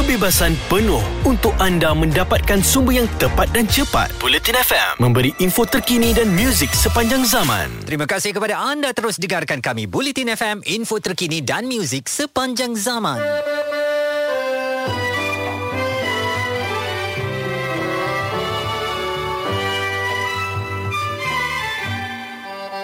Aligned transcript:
kebebasan 0.00 0.56
penuh 0.72 1.04
untuk 1.28 1.52
anda 1.60 1.92
mendapatkan 1.92 2.64
sumber 2.64 3.04
yang 3.04 3.08
tepat 3.20 3.52
dan 3.52 3.68
cepat. 3.68 4.08
Bulletin 4.16 4.56
FM 4.56 4.96
memberi 4.96 5.28
info 5.44 5.68
terkini 5.68 6.16
dan 6.16 6.32
muzik 6.32 6.72
sepanjang 6.72 7.20
zaman. 7.28 7.68
Terima 7.84 8.08
kasih 8.08 8.32
kepada 8.32 8.56
anda 8.64 8.96
terus 8.96 9.20
dengarkan 9.20 9.60
kami 9.60 9.84
Bulletin 9.84 10.32
FM, 10.32 10.64
info 10.64 11.04
terkini 11.04 11.44
dan 11.44 11.68
muzik 11.68 12.08
sepanjang 12.08 12.80
zaman. 12.80 13.20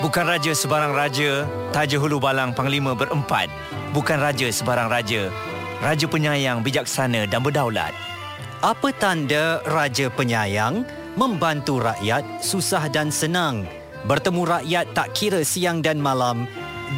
Bukan 0.04 0.24
raja 0.28 0.52
sebarang 0.52 0.92
raja, 0.92 1.48
Taja 1.72 1.96
Hulu 1.96 2.20
Balang 2.20 2.52
Panglima 2.52 2.92
berempat. 2.92 3.48
Bukan 3.96 4.20
raja 4.20 4.52
sebarang 4.52 4.92
raja, 4.92 5.32
Raja 5.76 6.08
penyayang, 6.08 6.64
bijaksana 6.64 7.28
dan 7.28 7.44
berdaulat. 7.44 7.92
Apa 8.64 8.92
tanda 8.96 9.60
raja 9.68 10.08
penyayang? 10.08 10.88
Membantu 11.16 11.80
rakyat 11.80 12.44
susah 12.44 12.88
dan 12.92 13.08
senang. 13.08 13.68
Bertemu 14.04 14.44
rakyat 14.44 14.92
tak 14.92 15.12
kira 15.16 15.40
siang 15.44 15.80
dan 15.80 16.00
malam. 16.00 16.44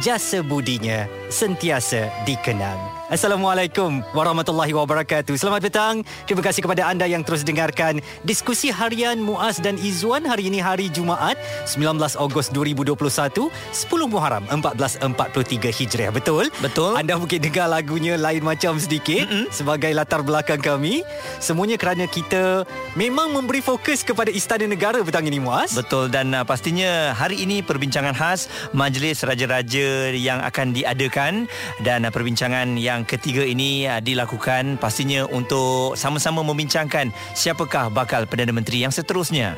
Jasa 0.03 0.43
budinya 0.43 1.07
sentiasa 1.31 2.11
dikenang. 2.23 2.98
Assalamualaikum 3.09 4.05
warahmatullahi 4.13 4.69
wabarakatuh. 4.69 5.33
Selamat 5.33 5.65
petang. 5.65 6.05
Terima 6.29 6.45
kasih 6.45 6.61
kepada 6.61 6.85
anda 6.93 7.09
yang 7.09 7.25
terus 7.25 7.41
dengarkan 7.41 8.05
diskusi 8.21 8.69
harian 8.69 9.17
Muaz 9.17 9.57
dan 9.57 9.81
Izzuan 9.81 10.29
hari 10.29 10.45
ini 10.45 10.61
hari 10.61 10.93
Jumaat 10.93 11.33
19 11.65 11.97
Ogos 12.21 12.53
2021 12.53 13.49
10 13.49 14.13
Muharram 14.13 14.45
1443 14.53 15.73
Hijriah. 15.73 16.13
Betul? 16.13 16.53
Betul. 16.61 17.01
Anda 17.01 17.17
mungkin 17.17 17.41
dengar 17.41 17.73
lagunya 17.73 18.13
lain 18.13 18.45
macam 18.45 18.77
sedikit 18.77 19.25
Mm-mm. 19.25 19.49
sebagai 19.49 19.89
latar 19.89 20.21
belakang 20.21 20.61
kami. 20.61 21.01
Semuanya 21.41 21.81
kerana 21.81 22.05
kita 22.05 22.61
memang 22.93 23.33
memberi 23.33 23.65
fokus 23.65 24.05
kepada 24.05 24.29
Istana 24.29 24.69
Negara 24.69 25.01
petang 25.01 25.25
ini 25.25 25.41
Muaz. 25.41 25.73
Betul 25.73 26.13
dan 26.13 26.29
uh, 26.37 26.45
pastinya 26.45 27.17
hari 27.17 27.41
ini 27.41 27.65
perbincangan 27.65 28.13
khas 28.13 28.45
Majlis 28.69 29.25
Raja-Raja 29.25 30.13
yang 30.13 30.45
akan 30.45 30.77
diadakan 30.77 31.49
dan 31.81 32.05
uh, 32.05 32.13
perbincangan 32.13 32.77
yang 32.77 32.98
yang 32.99 33.07
ketiga 33.07 33.47
ini 33.47 33.87
uh, 33.87 34.03
dilakukan 34.03 34.75
pastinya 34.75 35.23
untuk 35.31 35.95
sama-sama 35.95 36.43
membincangkan 36.43 37.15
siapakah 37.31 37.87
bakal 37.87 38.27
Perdana 38.27 38.51
Menteri 38.51 38.83
yang 38.83 38.91
seterusnya. 38.91 39.55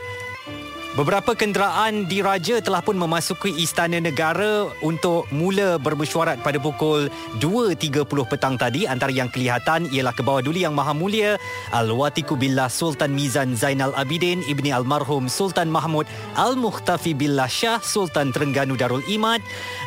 Beberapa 0.92 1.31
kenderaan 1.39 2.03
diraja 2.03 2.59
telah 2.59 2.84
pun 2.84 3.00
memasuki 3.00 3.47
Istana 3.64 4.03
Negara 4.03 4.67
untuk 4.84 5.23
mula 5.31 5.80
bermesyuarat 5.80 6.44
pada 6.44 6.59
pukul 6.59 7.08
2.30 7.39 8.03
petang 8.28 8.59
tadi. 8.59 8.84
Antara 8.84 9.08
yang 9.08 9.31
kelihatan 9.31 9.88
ialah 9.88 10.12
ke 10.12 10.19
bawah 10.19 10.44
duli 10.44 10.67
yang 10.67 10.75
maha 10.75 10.92
mulia 10.92 11.39
Al-Watiku 11.72 12.36
Billah 12.36 12.67
Sultan 12.67 13.16
Mizan 13.16 13.56
Zainal 13.56 13.95
Abidin 13.95 14.44
Ibni 14.52 14.75
Almarhum 14.75 15.31
Sultan 15.31 15.72
Mahmud 15.72 16.03
Al-Mukhtafi 16.36 17.16
Billah 17.16 17.47
Shah 17.47 17.80
Sultan 17.80 18.36
Terengganu 18.36 18.75
Darul 18.75 19.08
Imad. 19.08 19.39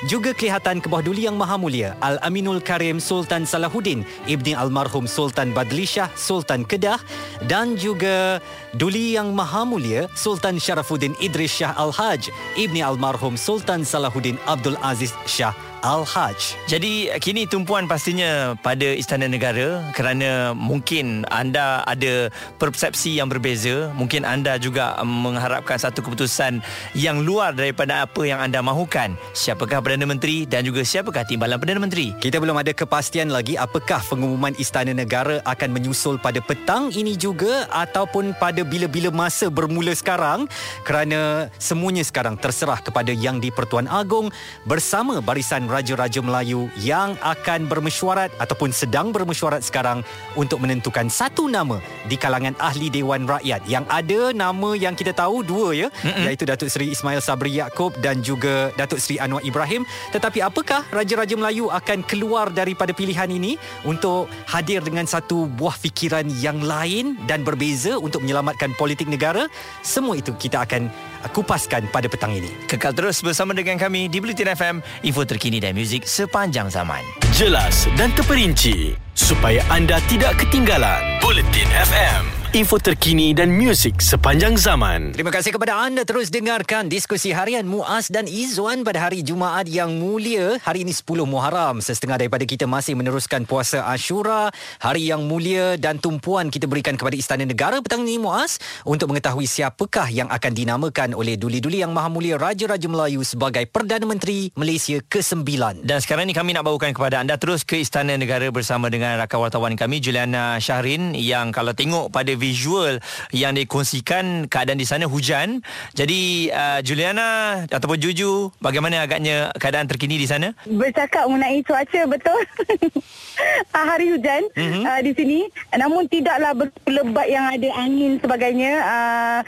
Juga 0.08 0.32
kelihatan 0.32 0.80
ke 0.80 0.88
bawah 0.88 1.04
duli 1.04 1.28
yang 1.28 1.36
maha 1.36 1.60
mulia 1.60 2.00
Al-Aminul 2.00 2.64
Karim 2.64 2.96
Sultan 2.96 3.44
Salahuddin 3.44 4.08
Ibni 4.24 4.56
Almarhum 4.56 5.04
Sultan 5.04 5.52
Badli 5.52 5.84
Shah 5.84 6.08
Sultan 6.16 6.64
Kedah. 6.64 6.96
Dan 7.44 7.76
juga 7.76 8.40
duli 8.72 9.20
yang 9.20 9.36
maha 9.36 9.68
mulia 9.68 10.08
Sultan 10.16 10.56
Syarafuddin 10.56 10.93
Saifuddin 10.94 11.16
Idris 11.20 11.50
Shah 11.50 11.74
Al-Haj, 11.76 12.30
Ibni 12.56 12.82
Almarhum 12.82 13.36
Sultan 13.36 13.84
Salahuddin 13.84 14.38
Abdul 14.46 14.76
Aziz 14.82 15.12
Shah 15.26 15.54
Al-Haj. 15.84 16.56
Jadi 16.64 17.12
kini 17.20 17.44
tumpuan 17.44 17.84
pastinya 17.84 18.56
pada 18.64 18.96
Istana 18.96 19.28
Negara 19.28 19.84
kerana 19.92 20.56
mungkin 20.56 21.28
anda 21.28 21.84
ada 21.84 22.32
persepsi 22.56 23.20
yang 23.20 23.28
berbeza, 23.28 23.92
mungkin 23.92 24.24
anda 24.24 24.56
juga 24.56 24.96
mengharapkan 25.04 25.76
satu 25.76 26.00
keputusan 26.00 26.64
yang 26.96 27.20
luar 27.20 27.52
daripada 27.52 28.08
apa 28.08 28.24
yang 28.24 28.40
anda 28.40 28.64
mahukan. 28.64 29.12
Siapakah 29.36 29.84
Perdana 29.84 30.08
Menteri 30.08 30.48
dan 30.48 30.64
juga 30.64 30.80
siapakah 30.88 31.28
timbalan 31.28 31.60
Perdana 31.60 31.84
Menteri? 31.84 32.16
Kita 32.16 32.40
belum 32.40 32.56
ada 32.56 32.72
kepastian 32.72 33.28
lagi 33.28 33.60
apakah 33.60 34.00
pengumuman 34.08 34.56
Istana 34.56 34.96
Negara 34.96 35.44
akan 35.44 35.68
menyusul 35.68 36.16
pada 36.16 36.40
petang 36.40 36.88
ini 36.96 37.12
juga 37.12 37.68
ataupun 37.68 38.32
pada 38.40 38.64
bila-bila 38.64 39.12
masa 39.12 39.52
bermula 39.52 39.92
sekarang 39.92 40.48
kerana 40.88 41.52
semuanya 41.60 42.00
sekarang 42.00 42.40
terserah 42.40 42.80
kepada 42.80 43.12
Yang 43.12 43.52
di-Pertuan 43.52 43.84
Agong 43.84 44.32
bersama 44.64 45.20
barisan 45.20 45.73
raja-raja 45.74 46.22
Melayu 46.22 46.70
yang 46.78 47.18
akan 47.18 47.66
bermesyuarat 47.66 48.30
ataupun 48.38 48.70
sedang 48.70 49.10
bermesyuarat 49.10 49.66
sekarang 49.66 50.06
untuk 50.38 50.62
menentukan 50.62 51.10
satu 51.10 51.50
nama 51.50 51.82
di 52.06 52.14
kalangan 52.14 52.54
ahli 52.62 52.94
Dewan 52.94 53.26
Rakyat. 53.26 53.66
Yang 53.66 53.84
ada 53.90 54.20
nama 54.30 54.70
yang 54.78 54.94
kita 54.94 55.10
tahu 55.10 55.42
dua 55.42 55.74
ya 55.74 55.88
Mm-mm. 55.90 56.30
iaitu 56.30 56.46
Datuk 56.46 56.70
Seri 56.70 56.94
Ismail 56.94 57.18
Sabri 57.18 57.58
Yaakob 57.58 57.98
dan 57.98 58.22
juga 58.22 58.70
Datuk 58.78 59.02
Seri 59.02 59.18
Anwar 59.18 59.42
Ibrahim. 59.42 59.82
Tetapi 60.14 60.38
apakah 60.46 60.86
raja-raja 60.94 61.34
Melayu 61.34 61.66
akan 61.74 62.06
keluar 62.06 62.54
daripada 62.54 62.94
pilihan 62.94 63.26
ini 63.26 63.58
untuk 63.82 64.30
hadir 64.46 64.84
dengan 64.86 65.10
satu 65.10 65.50
buah 65.50 65.74
fikiran 65.74 66.30
yang 66.38 66.62
lain 66.62 67.18
dan 67.26 67.42
berbeza 67.42 67.98
untuk 67.98 68.22
menyelamatkan 68.22 68.70
politik 68.78 69.10
negara? 69.10 69.50
Semua 69.82 70.14
itu 70.14 70.30
kita 70.38 70.62
akan 70.62 70.92
kupaskan 71.32 71.88
pada 71.88 72.10
petang 72.10 72.34
ini 72.34 72.52
kekal 72.68 72.92
terus 72.92 73.24
bersama 73.24 73.56
dengan 73.56 73.80
kami 73.80 74.10
di 74.10 74.20
Bulletin 74.20 74.52
FM 74.52 74.76
info 75.06 75.24
terkini 75.24 75.62
dan 75.62 75.72
muzik 75.72 76.04
sepanjang 76.04 76.68
zaman. 76.68 77.00
Jelas 77.32 77.88
dan 77.96 78.12
terperinci 78.12 78.98
supaya 79.16 79.64
anda 79.72 80.02
tidak 80.10 80.36
ketinggalan. 80.36 81.00
Bulletin 81.24 81.68
FM 81.72 82.43
info 82.54 82.78
terkini 82.78 83.34
dan 83.34 83.50
muzik 83.50 83.98
sepanjang 83.98 84.54
zaman. 84.54 85.10
Terima 85.10 85.34
kasih 85.34 85.50
kepada 85.50 85.74
anda 85.74 86.06
terus 86.06 86.30
dengarkan 86.30 86.86
diskusi 86.86 87.34
harian 87.34 87.66
Muaz 87.66 88.06
dan 88.06 88.30
Izwan 88.30 88.86
pada 88.86 89.10
hari 89.10 89.26
Jumaat 89.26 89.66
yang 89.66 89.98
mulia. 89.98 90.62
Hari 90.62 90.86
ini 90.86 90.94
10 90.94 91.26
Muharram. 91.26 91.82
Setengah 91.82 92.14
daripada 92.14 92.46
kita 92.46 92.70
masih 92.70 92.94
meneruskan 92.94 93.42
puasa 93.42 93.90
Ashura. 93.90 94.54
Hari 94.78 95.02
yang 95.02 95.26
mulia 95.26 95.74
dan 95.74 95.98
tumpuan 95.98 96.46
kita 96.46 96.70
berikan 96.70 96.94
kepada 96.94 97.18
Istana 97.18 97.42
Negara 97.42 97.82
petang 97.82 98.06
ini 98.06 98.22
Muaz 98.22 98.62
untuk 98.86 99.10
mengetahui 99.10 99.50
siapakah 99.50 100.06
yang 100.14 100.30
akan 100.30 100.54
dinamakan 100.54 101.10
oleh 101.18 101.34
duli-duli 101.34 101.82
yang 101.82 101.90
maha 101.90 102.06
mulia 102.06 102.38
Raja-Raja 102.38 102.86
Melayu 102.86 103.26
sebagai 103.26 103.66
Perdana 103.66 104.06
Menteri 104.06 104.54
Malaysia 104.54 105.02
ke-9. 105.02 105.82
Dan 105.82 105.98
sekarang 105.98 106.30
ini 106.30 106.38
kami 106.38 106.54
nak 106.54 106.70
bawakan 106.70 106.94
kepada 106.94 107.18
anda 107.18 107.34
terus 107.34 107.66
ke 107.66 107.82
Istana 107.82 108.14
Negara 108.14 108.46
bersama 108.54 108.86
dengan 108.94 109.18
rakan 109.18 109.42
wartawan 109.42 109.74
kami 109.74 109.98
Juliana 109.98 110.62
Syahrin 110.62 111.18
yang 111.18 111.50
kalau 111.50 111.74
tengok 111.74 112.14
pada 112.14 112.43
visual 112.44 113.00
yang 113.32 113.56
dikongsikan 113.56 114.52
keadaan 114.52 114.76
di 114.76 114.84
sana 114.84 115.08
hujan. 115.08 115.64
Jadi 115.96 116.52
uh, 116.52 116.84
Juliana 116.84 117.64
ataupun 117.64 117.96
Juju, 117.96 118.52
bagaimana 118.60 119.00
agaknya 119.00 119.48
keadaan 119.56 119.88
terkini 119.88 120.20
di 120.20 120.28
sana? 120.28 120.52
Bercakap 120.68 121.24
mengenai 121.24 121.64
cuaca 121.64 122.00
betul. 122.04 122.40
hari 123.94 124.10
hujan 124.14 124.42
mm-hmm. 124.54 124.82
uh, 124.86 125.00
di 125.02 125.12
sini 125.14 125.40
namun 125.74 126.06
tidaklah 126.10 126.54
berlebat 126.54 127.26
yang 127.30 127.46
ada 127.46 127.68
angin 127.78 128.18
sebagainya 128.18 128.72
uh, 128.82 129.40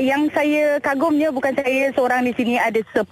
yang 0.00 0.28
saya 0.32 0.80
kagumnya 0.80 1.28
bukan 1.32 1.52
saya 1.56 1.92
seorang 1.92 2.24
di 2.24 2.32
sini 2.36 2.56
ada 2.56 2.80
10 2.96 3.04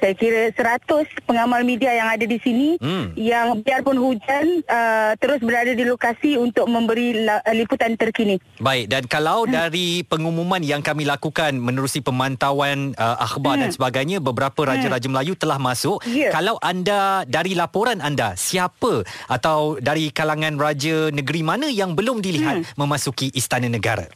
saya 0.00 0.14
kira 0.16 0.52
100 0.52 1.24
pengamal 1.24 1.64
media 1.64 1.92
yang 1.92 2.08
ada 2.12 2.24
di 2.28 2.38
sini 2.40 2.76
hmm. 2.76 3.16
yang 3.16 3.64
biarpun 3.64 3.96
hujan 3.96 4.60
uh, 4.68 5.16
terus 5.16 5.40
berada 5.40 5.72
di 5.72 5.84
lokasi 5.88 6.36
untuk 6.36 6.68
memberi 6.68 7.24
la- 7.24 7.44
liputan 7.56 7.96
terkini. 7.96 8.25
Baik 8.58 8.86
dan 8.90 9.02
kalau 9.06 9.46
hmm. 9.46 9.52
dari 9.54 10.02
pengumuman 10.02 10.60
yang 10.60 10.82
kami 10.82 11.06
lakukan 11.06 11.54
menerusi 11.56 12.02
pemantauan 12.02 12.98
uh, 12.98 13.16
akhbar 13.22 13.56
hmm. 13.56 13.62
dan 13.66 13.70
sebagainya 13.70 14.18
beberapa 14.18 14.66
raja-raja 14.66 15.06
hmm. 15.06 15.14
Melayu 15.14 15.32
telah 15.38 15.62
masuk. 15.62 16.02
Yeah. 16.10 16.34
Kalau 16.34 16.58
anda 16.58 17.22
dari 17.30 17.54
laporan 17.54 18.02
anda 18.02 18.34
siapa 18.34 19.06
atau 19.30 19.78
dari 19.78 20.10
kalangan 20.10 20.58
raja 20.58 21.14
negeri 21.14 21.46
mana 21.46 21.70
yang 21.70 21.94
belum 21.94 22.18
dilihat 22.18 22.56
hmm. 22.62 22.66
memasuki 22.74 23.30
istana 23.32 23.70
negara? 23.70 24.10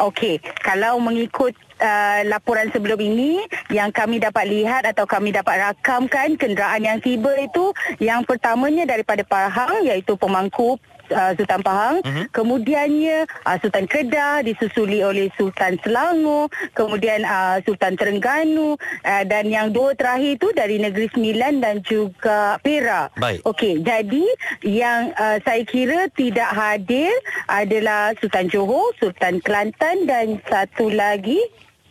Okey, 0.00 0.40
kalau 0.64 0.96
mengikut 0.96 1.52
uh, 1.76 2.24
laporan 2.24 2.72
sebelum 2.72 2.96
ini 2.96 3.44
yang 3.68 3.92
kami 3.92 4.16
dapat 4.16 4.48
lihat 4.48 4.88
atau 4.88 5.04
kami 5.04 5.28
dapat 5.28 5.60
rakamkan 5.60 6.40
kenderaan 6.40 6.80
yang 6.80 6.98
tiba 7.04 7.36
itu 7.36 7.76
yang 8.00 8.24
pertamanya 8.24 8.88
daripada 8.88 9.20
Pahang 9.28 9.84
iaitu 9.84 10.16
pemangku 10.16 10.80
uh, 11.12 11.32
Sultan 11.36 11.62
Pahang, 11.62 11.96
uh-huh. 12.02 12.26
kemudiannya 12.32 13.28
uh, 13.44 13.56
Sultan 13.60 13.86
Kedah 13.86 14.42
disusuli 14.42 15.04
oleh 15.04 15.28
Sultan 15.36 15.76
Selangor, 15.82 16.48
kemudian 16.72 17.26
uh, 17.26 17.60
Sultan 17.66 17.94
Terengganu 17.98 18.74
uh, 19.04 19.24
dan 19.26 19.50
yang 19.50 19.74
dua 19.74 19.94
terakhir 19.94 20.40
itu 20.40 20.48
dari 20.56 20.80
Negeri 20.80 21.10
Sembilan 21.12 21.62
dan 21.62 21.76
juga 21.84 22.56
Perak. 22.62 23.14
Baik. 23.18 23.40
Okey, 23.44 23.82
jadi 23.82 24.24
yang 24.64 25.12
uh, 25.14 25.38
saya 25.42 25.62
kira 25.66 26.08
tidak 26.14 26.50
hadir 26.50 27.12
adalah 27.50 28.14
Sultan 28.18 28.48
Johor, 28.48 28.94
Sultan 28.98 29.42
Kelantan 29.42 30.06
dan 30.06 30.38
satu 30.48 30.88
lagi 30.90 31.38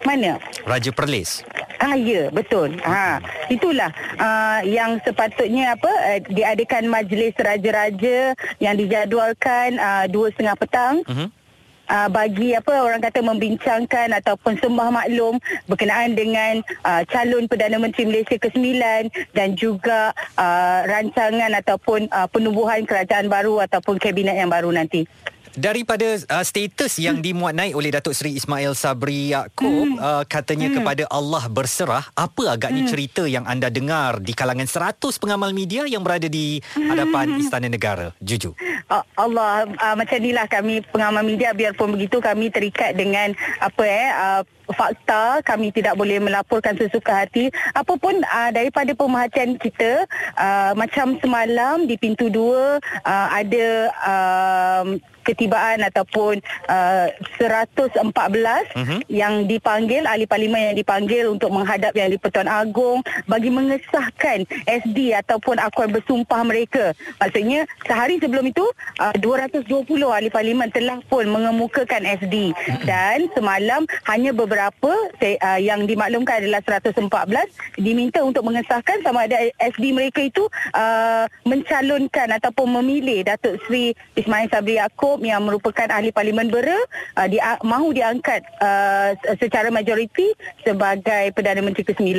mana? 0.08 0.40
Raja 0.64 0.92
Perlis. 0.96 1.44
Ah 1.80 1.96
ya 1.96 2.28
betul. 2.30 2.76
Ha 2.84 3.24
itulah 3.48 3.90
uh, 4.20 4.60
yang 4.68 5.00
sepatutnya 5.02 5.80
apa 5.80 5.88
uh, 5.90 6.20
diadakan 6.28 6.92
majlis 6.92 7.34
raja-raja 7.40 8.36
yang 8.60 8.76
dijadualkan 8.76 9.80
uh, 9.80 10.06
dua 10.12 10.28
setengah 10.36 10.56
petang. 10.60 10.96
Uh-huh. 11.08 11.32
Uh, 11.90 12.06
bagi 12.06 12.54
apa 12.54 12.86
orang 12.86 13.02
kata 13.02 13.18
membincangkan 13.26 14.14
ataupun 14.22 14.62
sembah 14.62 14.94
maklum 14.94 15.42
berkenaan 15.66 16.14
dengan 16.14 16.62
uh, 16.86 17.02
calon 17.10 17.50
Perdana 17.50 17.82
Menteri 17.82 18.06
Malaysia 18.06 18.38
ke-9 18.38 18.78
dan 19.34 19.58
juga 19.58 20.14
uh, 20.38 20.86
rancangan 20.86 21.50
ataupun 21.50 22.06
uh, 22.14 22.30
penubuhan 22.30 22.86
kerajaan 22.86 23.26
baru 23.26 23.66
ataupun 23.66 23.98
kabinet 23.98 24.38
yang 24.38 24.54
baru 24.54 24.70
nanti 24.70 25.10
daripada 25.60 26.08
uh, 26.32 26.46
status 26.48 26.96
yang 27.04 27.20
hmm. 27.20 27.26
dimuat 27.28 27.54
naik 27.54 27.76
oleh 27.76 27.92
Datuk 27.92 28.16
Seri 28.16 28.40
Ismail 28.40 28.72
Sabri 28.80 29.36
Yaakob 29.36 29.68
hmm. 29.68 30.00
uh, 30.00 30.24
katanya 30.24 30.72
hmm. 30.72 30.76
kepada 30.80 31.04
Allah 31.12 31.44
berserah 31.52 32.08
apa 32.16 32.44
agaknya 32.56 32.88
hmm. 32.88 32.92
cerita 32.96 33.24
yang 33.28 33.44
anda 33.44 33.68
dengar 33.68 34.24
di 34.24 34.32
kalangan 34.32 34.66
100 34.66 35.04
pengamal 35.20 35.52
media 35.52 35.84
yang 35.84 36.00
berada 36.00 36.32
di 36.32 36.64
hadapan 36.80 37.36
hmm. 37.36 37.42
Istana 37.44 37.68
Negara 37.68 38.16
Juju 38.24 38.56
uh, 38.88 39.04
Allah 39.20 39.68
uh, 39.68 39.96
macam 40.00 40.16
inilah 40.16 40.48
kami 40.48 40.80
pengamal 40.88 41.28
media 41.28 41.52
biarpun 41.52 41.92
begitu 41.92 42.24
kami 42.24 42.48
terikat 42.48 42.96
dengan 42.96 43.36
apa 43.60 43.84
eh 43.84 44.10
uh, 44.16 44.42
fakta 44.74 45.42
kami 45.46 45.74
tidak 45.74 45.98
boleh 45.98 46.22
melaporkan 46.22 46.78
sesuka 46.78 47.26
hati 47.26 47.50
apapun 47.74 48.22
uh, 48.26 48.50
daripada 48.54 48.94
pemerhatian 48.94 49.58
kita 49.58 50.06
uh, 50.38 50.72
macam 50.78 51.18
semalam 51.22 51.86
di 51.90 51.96
pintu 51.98 52.30
2 52.30 52.40
uh, 52.40 53.28
ada 53.34 53.68
uh, 54.06 54.86
ketibaan 55.30 55.86
ataupun 55.86 56.42
uh, 56.66 57.08
114 57.38 58.02
uh-huh. 58.02 59.00
yang 59.14 59.46
dipanggil 59.46 60.02
ahli 60.10 60.26
parlimen 60.26 60.74
yang 60.74 60.78
dipanggil 60.78 61.30
untuk 61.30 61.54
menghadap 61.54 61.94
yang 61.94 62.10
di-Pertuan 62.10 62.50
Agong 62.50 63.06
bagi 63.30 63.54
mengesahkan 63.54 64.50
SD 64.66 65.14
ataupun 65.14 65.62
akuan 65.62 65.94
bersumpah 65.94 66.42
mereka. 66.42 66.98
Maksudnya 67.22 67.70
sehari 67.86 68.18
sebelum 68.18 68.50
itu 68.50 68.66
uh, 68.98 69.14
220 69.22 69.70
ahli 70.10 70.34
parlimen 70.34 70.74
telah 70.74 70.98
pun 71.06 71.30
mengemukakan 71.30 72.10
SD 72.10 72.50
uh-huh. 72.50 72.82
dan 72.90 73.30
semalam 73.38 73.86
hanya 74.10 74.34
beberapa 74.34 74.59
uh, 74.68 75.60
yang 75.62 75.88
dimaklumkan 75.88 76.44
adalah 76.44 76.60
114 76.68 77.80
diminta 77.80 78.20
untuk 78.20 78.44
mengesahkan 78.44 79.00
sama 79.00 79.26
ada 79.26 79.40
SD 79.64 79.96
mereka 79.96 80.20
itu 80.20 80.44
uh, 80.76 81.24
mencalonkan 81.48 82.36
ataupun 82.36 82.82
memilih 82.82 83.24
Datuk 83.24 83.56
Seri 83.66 83.96
Ismail 84.20 84.52
Sabri 84.52 84.76
Yaakob 84.76 85.24
yang 85.24 85.48
merupakan 85.48 85.88
ahli 85.88 86.12
parlimen 86.12 86.52
Bera 86.52 86.78
uh, 87.16 87.28
dia 87.30 87.56
mahu 87.64 87.96
diangkat 87.96 88.44
uh, 88.60 89.16
secara 89.40 89.72
majoriti 89.72 90.34
sebagai 90.66 91.32
Perdana 91.32 91.64
Menteri 91.64 91.88
ke-9 91.88 92.12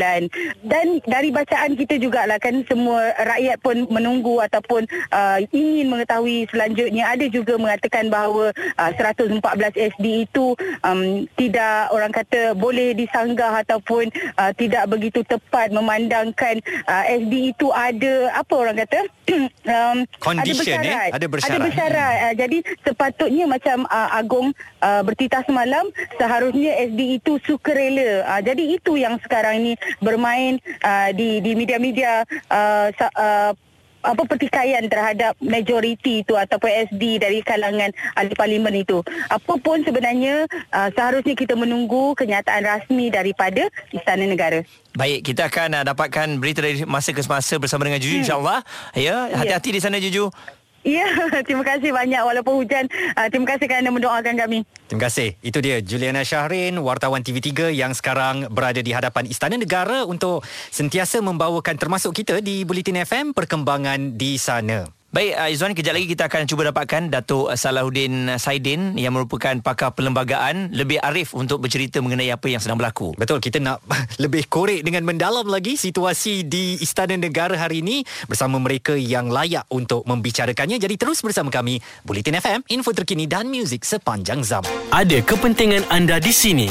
dan 0.65 0.87
dari 1.05 1.29
bacaan 1.35 1.75
kita 1.75 1.99
jugalah 1.99 2.39
kan 2.39 2.63
semua 2.71 3.13
rakyat 3.19 3.59
pun 3.61 3.85
menunggu 3.91 4.39
ataupun 4.39 4.87
uh, 5.11 5.39
ingin 5.51 5.91
mengetahui 5.91 6.47
selanjutnya. 6.49 7.11
Ada 7.11 7.27
juga 7.27 7.59
mengatakan 7.59 8.07
bahawa 8.07 8.55
uh, 8.79 8.91
114 8.95 9.43
SD 9.75 10.07
itu 10.31 10.55
um, 10.87 11.27
tidak 11.35 11.91
orang 11.91 12.15
kata 12.15 12.30
boleh 12.55 12.95
disanggah 12.95 13.63
ataupun 13.67 14.11
uh, 14.39 14.53
tidak 14.55 14.87
begitu 14.91 15.21
tepat 15.27 15.75
memandangkan 15.75 16.63
uh, 16.87 17.05
SD 17.07 17.55
itu 17.57 17.69
ada 17.75 18.31
apa 18.35 18.55
orang 18.55 18.77
kata 18.85 19.01
um, 19.75 19.99
condition 20.23 20.79
ada 20.81 20.91
eh 20.91 21.09
ada 21.15 21.27
bersyarat, 21.27 21.59
ada 21.59 21.67
bersyarat. 21.67 22.15
Uh, 22.21 22.35
jadi 22.35 22.59
sepatutnya 22.87 23.45
macam 23.47 23.85
uh, 23.89 24.09
Agong 24.17 24.53
uh, 24.83 25.03
bertitah 25.07 25.43
semalam 25.47 25.87
seharusnya 26.19 26.77
SD 26.91 27.23
itu 27.23 27.39
sukarela. 27.47 28.27
Uh, 28.27 28.41
jadi 28.43 28.63
itu 28.77 28.99
yang 28.99 29.19
sekarang 29.23 29.63
ini 29.65 29.73
bermain 30.03 30.59
uh, 30.83 31.11
di 31.15 31.41
di 31.41 31.53
media-media 31.55 32.25
uh, 32.51 32.89
uh, 33.17 33.53
apa 34.01 34.23
pertikaian 34.25 34.85
terhadap 34.89 35.37
majoriti 35.41 36.25
itu 36.25 36.35
ataupun 36.37 36.69
SD 36.91 37.21
dari 37.21 37.45
kalangan 37.45 37.93
ahli 38.17 38.33
parlimen 38.33 38.75
itu. 38.81 39.05
Apapun 39.29 39.85
sebenarnya 39.85 40.49
uh, 40.73 40.89
seharusnya 40.93 41.37
kita 41.37 41.55
menunggu 41.57 42.17
kenyataan 42.17 42.65
rasmi 42.65 43.13
daripada 43.13 43.69
Istana 43.93 44.25
Negara. 44.25 44.65
Baik, 44.97 45.23
kita 45.33 45.47
akan 45.53 45.81
uh, 45.81 45.85
dapatkan 45.85 46.27
berita 46.41 46.65
dari 46.65 46.83
masa 46.89 47.13
ke 47.13 47.23
semasa 47.23 47.61
bersama 47.61 47.87
dengan 47.87 48.01
Juju 48.01 48.21
hmm. 48.21 48.25
insya-Allah. 48.27 48.59
Ya, 48.97 49.29
hati-hati 49.31 49.71
ya. 49.71 49.77
di 49.77 49.81
sana 49.81 49.97
Juju. 50.01 50.33
Ya, 50.81 51.05
terima 51.47 51.61
kasih 51.61 51.93
banyak 51.93 52.23
walaupun 52.25 52.65
hujan. 52.65 52.89
Uh, 53.13 53.29
terima 53.29 53.47
kasih 53.53 53.67
kerana 53.69 53.93
mendoakan 53.93 54.35
kami. 54.37 54.59
Terima 54.89 55.03
kasih. 55.09 55.37
Itu 55.45 55.61
dia 55.61 55.85
Juliana 55.85 56.25
Syahrin, 56.25 56.81
wartawan 56.81 57.21
TV3 57.21 57.73
yang 57.77 57.93
sekarang 57.93 58.49
berada 58.49 58.81
di 58.81 58.93
hadapan 58.97 59.29
Istana 59.29 59.61
Negara 59.61 60.09
untuk 60.09 60.41
sentiasa 60.73 61.21
membawakan 61.21 61.77
termasuk 61.77 62.17
kita 62.17 62.41
di 62.41 62.65
Bulletin 62.65 63.05
FM 63.05 63.37
perkembangan 63.37 64.17
di 64.17 64.41
sana. 64.41 65.00
Baik 65.11 65.35
uh, 65.35 65.51
Izzuan 65.51 65.75
kejap 65.75 65.99
lagi 65.99 66.07
kita 66.07 66.31
akan 66.31 66.47
cuba 66.47 66.71
dapatkan 66.71 67.11
Datuk 67.11 67.51
Salahuddin 67.59 68.39
Saidin 68.39 68.95
yang 68.95 69.11
merupakan 69.11 69.59
pakar 69.59 69.91
perlembagaan 69.91 70.71
lebih 70.71 71.03
arif 71.03 71.35
untuk 71.35 71.59
bercerita 71.59 71.99
mengenai 71.99 72.31
apa 72.31 72.47
yang 72.47 72.63
sedang 72.63 72.79
berlaku. 72.79 73.11
Betul 73.19 73.43
kita 73.43 73.59
nak 73.59 73.83
lebih 74.23 74.47
korek 74.47 74.87
dengan 74.87 75.03
mendalam 75.03 75.51
lagi 75.51 75.75
situasi 75.75 76.47
di 76.47 76.79
Istana 76.79 77.19
Negara 77.19 77.59
hari 77.59 77.83
ini 77.83 78.07
bersama 78.31 78.63
mereka 78.63 78.95
yang 78.95 79.35
layak 79.35 79.67
untuk 79.75 80.07
membicarakannya. 80.07 80.79
Jadi 80.79 80.95
terus 80.95 81.27
bersama 81.27 81.51
kami 81.51 81.83
Bulletin 82.07 82.39
FM 82.39 82.63
info 82.71 82.95
terkini 82.95 83.27
dan 83.27 83.51
muzik 83.51 83.83
sepanjang 83.83 84.47
zaman. 84.47 84.71
Ada 84.95 85.27
kepentingan 85.27 85.91
anda 85.91 86.23
di 86.23 86.31
sini 86.31 86.71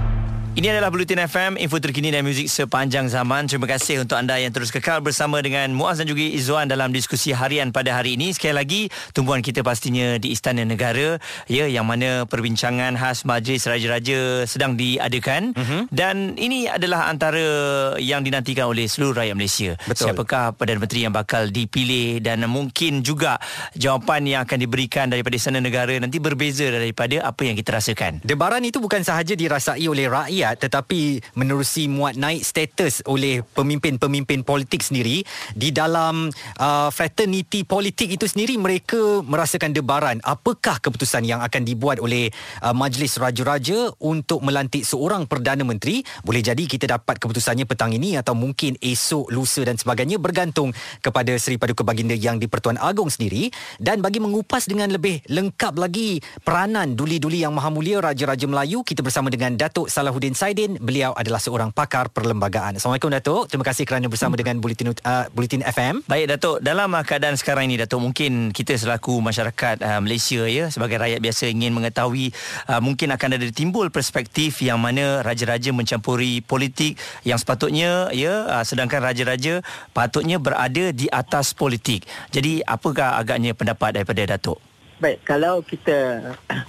Ini 0.51 0.67
adalah 0.67 0.91
Bulletin 0.91 1.23
FM, 1.31 1.55
info 1.55 1.79
terkini 1.79 2.11
dan 2.11 2.27
muzik 2.27 2.51
sepanjang 2.51 3.07
zaman. 3.07 3.47
Terima 3.47 3.71
kasih 3.71 4.03
untuk 4.03 4.19
anda 4.19 4.35
yang 4.35 4.51
terus 4.51 4.67
kekal 4.67 4.99
bersama 4.99 5.39
dengan 5.39 5.71
Muaz 5.71 6.03
dan 6.03 6.11
juga 6.11 6.27
Izzuan 6.27 6.67
dalam 6.67 6.91
diskusi 6.91 7.31
harian 7.31 7.71
pada 7.71 7.95
hari 7.95 8.19
ini. 8.19 8.35
Sekali 8.35 8.59
lagi, 8.59 8.81
tumpuan 9.15 9.39
kita 9.39 9.63
pastinya 9.63 10.19
di 10.19 10.35
Istana 10.35 10.67
Negara, 10.67 11.23
ya, 11.47 11.71
yang 11.71 11.87
mana 11.87 12.27
perbincangan 12.27 12.99
khas 12.99 13.23
Majlis 13.23 13.63
Raja-Raja 13.63 14.43
sedang 14.43 14.75
diadakan. 14.75 15.55
Uh-huh. 15.55 15.87
Dan 15.87 16.35
ini 16.35 16.67
adalah 16.67 17.07
antara 17.07 17.95
yang 18.03 18.19
dinantikan 18.19 18.67
oleh 18.67 18.91
seluruh 18.91 19.23
rakyat 19.23 19.35
Malaysia. 19.39 19.79
Betul. 19.87 20.11
Siapakah 20.11 20.59
Perdana 20.59 20.83
Menteri 20.83 21.07
yang 21.07 21.15
bakal 21.15 21.47
dipilih 21.47 22.19
dan 22.19 22.43
mungkin 22.51 23.07
juga 23.07 23.39
jawapan 23.79 24.27
yang 24.27 24.39
akan 24.43 24.59
diberikan 24.59 25.07
daripada 25.07 25.31
Istana 25.31 25.63
Negara 25.63 25.95
nanti 25.95 26.19
berbeza 26.19 26.67
daripada 26.67 27.23
apa 27.23 27.39
yang 27.47 27.55
kita 27.55 27.71
rasakan. 27.79 28.19
Debaran 28.27 28.67
itu 28.67 28.83
bukan 28.83 28.99
sahaja 28.99 29.31
dirasai 29.31 29.87
oleh 29.87 30.11
rakyat 30.11 30.41
rakyat 30.51 30.67
tetapi 30.67 31.23
menerusi 31.39 31.87
muat 31.87 32.19
naik 32.19 32.43
status 32.43 33.07
oleh 33.07 33.39
pemimpin-pemimpin 33.55 34.43
politik 34.43 34.83
sendiri 34.83 35.23
di 35.55 35.71
dalam 35.71 36.27
uh, 36.59 36.89
fraternity 36.91 37.63
politik 37.63 38.11
itu 38.11 38.27
sendiri 38.27 38.59
mereka 38.59 39.23
merasakan 39.23 39.71
debaran 39.71 40.19
apakah 40.27 40.83
keputusan 40.83 41.23
yang 41.23 41.39
akan 41.39 41.63
dibuat 41.63 42.03
oleh 42.03 42.27
uh, 42.59 42.75
majlis 42.75 43.15
raja-raja 43.15 43.95
untuk 44.03 44.43
melantik 44.43 44.83
seorang 44.83 45.23
perdana 45.23 45.63
menteri. 45.63 46.03
Boleh 46.25 46.43
jadi 46.43 46.67
kita 46.67 46.99
dapat 46.99 47.21
keputusannya 47.21 47.63
petang 47.63 47.95
ini 47.95 48.19
atau 48.19 48.35
mungkin 48.35 48.75
esok 48.81 49.31
lusa 49.31 49.63
dan 49.63 49.79
sebagainya 49.79 50.19
bergantung 50.19 50.75
kepada 50.99 51.31
Seri 51.39 51.55
Paduka 51.55 51.85
Baginda 51.85 52.17
yang 52.17 52.41
di 52.41 52.49
Pertuan 52.49 52.75
Agong 52.81 53.07
sendiri. 53.07 53.53
Dan 53.77 54.01
bagi 54.01 54.17
mengupas 54.19 54.65
dengan 54.67 54.89
lebih 54.91 55.21
lengkap 55.29 55.73
lagi 55.77 56.19
peranan 56.41 56.97
duli-duli 56.97 57.45
yang 57.45 57.53
maha 57.53 57.69
mulia 57.69 58.01
raja-raja 58.01 58.49
Melayu 58.49 58.81
kita 58.81 59.05
bersama 59.05 59.29
dengan 59.29 59.53
Datuk 59.53 59.87
Salahuddin 59.87 60.30
Nurdin 60.31 60.39
Saidin. 60.39 60.71
Beliau 60.79 61.11
adalah 61.11 61.43
seorang 61.43 61.75
pakar 61.75 62.07
perlembagaan. 62.07 62.79
Assalamualaikum 62.79 63.11
Datuk. 63.11 63.51
Terima 63.51 63.67
kasih 63.67 63.83
kerana 63.83 64.07
bersama 64.07 64.39
dengan 64.39 64.63
Bulletin 64.63 64.95
uh, 64.95 65.27
Bulletin 65.35 65.59
FM. 65.59 66.07
Baik 66.07 66.31
Datuk, 66.31 66.63
dalam 66.63 66.95
uh, 66.95 67.03
keadaan 67.03 67.35
sekarang 67.35 67.67
ini 67.67 67.75
Datuk, 67.75 67.99
mungkin 67.99 68.55
kita 68.55 68.79
selaku 68.79 69.19
masyarakat 69.19 69.83
uh, 69.83 69.99
Malaysia 69.99 70.47
ya 70.47 70.71
sebagai 70.71 71.03
rakyat 71.03 71.19
biasa 71.19 71.51
ingin 71.51 71.75
mengetahui 71.75 72.31
uh, 72.71 72.79
mungkin 72.79 73.11
akan 73.11 73.35
ada 73.35 73.47
timbul 73.51 73.91
perspektif 73.91 74.63
yang 74.63 74.79
mana 74.79 75.19
raja-raja 75.19 75.75
mencampuri 75.75 76.39
politik 76.39 76.95
yang 77.27 77.35
sepatutnya 77.35 78.07
ya 78.15 78.47
uh, 78.47 78.63
sedangkan 78.63 79.03
raja-raja 79.03 79.59
patutnya 79.91 80.39
berada 80.39 80.95
di 80.95 81.11
atas 81.11 81.51
politik. 81.51 82.07
Jadi 82.31 82.63
apakah 82.63 83.19
agaknya 83.19 83.51
pendapat 83.51 83.99
daripada 83.99 84.23
Datuk? 84.23 84.63
Baik, 85.01 85.25
kalau 85.25 85.65
kita 85.65 86.21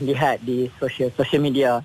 lihat 0.08 0.42
di 0.42 0.66
sosial 0.80 1.12
sosial 1.14 1.44
media 1.44 1.84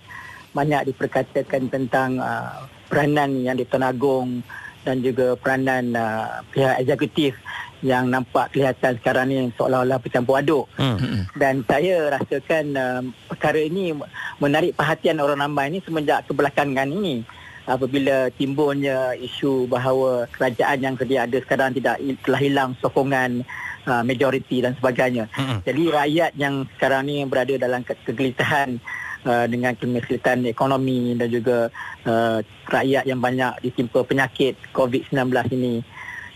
banyak 0.58 0.90
diperkatakan 0.90 1.70
tentang 1.70 2.18
uh, 2.18 2.66
peranan 2.90 3.46
yang 3.46 3.54
di 3.54 3.70
Tuan 3.70 3.86
Agong 3.86 4.42
dan 4.82 5.06
juga 5.06 5.38
peranan 5.38 5.94
uh, 5.94 6.42
pihak 6.50 6.82
eksekutif 6.82 7.38
yang 7.86 8.10
nampak 8.10 8.50
kelihatan 8.50 8.98
sekarang 8.98 9.26
ni 9.30 9.38
seolah-olah 9.54 10.02
bercampur 10.02 10.42
aduk. 10.42 10.66
Hmm. 10.82 10.98
hmm. 10.98 11.24
Dan 11.38 11.62
saya 11.70 12.18
rasakan 12.18 12.66
uh, 12.74 13.02
perkara 13.30 13.62
ini 13.62 13.94
menarik 14.42 14.74
perhatian 14.74 15.22
orang 15.22 15.46
ramai 15.46 15.70
ini 15.70 15.86
semenjak 15.86 16.26
kebelakangan 16.26 16.90
ini. 16.90 17.22
apabila 17.68 18.32
timbulnya 18.32 19.12
isu 19.20 19.68
bahawa 19.68 20.26
kerajaan 20.32 20.80
yang 20.80 20.96
sedia 20.96 21.28
ada 21.28 21.38
sekarang 21.44 21.76
tidak 21.76 22.00
telah 22.24 22.40
hilang 22.40 22.72
sokongan 22.80 23.44
uh, 23.84 24.02
majoriti 24.08 24.64
dan 24.64 24.72
sebagainya. 24.80 25.28
Mm-mm. 25.36 25.60
Jadi 25.68 25.84
rakyat 25.92 26.32
yang 26.40 26.64
sekarang 26.80 27.12
ni 27.12 27.28
berada 27.28 27.60
dalam 27.60 27.84
ke- 27.84 28.00
kegelisahan 28.08 28.80
uh, 29.28 29.46
dengan 29.46 29.76
kesulitan 29.76 30.48
ekonomi 30.48 31.12
dan 31.20 31.28
juga 31.28 31.68
uh, 32.08 32.40
rakyat 32.72 33.04
yang 33.04 33.20
banyak 33.20 33.60
ditimpa 33.68 34.08
penyakit 34.08 34.56
COVID-19 34.72 35.28
ini 35.54 35.84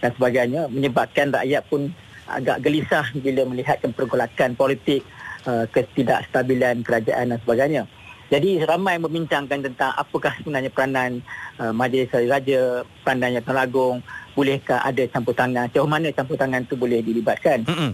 dan 0.03 0.11
sebagainya 0.13 0.67
menyebabkan 0.67 1.31
rakyat 1.31 1.63
pun 1.71 1.87
agak 2.27 2.59
gelisah 2.63 3.07
bila 3.15 3.47
melihatkan 3.47 3.95
pergolakan 3.95 4.53
politik 4.59 5.01
uh, 5.47 5.63
ketidakstabilan 5.71 6.83
kerajaan 6.83 7.31
dan 7.31 7.39
sebagainya. 7.41 7.83
Jadi 8.31 8.63
ramai 8.63 8.95
membincangkan 8.95 9.59
tentang 9.59 9.91
apakah 9.99 10.31
sebenarnya 10.39 10.71
peranan 10.71 11.19
uh, 11.59 11.75
Majlis 11.75 12.07
Raja, 12.15 12.87
peranan 13.03 13.35
Yang 13.35 13.43
Tuan 13.43 13.59
Agong, 13.59 13.97
bolehkah 14.31 14.79
ada 14.79 15.03
campur 15.11 15.35
tangan, 15.35 15.67
sejauh 15.67 15.83
mana 15.83 16.15
campur 16.15 16.39
tangan 16.39 16.63
itu 16.63 16.79
boleh 16.79 17.03
dilibatkan. 17.03 17.67
Mm-mm. 17.67 17.91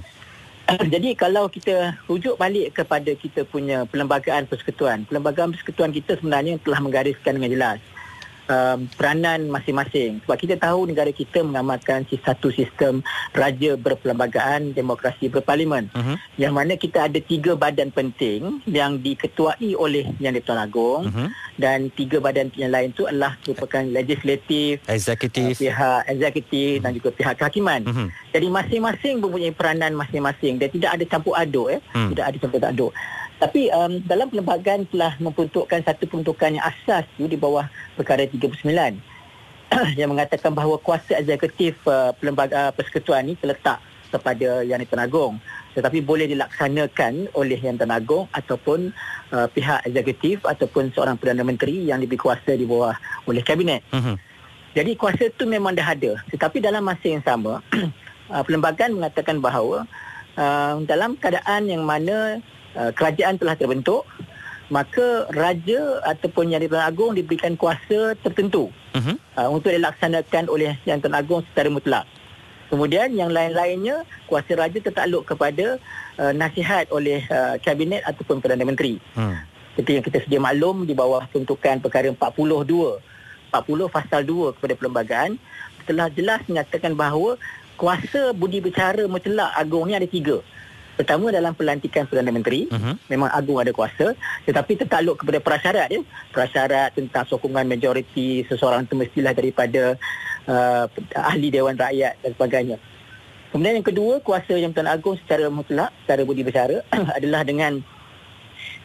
Jadi 0.94 1.16
kalau 1.16 1.48
kita 1.48 1.96
rujuk 2.12 2.36
balik 2.36 2.76
kepada 2.76 3.12
kita 3.16 3.48
punya 3.48 3.88
perlembagaan 3.88 4.44
persekutuan, 4.52 5.08
perlembagaan 5.08 5.56
persekutuan 5.56 5.96
kita 5.96 6.20
sebenarnya 6.20 6.60
telah 6.60 6.80
menggariskan 6.84 7.40
dengan 7.40 7.52
jelas 7.56 7.80
um, 8.48 8.88
peranan 8.96 9.48
masing-masing. 9.48 10.24
Sebab 10.26 10.38
kita 10.40 10.56
tahu 10.58 10.88
negara 10.88 11.12
kita 11.12 11.44
mengamalkan 11.44 12.04
satu 12.10 12.50
sistem 12.50 13.04
raja 13.32 13.76
berperlembagaan, 13.78 14.74
demokrasi 14.74 15.30
berparlimen. 15.30 15.92
Mhm. 15.94 16.16
Yang 16.40 16.54
mana 16.56 16.74
kita 16.76 17.08
ada 17.08 17.20
tiga 17.22 17.54
badan 17.54 17.92
penting 17.92 18.64
yang 18.68 19.00
diketuai 19.00 19.76
oleh 19.78 20.10
Yang 20.18 20.42
di-Pertuan 20.42 20.62
Agong 20.64 21.04
Mhm. 21.12 21.28
dan 21.60 21.80
tiga 21.94 22.18
badan 22.18 22.50
yang 22.56 22.72
lain 22.72 22.92
itu 22.92 23.06
adalah 23.06 23.36
merupakan 23.44 23.84
legislatif, 23.84 24.82
uh, 24.88 24.96
Eksekutif. 24.96 25.60
pihak 25.60 26.02
eksekutif 26.08 26.74
dan 26.82 26.92
juga 26.96 27.10
pihak 27.14 27.36
kehakiman. 27.38 27.82
Mhm. 27.86 28.08
Jadi 28.34 28.48
masing-masing 28.50 29.16
mempunyai 29.22 29.54
peranan 29.54 29.94
masing-masing 29.94 30.58
dan 30.58 30.70
tidak 30.72 30.92
ada 30.96 31.06
campur 31.06 31.34
aduk 31.36 31.68
ya. 31.74 31.80
Hmm. 31.94 32.10
Tidak 32.14 32.26
ada 32.26 32.38
campur 32.38 32.60
aduk. 32.64 32.92
Tapi 33.38 33.70
um, 33.70 34.02
dalam 34.02 34.34
perlembagaan 34.34 34.90
telah 34.90 35.14
memperuntukkan 35.22 35.86
satu 35.86 36.10
peruntukan 36.10 36.58
yang 36.58 36.66
asas 36.66 37.06
tu 37.14 37.30
di 37.30 37.38
bawah 37.38 37.70
perkara 37.94 38.26
39 38.26 38.66
yang 40.00 40.10
mengatakan 40.10 40.58
bahawa 40.58 40.82
kuasa 40.82 41.22
eksekutif 41.22 41.78
uh, 41.86 42.18
perlembagaan 42.18 42.70
uh, 42.70 42.74
persekutuan 42.74 43.30
ini 43.30 43.38
terletak 43.38 43.78
kepada 44.10 44.64
Yang 44.64 44.88
di-Pertuan 44.88 45.06
Agong 45.06 45.36
tetapi 45.78 46.02
boleh 46.02 46.26
dilaksanakan 46.26 47.38
oleh 47.38 47.60
Yang 47.62 47.78
di-Pertuan 47.78 47.94
Agong 47.94 48.26
ataupun 48.34 48.80
uh, 49.30 49.48
pihak 49.54 49.86
eksekutif 49.86 50.42
ataupun 50.42 50.90
seorang 50.98 51.22
Perdana 51.22 51.46
Menteri 51.46 51.86
yang 51.86 52.02
diberi 52.02 52.18
kuasa 52.18 52.58
di 52.58 52.66
bawah 52.66 52.98
oleh 53.30 53.46
kabinet. 53.46 53.86
Mhm. 53.94 54.18
Jadi 54.74 54.92
kuasa 54.98 55.30
itu 55.30 55.46
memang 55.46 55.78
dah 55.78 55.94
ada. 55.94 56.22
Tetapi 56.34 56.62
dalam 56.62 56.86
masa 56.86 57.06
yang 57.06 57.22
sama, 57.22 57.62
uh, 58.34 58.42
perlembagaan 58.42 58.98
mengatakan 58.98 59.38
bahawa 59.38 59.86
uh, 60.38 60.82
dalam 60.90 61.14
keadaan 61.18 61.70
yang 61.70 61.86
mana 61.86 62.42
uh, 62.78 62.92
kerajaan 62.94 63.42
telah 63.42 63.58
terbentuk, 63.58 64.06
maka 64.70 65.26
raja 65.34 66.04
ataupun 66.06 66.52
yang 66.52 66.62
di-Pertuan 66.62 66.88
Agong 66.88 67.12
diberikan 67.16 67.58
kuasa 67.58 68.14
tertentu 68.20 68.70
Mhm. 68.94 69.16
uh, 69.36 69.50
untuk 69.50 69.72
dilaksanakan 69.72 70.46
oleh 70.48 70.78
Yang 70.86 71.08
Tuan 71.08 71.16
Agong 71.18 71.42
secara 71.52 71.70
mutlak. 71.72 72.06
Kemudian 72.68 73.16
yang 73.16 73.32
lain-lainnya 73.32 74.04
kuasa 74.28 74.52
raja 74.60 74.76
tertakluk 74.84 75.24
kepada 75.24 75.80
uh, 76.20 76.34
nasihat 76.36 76.92
oleh 76.92 77.24
uh, 77.32 77.56
kabinet 77.64 78.04
ataupun 78.04 78.44
Perdana 78.44 78.68
Menteri. 78.68 79.00
Hmm. 79.16 79.40
Seperti 79.72 79.92
yang 79.96 80.04
kita 80.04 80.18
sedia 80.26 80.42
maklum 80.42 80.84
di 80.84 80.92
bawah 80.92 81.24
peruntukan 81.32 81.80
perkara 81.80 82.12
42 82.12 83.00
40 83.48 83.88
pasal 83.88 84.22
2 84.28 84.58
kepada 84.60 84.74
perlembagaan 84.76 85.40
telah 85.88 86.12
jelas 86.12 86.44
menyatakan 86.52 86.92
bahawa 86.92 87.40
kuasa 87.80 88.36
budi 88.36 88.60
bicara 88.60 89.08
mutlak 89.08 89.48
agung 89.56 89.88
ni 89.88 89.96
ada 89.96 90.04
tiga. 90.04 90.44
Pertama 90.98 91.30
dalam 91.30 91.54
pelantikan 91.54 92.10
Perdana 92.10 92.34
Menteri, 92.34 92.66
Mhm. 92.68 93.06
memang 93.06 93.30
agung 93.30 93.62
ada 93.62 93.70
kuasa 93.70 94.18
tetapi 94.44 94.82
tertakluk 94.82 95.22
kepada 95.22 95.38
prasyarat 95.38 95.88
ya. 95.94 96.02
Prasyarat 96.34 96.98
tentang 96.98 97.24
sokongan 97.30 97.70
majoriti 97.70 98.42
seseorang 98.50 98.90
itu 98.90 98.98
mestilah 98.98 99.38
daripada 99.38 99.94
uh, 100.50 100.90
ahli 101.14 101.54
Dewan 101.54 101.78
Rakyat 101.78 102.18
dan 102.26 102.32
sebagainya. 102.34 102.78
Kemudian 103.54 103.80
yang 103.80 103.88
kedua, 103.88 104.20
kuasa 104.26 104.58
Yang 104.58 104.76
Tuan 104.76 104.90
Agong 104.92 105.16
secara 105.24 105.48
mutlak, 105.48 105.94
secara 106.04 106.26
budi 106.26 106.42
bicara 106.44 106.82
adalah 107.18 107.46
dengan 107.46 107.80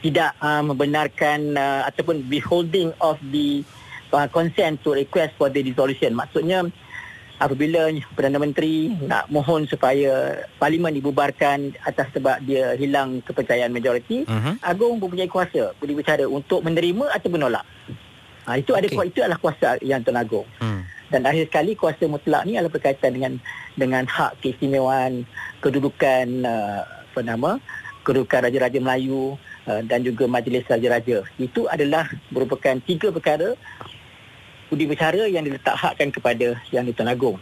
tidak 0.03 0.35
uh, 0.39 0.63
membenarkan 0.63 1.55
uh, 1.57 1.83
ataupun 1.89 2.27
withholding 2.29 2.93
of 3.01 3.17
the 3.33 3.63
uh, 4.13 4.27
consent 4.29 4.83
to 4.83 4.93
request 4.93 5.33
for 5.39 5.49
the 5.49 5.63
dissolution. 5.63 6.13
Maksudnya 6.15 6.67
apabila 7.41 7.89
Perdana 8.13 8.39
Menteri 8.41 8.93
nak 9.09 9.29
mohon 9.33 9.65
supaya 9.65 10.45
parlimen 10.61 10.95
dibubarkan 10.95 11.73
atas 11.85 12.09
sebab 12.13 12.43
dia 12.45 12.77
hilang 12.77 13.25
kepercayaan 13.25 13.73
majoriti, 13.73 14.25
Mhm. 14.29 14.61
Agong 14.63 15.01
mempunyai 15.01 15.31
kuasa 15.31 15.73
budi 15.79 15.97
bicara 15.97 16.29
untuk 16.29 16.61
menerima 16.65 17.13
atau 17.13 17.29
menolak. 17.33 17.65
Ha, 18.43 18.59
itu 18.59 18.75
ada 18.75 18.91
Okey. 18.91 18.97
kuasa 18.99 19.09
itu 19.11 19.21
adalah 19.23 19.39
kuasa 19.39 19.69
yang 19.83 20.03
Tuan 20.03 20.19
Agong. 20.19 20.49
Hmm. 20.59 20.83
Dan 21.15 21.29
akhir 21.29 21.47
sekali 21.53 21.79
kuasa 21.79 22.09
mutlak 22.11 22.43
ni 22.43 22.59
adalah 22.59 22.73
berkaitan 22.75 23.15
dengan 23.15 23.33
dengan 23.79 24.03
hak 24.09 24.43
keistimewaan, 24.43 25.29
kedudukan 25.63 26.27
uh, 26.43 26.83
apa 26.83 27.21
nama, 27.23 27.61
kedudukan 28.03 28.49
Raja-Raja 28.49 28.81
Melayu 28.83 29.39
uh, 29.69 29.81
dan 29.87 30.03
juga 30.03 30.27
Majlis 30.27 30.67
Raja-Raja. 30.67 31.23
Itu 31.39 31.71
adalah 31.71 32.11
merupakan 32.35 32.75
tiga 32.83 33.13
perkara 33.15 33.55
budi 34.73 34.89
bicara 34.89 35.29
yang 35.29 35.45
diletakkan 35.45 36.09
kepada 36.09 36.57
Yang 36.73 36.97
di-Tuan 36.97 37.13
Agong. 37.13 37.37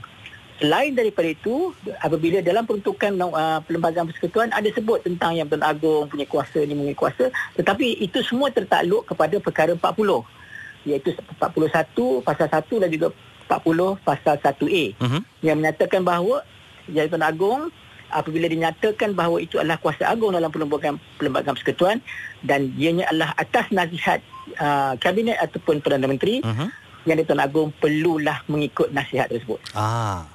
Selain 0.59 0.93
daripada 0.93 1.31
itu, 1.31 1.73
apabila 2.03 2.43
dalam 2.43 2.67
peruntukan 2.67 3.15
uh, 3.23 3.63
perlembagaan 3.65 4.11
persekutuan 4.11 4.51
ada 4.51 4.67
sebut 4.75 4.99
tentang 5.07 5.39
Yang 5.39 5.55
Tuan 5.55 5.63
Agong 5.63 6.11
punya 6.11 6.27
kuasa 6.27 6.59
ni 6.67 6.75
punya 6.75 6.93
kuasa, 6.99 7.31
tetapi 7.55 8.03
itu 8.03 8.19
semua 8.27 8.51
tertakluk 8.51 9.07
kepada 9.07 9.39
perkara 9.39 9.79
40 9.79 10.27
iaitu 10.91 11.15
41 11.39 12.27
pasal 12.27 12.49
1 12.51 12.83
dan 12.83 12.89
juga 12.91 13.07
40 13.47 14.01
pasal 14.03 14.35
1A 14.37 14.85
Mhm. 14.99 15.21
yang 15.47 15.57
menyatakan 15.63 16.03
bahawa 16.03 16.43
Yang 16.91 17.15
Tuan 17.15 17.23
Agong 17.23 17.63
apabila 18.11 18.51
dinyatakan 18.51 19.15
bahawa 19.15 19.39
itu 19.39 19.55
adalah 19.55 19.79
kuasa 19.79 20.03
agung 20.03 20.35
dalam 20.35 20.51
perlembagaan 20.51 20.99
perlembagaan 21.15 21.55
persekutuan 21.55 22.03
dan 22.43 22.75
ianya 22.75 23.07
adalah 23.07 23.31
atas 23.39 23.71
nasihat 23.71 24.19
uh, 24.59 24.99
kabinet 24.99 25.39
ataupun 25.39 25.79
Perdana 25.79 26.11
Menteri 26.11 26.43
Mhm. 26.43 26.67
Yang 27.05 27.23
Tuan 27.23 27.41
Agong 27.41 27.71
perlulah 27.73 28.45
mengikut 28.47 28.91
nasihat 28.91 29.27
tersebut. 29.27 29.61
Ah. 29.73 30.29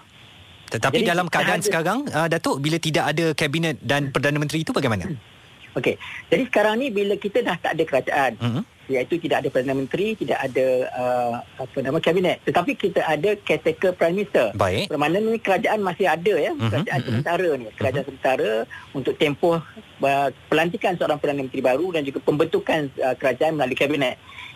Tetapi 0.65 0.97
Jadi, 0.97 1.07
dalam 1.07 1.29
keadaan 1.29 1.61
ada- 1.61 1.65
sekarang 1.65 1.99
uh, 2.09 2.25
Datuk 2.25 2.57
bila 2.57 2.81
tidak 2.81 3.13
ada 3.13 3.31
kabinet 3.31 3.77
dan 3.79 4.09
perdana 4.09 4.35
menteri 4.35 4.61
itu 4.61 4.73
bagaimana? 4.73 5.05
Okey. 5.77 5.99
Jadi 6.25 6.43
sekarang 6.45 6.79
ni 6.79 6.87
bila 6.87 7.13
kita 7.15 7.43
dah 7.43 7.55
tak 7.55 7.75
ada 7.75 7.83
kerajaan 7.83 8.31
Mhm. 8.39 8.61
iaitu 8.85 9.17
tidak 9.17 9.41
ada 9.41 9.49
Perdana 9.49 9.75
Menteri, 9.75 10.13
tidak 10.13 10.39
ada 10.39 10.65
uh, 10.93 11.33
apa 11.57 11.77
nama 11.81 11.99
kabinet 11.99 12.37
tetapi 12.41 12.71
kita 12.73 13.03
ada 13.03 13.35
caretaker 13.37 13.91
prime 13.91 14.15
minister. 14.15 14.53
Baik. 14.53 14.87
Bermakna 14.87 15.19
ni 15.19 15.35
kerajaan 15.35 15.81
masih 15.81 16.07
ada 16.07 16.33
ya, 16.33 16.51
Mhm, 16.51 16.69
kerajaan 16.69 16.99
mhm. 16.99 17.07
sementara 17.09 17.49
ni, 17.55 17.67
kerajaan 17.73 18.05
sementara 18.05 18.51
untuk 18.91 19.13
tempoh 19.15 19.59
uh, 19.99 20.29
pelantikan 20.47 20.95
seorang 20.95 21.17
Perdana 21.17 21.41
Menteri 21.41 21.59
baru 21.59 21.91
dan 21.91 22.01
juga 22.01 22.19
pembentukan 22.21 22.87
uh, 22.95 23.13
kerajaan 23.13 23.53
melalui 23.53 23.75
kabinet. 23.75 24.15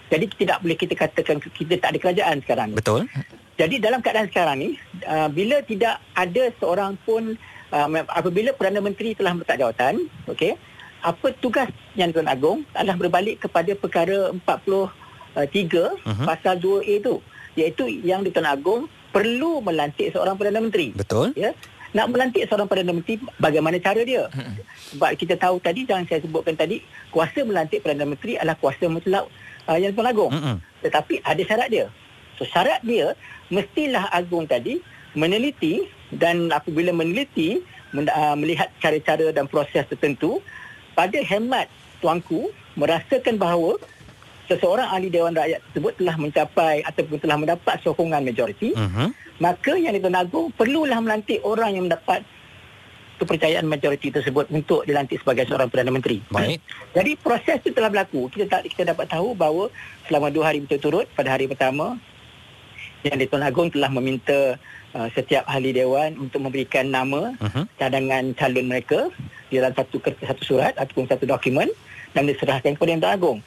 Jadi 0.09 0.25
tidak 0.35 0.57
boleh 0.59 0.73
kita 0.73 0.93
katakan 0.97 1.37
kita 1.39 1.77
tak 1.77 1.93
ada 1.93 1.99
kerajaan 2.01 2.37
sekarang. 2.41 2.69
Betul. 2.73 3.05
Jadi 3.55 3.75
dalam 3.77 3.99
keadaan 3.99 4.27
sekarang 4.31 4.55
ni, 4.57 4.69
uh, 5.03 5.27
bila 5.27 5.61
tidak 5.61 6.01
ada 6.15 6.43
seorang 6.57 6.97
pun 7.03 7.35
uh, 7.69 7.87
apabila 8.09 8.55
Perdana 8.55 8.79
Menteri 8.79 9.13
telah 9.13 9.35
meletak 9.35 9.59
jawatan, 9.59 10.07
okey, 10.25 10.55
apa 10.99 11.27
tugas 11.37 11.69
yang 11.93 12.09
Tuan 12.09 12.27
Agong 12.27 12.65
adalah 12.73 12.97
berbalik 12.97 13.43
kepada 13.43 13.71
perkara 13.71 14.31
43 14.31 15.95
Mhm. 16.03 16.25
pasal 16.25 16.57
2A 16.57 16.99
itu, 16.99 17.21
iaitu 17.53 17.83
yang 18.01 18.25
di 18.25 18.31
Tuan 18.31 18.47
Agong 18.47 18.87
perlu 19.09 19.59
melantik 19.59 20.09
seorang 20.09 20.35
Perdana 20.35 20.63
Menteri. 20.63 20.95
Betul. 20.95 21.35
Ya. 21.35 21.53
Nak 21.89 22.05
melantik 22.13 22.45
seorang 22.45 22.69
Perdana 22.69 22.93
Menteri 22.93 23.17
bagaimana 23.41 23.81
cara 23.81 24.01
dia? 24.05 24.29
Sebab 24.93 25.09
kita 25.17 25.33
tahu 25.41 25.57
tadi 25.57 25.89
yang 25.89 26.05
saya 26.05 26.21
sebutkan 26.21 26.53
tadi, 26.53 26.85
kuasa 27.09 27.41
melantik 27.41 27.81
Perdana 27.81 28.05
Menteri 28.05 28.37
adalah 28.37 28.53
kuasa 28.61 28.85
mutlak 28.85 29.25
uh, 29.65 29.77
yang 29.77 29.93
Tuan 29.97 30.09
Agong. 30.09 30.31
Mhm. 30.33 30.55
Tetapi 30.85 31.25
ada 31.25 31.41
syarat 31.41 31.69
dia. 31.73 31.85
So 32.37 32.45
syarat 32.45 32.85
dia 32.85 33.17
mestilah 33.49 34.05
agung 34.13 34.45
tadi 34.45 34.79
meneliti 35.17 35.89
dan 36.13 36.53
apabila 36.53 36.93
meneliti 36.93 37.61
men- 37.89 38.13
uh, 38.13 38.37
melihat 38.37 38.69
cara-cara 38.77 39.33
dan 39.33 39.49
proses 39.49 39.81
tertentu 39.89 40.37
pada 40.93 41.17
hemat 41.25 41.65
tuanku 41.99 42.53
merasakan 42.77 43.35
bahawa 43.35 43.75
seseorang 44.49 44.89
ahli 44.89 45.07
Dewan 45.07 45.31
Rakyat 45.31 45.61
tersebut 45.69 45.93
telah 45.95 46.15
mencapai 46.17 46.75
ataupun 46.81 47.17
telah 47.21 47.37
mendapat 47.37 47.75
sokongan 47.79 48.25
majoriti 48.25 48.73
Mhm. 48.73 49.13
maka 49.37 49.73
yang 49.77 49.93
di 49.93 50.01
Tuan 50.01 50.17
Agong 50.17 50.49
perlulah 50.51 50.97
melantik 50.99 51.39
orang 51.45 51.77
yang 51.77 51.85
mendapat 51.85 52.25
kepercayaan 53.19 53.67
majoriti 53.67 54.09
tersebut 54.09 54.47
untuk 54.47 54.87
dilantik 54.87 55.19
sebagai 55.19 55.43
seorang 55.43 55.67
Perdana 55.67 55.91
Menteri. 55.91 56.23
Baik. 56.31 56.63
Jadi 56.95 57.11
proses 57.19 57.59
itu 57.59 57.75
telah 57.75 57.91
berlaku. 57.91 58.31
Kita 58.31 58.47
tak 58.47 58.63
kita 58.65 58.95
dapat 58.95 59.11
tahu 59.11 59.35
bahawa 59.35 59.67
selama 60.07 60.31
dua 60.31 60.49
hari 60.49 60.63
berturut-turut 60.63 61.05
pada 61.13 61.35
hari 61.35 61.45
pertama 61.45 61.99
Yang 62.99 63.27
di-Tuan 63.27 63.43
Agong 63.43 63.71
telah 63.71 63.87
meminta 63.87 64.59
uh, 64.91 65.07
setiap 65.11 65.47
ahli 65.47 65.71
dewan 65.71 66.19
untuk 66.19 66.43
memberikan 66.43 66.87
nama 66.87 67.31
Mhm. 67.39 67.63
cadangan 67.75 68.23
calon 68.35 68.67
mereka 68.67 69.07
di 69.47 69.55
dalam 69.55 69.71
satu 69.71 69.99
satu 69.99 70.43
surat 70.43 70.75
ataupun 70.75 71.07
satu 71.07 71.23
dokumen 71.23 71.71
dan 72.11 72.27
diserahkan 72.27 72.75
kepada 72.75 72.91
Yang 72.91 73.03
Agong. 73.07 73.39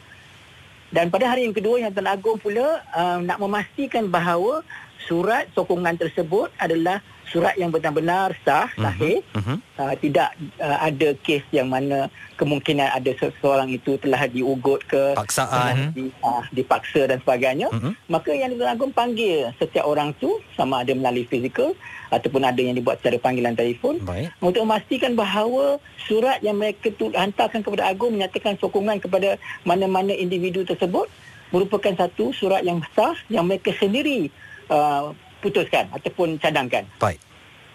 Dan 0.93 1.09
pada 1.09 1.33
hari 1.33 1.49
yang 1.49 1.57
kedua 1.57 1.81
Yang 1.81 1.97
Tuan 1.97 2.09
Agong 2.13 2.39
pula 2.39 2.85
uh, 2.93 3.19
nak 3.25 3.41
memastikan 3.41 4.13
bahawa 4.13 4.61
surat 5.09 5.49
sokongan 5.57 5.97
tersebut 5.97 6.53
adalah 6.61 7.01
surat 7.31 7.55
yang 7.55 7.71
benar-benar 7.71 8.35
sah, 8.43 8.67
sahih, 8.75 9.23
Mhm. 9.33 9.57
uh, 9.79 9.95
tidak 9.97 10.35
uh, 10.59 10.79
ada 10.83 11.15
kes 11.23 11.45
yang 11.51 11.69
mana 11.69 12.11
kemungkinan 12.37 12.91
ada 12.91 13.13
seseorang 13.15 13.71
itu 13.71 13.95
telah 13.97 14.27
diugut 14.27 14.83
ke 14.85 15.15
Paksaan. 15.15 15.95
di, 15.95 16.11
uh, 16.21 16.43
dipaksa 16.51 17.07
dan 17.07 17.23
sebagainya 17.23 17.71
Mhm. 17.71 17.93
maka 18.09 18.33
yang 18.33 18.51
Agong 18.63 18.95
panggil 18.95 19.53
setiap 19.59 19.85
orang 19.85 20.17
tu 20.17 20.41
sama 20.57 20.81
ada 20.81 20.95
melalui 20.95 21.29
fizikal 21.29 21.77
ataupun 22.09 22.41
ada 22.41 22.57
yang 22.57 22.73
dibuat 22.73 23.01
secara 23.01 23.21
panggilan 23.21 23.53
telefon 23.53 24.01
Baik. 24.01 24.33
untuk 24.41 24.65
memastikan 24.65 25.13
bahawa 25.13 25.77
surat 26.09 26.41
yang 26.41 26.57
mereka 26.57 26.89
tu 26.93 27.13
hantarkan 27.13 27.61
kepada 27.61 27.89
Agong 27.89 28.17
menyatakan 28.17 28.57
sokongan 28.57 28.97
kepada 28.97 29.37
mana-mana 29.63 30.13
individu 30.13 30.65
tersebut 30.65 31.05
merupakan 31.53 31.93
satu 31.93 32.33
surat 32.33 32.65
yang 32.65 32.81
sah 32.97 33.13
yang 33.29 33.45
mereka 33.45 33.77
sendiri 33.77 34.33
uh, 34.69 35.13
putuskan 35.43 35.91
ataupun 35.91 36.39
cadangkan. 36.39 36.87
Baik. 37.03 37.19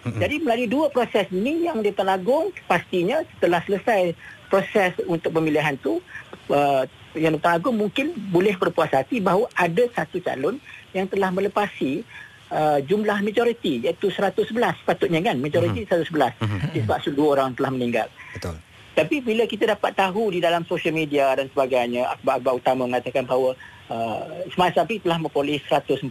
Jadi 0.07 0.39
melalui 0.39 0.71
dua 0.71 0.87
proses 0.87 1.27
ini 1.35 1.67
yang 1.67 1.83
di 1.83 1.91
Tuan 1.91 2.07
Agong 2.07 2.55
pastinya 2.63 3.19
setelah 3.35 3.59
selesai 3.59 4.15
proses 4.47 4.95
untuk 5.03 5.35
pemilihan 5.35 5.75
tu 5.83 5.99
uh, 6.47 6.87
yang 7.11 7.35
di 7.35 7.39
Tuan 7.43 7.59
Agong 7.59 7.75
mungkin 7.75 8.15
boleh 8.31 8.55
berpuas 8.55 8.87
hati 8.95 9.19
bahawa 9.19 9.51
ada 9.51 9.83
satu 9.91 10.23
calon 10.23 10.63
yang 10.95 11.11
telah 11.11 11.27
melepasi 11.35 12.07
uh, 12.55 12.79
jumlah 12.87 13.19
majoriti 13.19 13.83
iaitu 13.83 14.07
111 14.07 14.47
sepatutnya 14.79 15.19
kan 15.19 15.35
majoriti 15.43 15.83
Mhm. 15.83 16.07
111 16.07 16.71
disebab 16.71 17.03
dua 17.11 17.27
orang 17.35 17.49
telah 17.59 17.71
meninggal. 17.75 18.07
Betul. 18.31 18.55
Tapi 18.95 19.21
bila 19.21 19.43
kita 19.45 19.77
dapat 19.77 19.93
tahu 19.93 20.33
di 20.33 20.39
dalam 20.41 20.65
sosial 20.65 20.95
media 20.95 21.35
dan 21.37 21.51
sebagainya 21.53 22.17
akhbar-akhbar 22.17 22.53
utama 22.57 22.89
mengatakan 22.89 23.27
bahawa 23.27 23.53
uh, 23.89 24.47
Ismail 24.47 24.73
Sabri 24.73 24.99
telah 24.99 25.17
memperoleh 25.17 25.59
114 25.63 26.07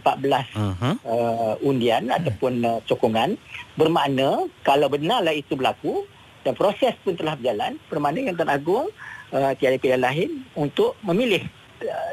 Mhm. 0.53 0.91
uh, 1.03 1.53
undian 1.61 2.09
ataupun 2.09 2.53
uh, 2.61 2.79
sokongan 2.85 3.37
bermakna 3.73 4.45
kalau 4.61 4.87
benarlah 4.87 5.33
itu 5.33 5.53
berlaku 5.53 6.05
dan 6.41 6.53
proses 6.53 6.95
pun 7.03 7.13
telah 7.13 7.35
berjalan 7.35 7.75
bermakna 7.87 8.23
yang 8.23 8.35
Tuan 8.35 8.51
Agong 8.51 8.87
uh, 9.31 9.51
tiada 9.55 9.77
pilihan 9.77 10.01
lain 10.01 10.29
untuk 10.53 10.95
memilih 11.03 11.43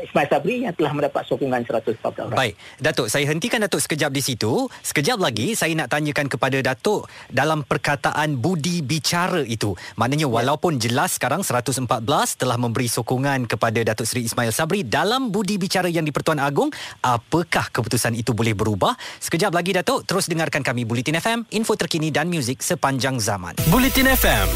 Ismail 0.05 0.29
Sabri 0.29 0.65
yang 0.69 0.75
telah 0.77 0.93
mendapat 0.93 1.23
sokongan 1.25 1.65
114 1.65 2.29
orang. 2.29 2.39
Baik, 2.39 2.55
Datuk, 2.79 3.07
saya 3.09 3.25
hentikan 3.29 3.65
Datuk 3.65 3.81
sekejap 3.81 4.11
di 4.13 4.23
situ. 4.23 4.69
Sekejap 4.85 5.19
lagi 5.19 5.57
saya 5.57 5.73
nak 5.73 5.89
tanyakan 5.91 6.29
kepada 6.29 6.61
Datuk 6.61 7.09
dalam 7.33 7.65
perkataan 7.65 8.37
budi 8.37 8.85
bicara 8.85 9.41
itu. 9.45 9.73
Maknanya 9.97 10.29
walaupun 10.29 10.77
jelas 10.77 11.17
sekarang 11.17 11.41
114 11.41 11.89
telah 12.37 12.59
memberi 12.61 12.91
sokongan 12.91 13.49
kepada 13.49 13.81
Datuk 13.81 14.05
Seri 14.09 14.29
Ismail 14.29 14.53
Sabri 14.53 14.85
dalam 14.85 15.33
budi 15.33 15.57
bicara 15.57 15.89
yang 15.89 16.05
di-Pertuan 16.05 16.43
Agong, 16.43 16.69
apakah 17.01 17.73
keputusan 17.73 18.13
itu 18.19 18.37
boleh 18.37 18.53
berubah? 18.53 18.95
Sekejap 19.21 19.53
lagi 19.55 19.73
Datuk, 19.73 20.05
terus 20.05 20.29
dengarkan 20.29 20.61
kami 20.61 20.85
Bulletin 20.85 21.17
FM, 21.19 21.49
info 21.55 21.75
terkini 21.79 22.13
dan 22.13 22.29
muzik 22.29 22.61
sepanjang 22.61 23.19
zaman. 23.23 23.57
Bulletin 23.69 24.11
FM, 24.11 24.49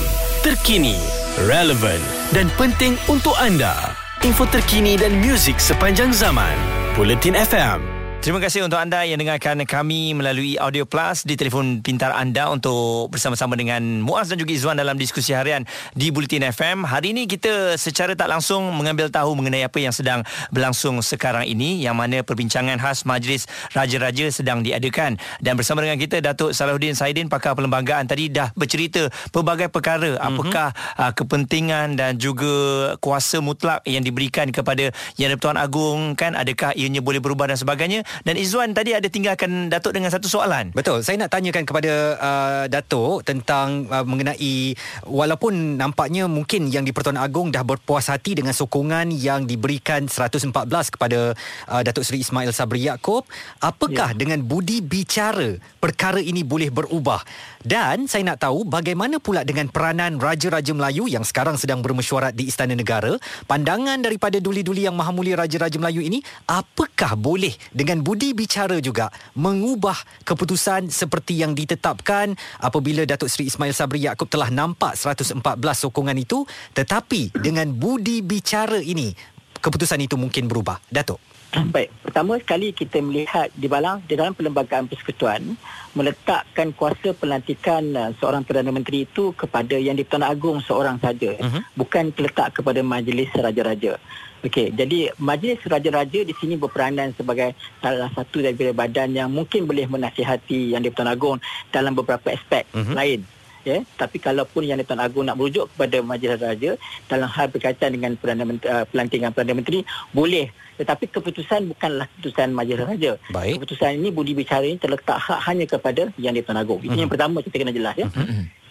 terkini, 0.44 0.98
relevan 1.46 2.00
dan 2.34 2.50
penting 2.58 2.98
untuk 3.08 3.34
anda. 3.38 4.07
Info 4.26 4.42
terkini 4.50 4.98
dan 4.98 5.14
muzik 5.22 5.62
sepanjang 5.62 6.10
zaman. 6.10 6.58
Bulletin 6.98 7.38
FM. 7.38 7.97
Terima 8.18 8.42
kasih 8.42 8.66
untuk 8.66 8.82
anda 8.82 9.06
yang 9.06 9.22
dengarkan 9.22 9.62
kami 9.62 10.10
melalui 10.10 10.58
Audio 10.58 10.82
Plus 10.82 11.22
di 11.22 11.38
telefon 11.38 11.78
pintar 11.86 12.10
anda 12.10 12.50
untuk 12.50 13.14
bersama-sama 13.14 13.54
dengan 13.54 14.02
Muaz 14.02 14.26
dan 14.26 14.42
juga 14.42 14.50
Izwan 14.50 14.74
dalam 14.74 14.98
diskusi 14.98 15.30
harian 15.30 15.62
di 15.94 16.10
Bulletin 16.10 16.50
FM. 16.50 16.82
Hari 16.82 17.14
ini 17.14 17.30
kita 17.30 17.78
secara 17.78 18.18
tak 18.18 18.26
langsung 18.26 18.74
mengambil 18.74 19.06
tahu 19.06 19.38
mengenai 19.38 19.62
apa 19.62 19.78
yang 19.78 19.94
sedang 19.94 20.26
berlangsung 20.50 20.98
sekarang 20.98 21.46
ini 21.46 21.78
yang 21.78 21.94
mana 21.94 22.26
perbincangan 22.26 22.82
khas 22.82 23.06
Majlis 23.06 23.46
Raja-Raja 23.70 24.34
sedang 24.34 24.66
diadakan. 24.66 25.14
Dan 25.38 25.54
bersama 25.54 25.86
dengan 25.86 26.02
kita 26.02 26.18
Datuk 26.18 26.58
Salahuddin 26.58 26.98
Saidin 26.98 27.30
pakar 27.30 27.54
perlembagaan 27.54 28.10
tadi 28.10 28.34
dah 28.34 28.50
bercerita 28.58 29.14
pelbagai 29.30 29.70
perkara 29.70 30.18
apakah 30.18 30.74
mm-hmm. 30.74 31.00
uh, 31.06 31.12
kepentingan 31.14 31.94
dan 31.94 32.18
juga 32.18 32.50
kuasa 32.98 33.38
mutlak 33.38 33.86
yang 33.86 34.02
diberikan 34.02 34.50
kepada 34.50 34.90
Yang 35.14 35.38
di-Pertuan 35.38 35.54
Agong 35.62 36.18
kan 36.18 36.34
adakah 36.34 36.74
ianya 36.74 36.98
boleh 36.98 37.22
berubah 37.22 37.46
dan 37.46 37.54
sebagainya 37.54 38.07
dan 38.22 38.34
Izzuan 38.38 38.72
tadi 38.72 38.94
ada 38.94 39.06
tinggalkan 39.06 39.70
Datuk 39.72 39.94
dengan 39.96 40.12
satu 40.12 40.26
soalan. 40.30 40.70
Betul. 40.72 41.02
Saya 41.02 41.20
nak 41.20 41.32
tanyakan 41.32 41.64
kepada 41.64 41.92
uh, 42.18 42.64
Datuk 42.70 43.24
tentang 43.26 43.88
uh, 43.88 44.04
mengenai 44.04 44.74
walaupun 45.06 45.80
nampaknya 45.80 46.26
mungkin 46.26 46.70
yang 46.72 46.86
di 46.86 46.92
Pertuan 46.92 47.20
Agong 47.20 47.50
dah 47.50 47.62
berpuas 47.62 48.08
hati 48.08 48.38
dengan 48.38 48.54
sokongan 48.54 49.10
yang 49.12 49.44
diberikan 49.44 50.06
114 50.06 50.50
kepada 50.94 51.34
uh, 51.68 51.82
Datuk 51.82 52.04
Seri 52.06 52.22
Ismail 52.22 52.50
Sabri 52.54 52.86
Yaakob, 52.86 53.26
apakah 53.60 54.14
ya. 54.14 54.18
dengan 54.18 54.42
budi 54.44 54.80
bicara 54.80 55.58
perkara 55.78 56.22
ini 56.22 56.42
boleh 56.42 56.72
berubah? 56.72 57.22
Dan 57.58 58.06
saya 58.06 58.22
nak 58.22 58.40
tahu 58.40 58.62
bagaimana 58.64 59.18
pula 59.18 59.42
dengan 59.42 59.66
peranan 59.66 60.22
Raja-Raja 60.22 60.70
Melayu 60.72 61.10
yang 61.10 61.26
sekarang 61.26 61.58
sedang 61.58 61.82
bermesyuarat 61.82 62.32
di 62.32 62.46
Istana 62.46 62.78
Negara, 62.78 63.18
pandangan 63.50 63.98
daripada 63.98 64.38
duli-duli 64.38 64.86
yang 64.86 64.94
maha 64.94 65.10
mulia 65.10 65.34
Raja-Raja 65.34 65.74
Melayu 65.76 66.06
ini, 66.06 66.22
apakah 66.46 67.18
boleh 67.18 67.52
dengan 67.74 67.97
budi 68.00 68.32
bicara 68.32 68.78
juga 68.78 69.12
mengubah 69.34 69.96
keputusan 70.24 70.90
seperti 70.90 71.40
yang 71.40 71.52
ditetapkan 71.52 72.34
apabila 72.58 73.04
Datuk 73.04 73.30
Seri 73.30 73.50
Ismail 73.50 73.74
Sabri 73.74 74.04
Yaakob 74.06 74.30
telah 74.30 74.50
nampak 74.50 74.94
114 74.96 75.38
sokongan 75.76 76.16
itu. 76.18 76.44
Tetapi 76.74 77.36
dengan 77.38 77.70
budi 77.72 78.20
bicara 78.24 78.78
ini 78.78 79.12
keputusan 79.58 80.02
itu 80.02 80.14
mungkin 80.14 80.46
berubah. 80.46 80.78
Datuk. 80.88 81.18
Baik, 81.48 81.88
pertama 82.04 82.36
sekali 82.36 82.76
kita 82.76 83.00
melihat 83.00 83.48
di 83.56 83.72
dalam 83.72 84.04
di 84.04 84.12
dalam 84.20 84.36
perlembagaan 84.36 84.84
persekutuan 84.84 85.56
meletakkan 85.96 86.76
kuasa 86.76 87.16
pelantikan 87.16 87.88
uh, 87.96 88.12
seorang 88.20 88.44
Perdana 88.44 88.68
Menteri 88.68 89.08
itu 89.08 89.32
kepada 89.32 89.80
yang 89.80 89.96
di-Pertuan 89.96 90.28
Agong 90.28 90.60
seorang 90.60 91.00
saja, 91.00 91.40
uh-huh. 91.40 91.64
bukan 91.72 92.12
terletak 92.12 92.52
kepada 92.60 92.84
Majlis 92.84 93.32
Raja-Raja. 93.32 93.96
Okey, 94.38 94.70
jadi 94.70 95.10
Majlis 95.18 95.58
Raja-Raja 95.66 96.22
di 96.22 96.30
sini 96.38 96.54
berperanan 96.54 97.10
sebagai 97.18 97.58
salah 97.82 98.06
satu 98.14 98.38
daripada 98.38 98.70
badan 98.70 99.10
yang 99.10 99.28
mungkin 99.34 99.66
boleh 99.66 99.90
menasihati 99.90 100.78
yang 100.78 100.82
di-Pertuan 100.86 101.10
Agong 101.10 101.38
dalam 101.74 101.98
beberapa 101.98 102.30
aspek 102.30 102.62
uh-huh. 102.70 102.94
lain 102.94 103.26
ya 103.66 103.82
tapi 103.98 104.16
kalaupun 104.22 104.64
yang 104.64 104.80
Tuan 104.86 105.02
Agong 105.02 105.26
nak 105.28 105.36
merujuk 105.36 105.68
kepada 105.74 106.00
Majlis 106.00 106.40
Raja 106.40 106.70
dalam 107.10 107.28
hal 107.28 107.50
berkaitan 107.50 107.92
dengan 107.92 108.14
Perdana 108.16 108.46
Menteri, 108.46 108.68
uh, 108.70 108.84
pelantikan 108.88 109.34
Perdana 109.34 109.58
Menteri 109.58 109.82
boleh 110.14 110.48
tetapi 110.78 111.10
keputusan 111.10 111.74
bukanlah 111.74 112.06
keputusan 112.16 112.54
Majlis 112.54 112.78
Raja 112.80 113.12
Baik. 113.34 113.60
keputusan 113.60 113.98
ini 113.98 114.08
budi 114.14 114.32
bicara 114.32 114.64
ini 114.64 114.78
terletak 114.78 115.18
hak 115.18 115.40
hanya 115.50 115.66
kepada 115.66 116.08
yang 116.16 116.32
di 116.32 116.40
Tuan 116.40 116.56
Agong 116.56 116.80
itu 116.80 116.94
Mhm. 116.94 117.02
yang 117.04 117.10
pertama 117.10 117.42
kita 117.42 117.56
kena 117.60 117.74
jelas 117.74 117.94
ya 117.98 118.06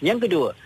yang 0.00 0.18
kedua 0.18 0.56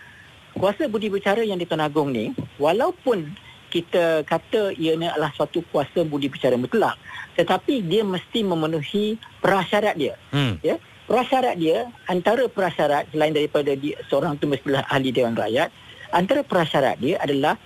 kuasa 0.55 0.87
budi 0.87 1.11
bicara 1.11 1.43
yang 1.43 1.59
di 1.59 1.67
Tuan 1.67 1.83
Agong 1.83 2.09
ni 2.09 2.31
walaupun 2.57 3.27
kita 3.73 4.21
kata 4.21 4.77
ianya 4.77 5.17
adalah 5.17 5.33
suatu 5.33 5.65
kuasa 5.73 6.05
budi 6.05 6.29
bicara 6.29 6.53
mutlak. 6.53 6.93
Tetapi 7.33 7.81
dia 7.81 8.05
mesti 8.05 8.45
memenuhi 8.45 9.17
prasyarat 9.41 9.97
dia. 9.97 10.13
Hmm. 10.29 10.61
ya 10.61 10.77
prasyarat 11.09 11.57
dia 11.57 11.89
antara 12.07 12.47
prasyarat 12.47 13.09
selain 13.11 13.33
daripada 13.33 13.73
dia, 13.73 13.97
seorang 14.07 14.37
tu 14.39 14.47
mestilah 14.47 14.85
ahli 14.87 15.11
Dewan 15.11 15.35
Rakyat 15.35 15.73
antara 16.15 16.45
prasyarat 16.45 17.01
dia 17.01 17.19
adalah 17.19 17.59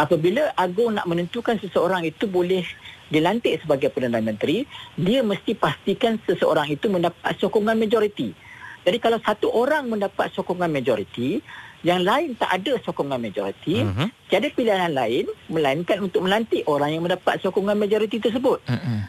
apabila 0.00 0.54
Agong 0.56 0.96
nak 0.96 1.04
menentukan 1.04 1.60
seseorang 1.60 2.06
itu 2.08 2.24
boleh 2.24 2.64
dilantik 3.12 3.60
sebagai 3.60 3.92
Perdana 3.92 4.22
Menteri 4.22 4.64
dia 4.96 5.20
mesti 5.20 5.52
pastikan 5.58 6.16
seseorang 6.24 6.70
itu 6.70 6.86
mendapat 6.88 7.36
sokongan 7.36 7.76
majoriti. 7.76 8.32
Jadi 8.80 8.96
kalau 8.96 9.20
satu 9.20 9.52
orang 9.52 9.92
mendapat 9.92 10.32
sokongan 10.32 10.72
majoriti 10.72 11.44
yang 11.80 12.04
lain 12.04 12.36
tak 12.36 12.60
ada 12.60 12.76
sokongan 12.78 13.16
majoriti 13.16 13.80
Mhm. 13.80 14.06
tiada 14.28 14.48
pilihan 14.48 14.92
lain 14.92 15.24
melainkan 15.48 15.96
untuk 16.02 16.20
melantik 16.20 16.60
orang 16.64 16.92
yang 16.92 17.00
mendapat 17.00 17.40
sokongan 17.40 17.72
majoriti 17.74 18.20
tersebut 18.20 18.60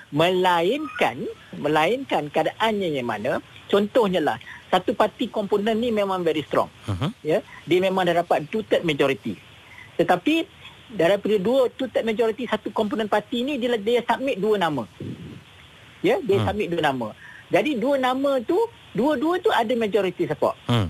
melainkan 0.10 1.15
melainkan 1.53 2.27
keadaannya 2.27 2.89
yang 2.93 3.05
mana 3.05 3.39
contohnya 3.67 4.19
lah 4.19 4.38
satu 4.67 4.91
parti 4.93 5.27
komponen 5.27 5.75
ni 5.75 5.91
memang 5.91 6.21
very 6.21 6.41
strong 6.41 6.71
Mhm. 6.88 7.12
ya 7.21 7.39
dia 7.65 7.79
memang 7.79 8.03
dah 8.03 8.19
dapat 8.19 8.47
two 8.47 8.63
third 8.63 8.84
majority 8.84 9.36
tetapi 9.95 10.47
daripada 10.89 11.36
dua 11.38 11.67
two 11.69 11.88
third 11.88 12.03
majority 12.03 12.43
satu 12.45 12.71
komponen 12.71 13.07
parti 13.07 13.43
ni 13.43 13.55
dia 13.55 13.75
dia 13.75 13.99
submit 14.01 14.36
dua 14.38 14.55
nama 14.55 14.84
ya 15.99 16.19
dia 16.19 16.38
Hmm. 16.38 16.47
submit 16.47 16.67
dua 16.67 16.81
nama 16.81 17.07
jadi 17.47 17.75
dua 17.75 17.95
nama 17.95 18.39
tu 18.41 18.55
dua-dua 18.91 19.39
tu 19.39 19.47
ada 19.49 19.71
majority 19.73 20.23
support 20.23 20.55
Hmm. 20.67 20.88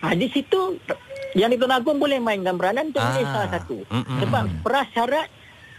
Ha, 0.00 0.16
di 0.16 0.26
situ 0.28 0.80
yang 1.34 1.52
di 1.52 1.60
Tuan 1.60 1.70
Agong 1.70 2.00
boleh 2.00 2.16
mainkan 2.18 2.56
peranan 2.56 2.88
untuk 2.88 3.04
Ah. 3.04 3.14
salah 3.20 3.50
satu. 3.52 3.84
Mm-mm. 3.84 4.18
Sebab 4.24 4.44
prasyarat 4.64 5.28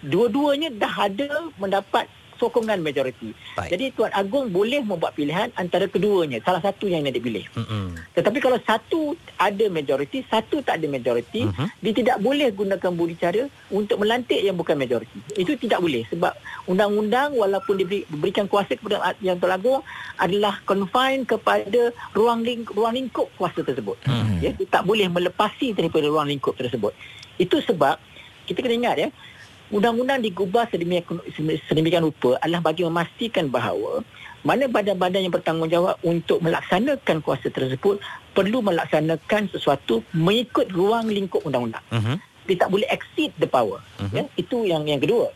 dua-duanya 0.02 0.70
dah 0.72 1.10
ada 1.10 1.30
mendapat 1.58 2.06
sokongan 2.42 2.82
majoriti. 2.82 3.38
Baik. 3.54 3.70
Jadi 3.70 3.86
Tuan 3.94 4.10
Agong 4.18 4.50
boleh 4.50 4.82
membuat 4.82 5.14
pilihan 5.14 5.54
antara 5.54 5.86
keduanya, 5.86 6.42
salah 6.42 6.58
satu 6.58 6.90
yang 6.90 7.06
nak 7.06 7.14
dipilih. 7.14 7.46
Mm-mm. 7.54 7.94
Tetapi 8.18 8.42
kalau 8.42 8.58
satu 8.66 9.14
ada 9.38 9.66
majoriti, 9.70 10.26
satu 10.26 10.66
tak 10.66 10.82
ada 10.82 10.90
majoriti, 10.90 11.46
Mhm. 11.46 11.66
dia 11.78 11.94
tidak 11.94 12.18
boleh 12.18 12.50
gunakan 12.50 12.92
budi 12.98 13.14
cara 13.22 13.46
untuk 13.70 14.02
melantik 14.02 14.42
yang 14.42 14.58
bukan 14.58 14.74
majoriti. 14.74 15.22
Itu 15.38 15.54
tidak 15.62 15.78
boleh 15.78 16.02
sebab 16.10 16.34
undang-undang 16.66 17.38
walaupun 17.38 17.78
diberi, 17.78 18.10
diberikan 18.10 18.50
kuasa 18.50 18.74
kepada 18.74 19.14
yang 19.22 19.38
Tuan 19.38 19.54
Agong 19.54 19.86
adalah 20.18 20.58
confine 20.66 21.22
kepada 21.30 21.94
ruang 22.18 22.42
ling, 22.42 22.66
ruang 22.74 22.98
lingkup 22.98 23.30
kuasa 23.38 23.62
tersebut. 23.62 24.02
Mhm. 24.10 24.42
Ya, 24.42 24.50
dia 24.58 24.68
tak 24.68 24.90
boleh 24.90 25.06
melepasi 25.06 25.78
daripada 25.78 26.10
ruang 26.10 26.26
lingkup 26.26 26.58
tersebut. 26.58 26.98
Itu 27.38 27.62
sebab 27.62 28.02
kita 28.50 28.58
kena 28.66 28.76
ingat 28.76 28.96
ya, 28.98 29.08
undang-undang 29.72 30.20
digubah 30.20 30.68
sedemikian, 30.68 31.24
sedemikian 31.66 32.04
rupa 32.04 32.36
adalah 32.44 32.62
bagi 32.72 32.84
memastikan 32.84 33.48
bahawa 33.48 34.04
mana 34.42 34.66
badan-badan 34.68 35.26
yang 35.26 35.34
bertanggungjawab 35.34 36.02
untuk 36.04 36.42
melaksanakan 36.44 37.22
kuasa 37.24 37.48
tersebut 37.48 38.02
perlu 38.36 38.60
melaksanakan 38.66 39.48
sesuatu 39.54 40.04
mengikut 40.12 40.68
ruang 40.74 41.08
lingkup 41.08 41.42
undang-undang. 41.46 41.84
Mhm. 41.94 42.20
Dia 42.50 42.58
tak 42.58 42.70
boleh 42.74 42.88
exceed 42.90 43.32
the 43.38 43.48
power. 43.48 43.80
Mhm. 44.02 44.14
Ya, 44.18 44.24
itu 44.36 44.58
yang 44.66 44.84
yang 44.90 45.00
kedua. 45.00 45.30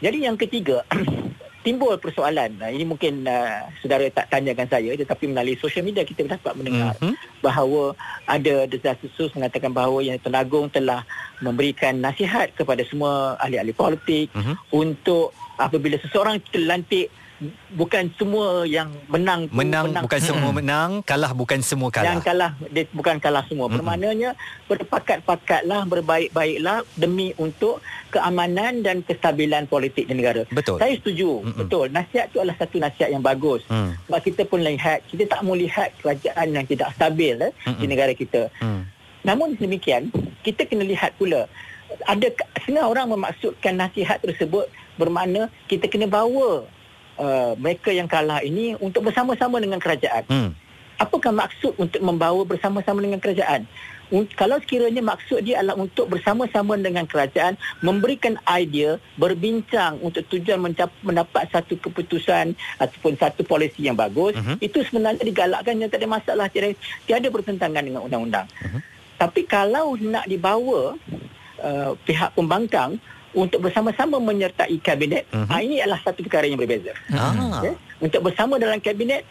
Jadi 0.00 0.18
yang 0.24 0.36
ketiga, 0.40 0.80
timbul 1.60 1.96
persoalan. 2.00 2.56
Nah, 2.56 2.72
ini 2.72 2.88
mungkin 2.88 3.24
uh, 3.28 3.68
saudara 3.84 4.08
tak 4.08 4.32
tanyakan 4.32 4.68
saya 4.68 4.96
tetapi 4.96 5.28
melalui 5.28 5.60
sosial 5.60 5.84
media 5.84 6.04
kita 6.08 6.24
dapat 6.24 6.56
mendengar 6.56 6.96
Mhm. 7.00 7.14
bahawa 7.44 7.92
ada 8.24 8.64
desas-desus 8.64 9.32
mengatakan 9.36 9.72
bahawa 9.72 10.00
yang 10.00 10.16
Tuan 10.20 10.36
Agong 10.36 10.72
telah 10.72 11.04
memberikan 11.40 12.00
nasihat 12.00 12.52
kepada 12.56 12.80
semua 12.88 13.36
ahli-ahli 13.40 13.72
politik 13.72 14.32
Mhm. 14.32 14.54
untuk 14.72 15.36
apabila 15.60 16.00
seseorang 16.00 16.40
terlantik 16.48 17.12
bukan 17.72 18.12
semua 18.20 18.68
yang 18.68 18.92
menang 19.08 19.48
tu 19.48 19.56
Menang, 19.56 19.90
bukan 20.04 20.20
semua 20.20 20.50
menang, 20.52 20.90
kalah 21.02 21.32
bukan 21.32 21.60
semua 21.64 21.88
yang 21.96 22.20
kalah. 22.20 22.52
kalah 22.56 22.68
dia 22.68 22.84
bukan 22.92 23.16
kalah 23.16 23.44
semua. 23.48 23.66
Mm-mm. 23.66 23.80
Bermaknanya 23.80 24.30
berpakat-pakatlah, 24.68 25.88
berbaik-baiklah 25.88 26.84
demi 27.00 27.32
untuk 27.40 27.80
keamanan 28.12 28.84
dan 28.84 29.00
kestabilan 29.00 29.64
politik 29.64 30.04
di 30.04 30.14
negara. 30.14 30.44
Betul. 30.52 30.76
Saya 30.76 30.92
setuju. 31.00 31.40
Mm-mm. 31.40 31.58
Betul. 31.64 31.86
Nasihat 31.88 32.28
itu 32.28 32.38
adalah 32.44 32.58
satu 32.60 32.76
nasihat 32.76 33.08
yang 33.08 33.24
bagus. 33.24 33.64
Hmm. 33.72 33.96
Sebab 34.06 34.20
kita 34.20 34.42
pun 34.44 34.60
lihat, 34.60 35.00
kita 35.08 35.24
tak 35.30 35.40
mau 35.40 35.56
lihat 35.56 35.96
kerajaan 36.04 36.46
yang 36.52 36.66
tidak 36.68 36.92
stabil 36.92 37.34
eh, 37.40 37.52
di 37.64 37.70
Mm-mm. 37.72 37.88
negara 37.88 38.12
kita. 38.12 38.52
Hmm. 38.60 38.84
Namun 39.24 39.56
demikian, 39.56 40.12
kita 40.44 40.64
kena 40.68 40.84
lihat 40.84 41.16
pula 41.16 41.48
ada 42.06 42.26
setengah 42.62 42.86
orang 42.86 43.10
memaksudkan 43.10 43.74
nasihat 43.74 44.22
tersebut 44.22 44.70
bermakna 44.94 45.50
kita 45.66 45.90
kena 45.90 46.06
bawa 46.06 46.64
uh, 47.20 47.52
mereka 47.60 47.92
yang 47.92 48.08
kalah 48.08 48.40
ini 48.40 48.72
untuk 48.80 49.04
bersama-sama 49.04 49.60
dengan 49.60 49.76
kerajaan. 49.76 50.24
Hmm. 50.26 50.50
Apakah 50.96 51.32
maksud 51.32 51.76
untuk 51.76 52.00
membawa 52.00 52.44
bersama-sama 52.44 53.00
dengan 53.00 53.20
kerajaan? 53.20 53.64
Kalau 54.34 54.58
sekiranya 54.58 55.06
maksud 55.06 55.46
dia 55.46 55.62
adalah 55.62 55.78
untuk 55.78 56.10
bersama-sama 56.10 56.74
dengan 56.74 57.06
kerajaan 57.06 57.54
memberikan 57.78 58.34
idea, 58.42 58.98
berbincang 59.14 60.02
untuk 60.02 60.26
tujuan 60.26 60.58
mencap- 60.58 60.98
mendapat 61.06 61.46
satu 61.46 61.78
keputusan 61.78 62.58
ataupun 62.82 63.14
satu 63.14 63.46
polisi 63.46 63.86
yang 63.86 63.94
bagus, 63.94 64.34
Mhm. 64.34 64.58
itu 64.58 64.82
sebenarnya 64.82 65.22
digalakkan 65.22 65.78
yang 65.78 65.86
tak 65.86 66.02
ada 66.02 66.10
masalah, 66.10 66.50
tiada, 66.50 66.74
tiada 67.06 67.28
bertentangan 67.30 67.86
dengan 67.86 68.02
undang-undang. 68.02 68.50
Mhm. 68.50 68.80
Tapi 69.14 69.40
kalau 69.46 69.94
nak 69.96 70.26
dibawa 70.26 70.98
uh, 71.60 71.92
pihak 72.08 72.34
pembangkang 72.34 72.98
untuk 73.32 73.62
bersama-sama 73.62 74.18
menyertai 74.18 74.74
kabinet, 74.78 75.26
Mhm. 75.30 75.46
ah, 75.46 75.60
ini 75.60 75.78
adalah 75.78 76.02
satu 76.02 76.20
perkara 76.20 76.50
yang 76.50 76.58
berbeza. 76.58 76.90
Ah. 77.10 77.62
Ya, 77.62 77.72
untuk 77.98 78.26
bersama 78.26 78.58
dalam 78.58 78.78
kabinet 78.78 79.22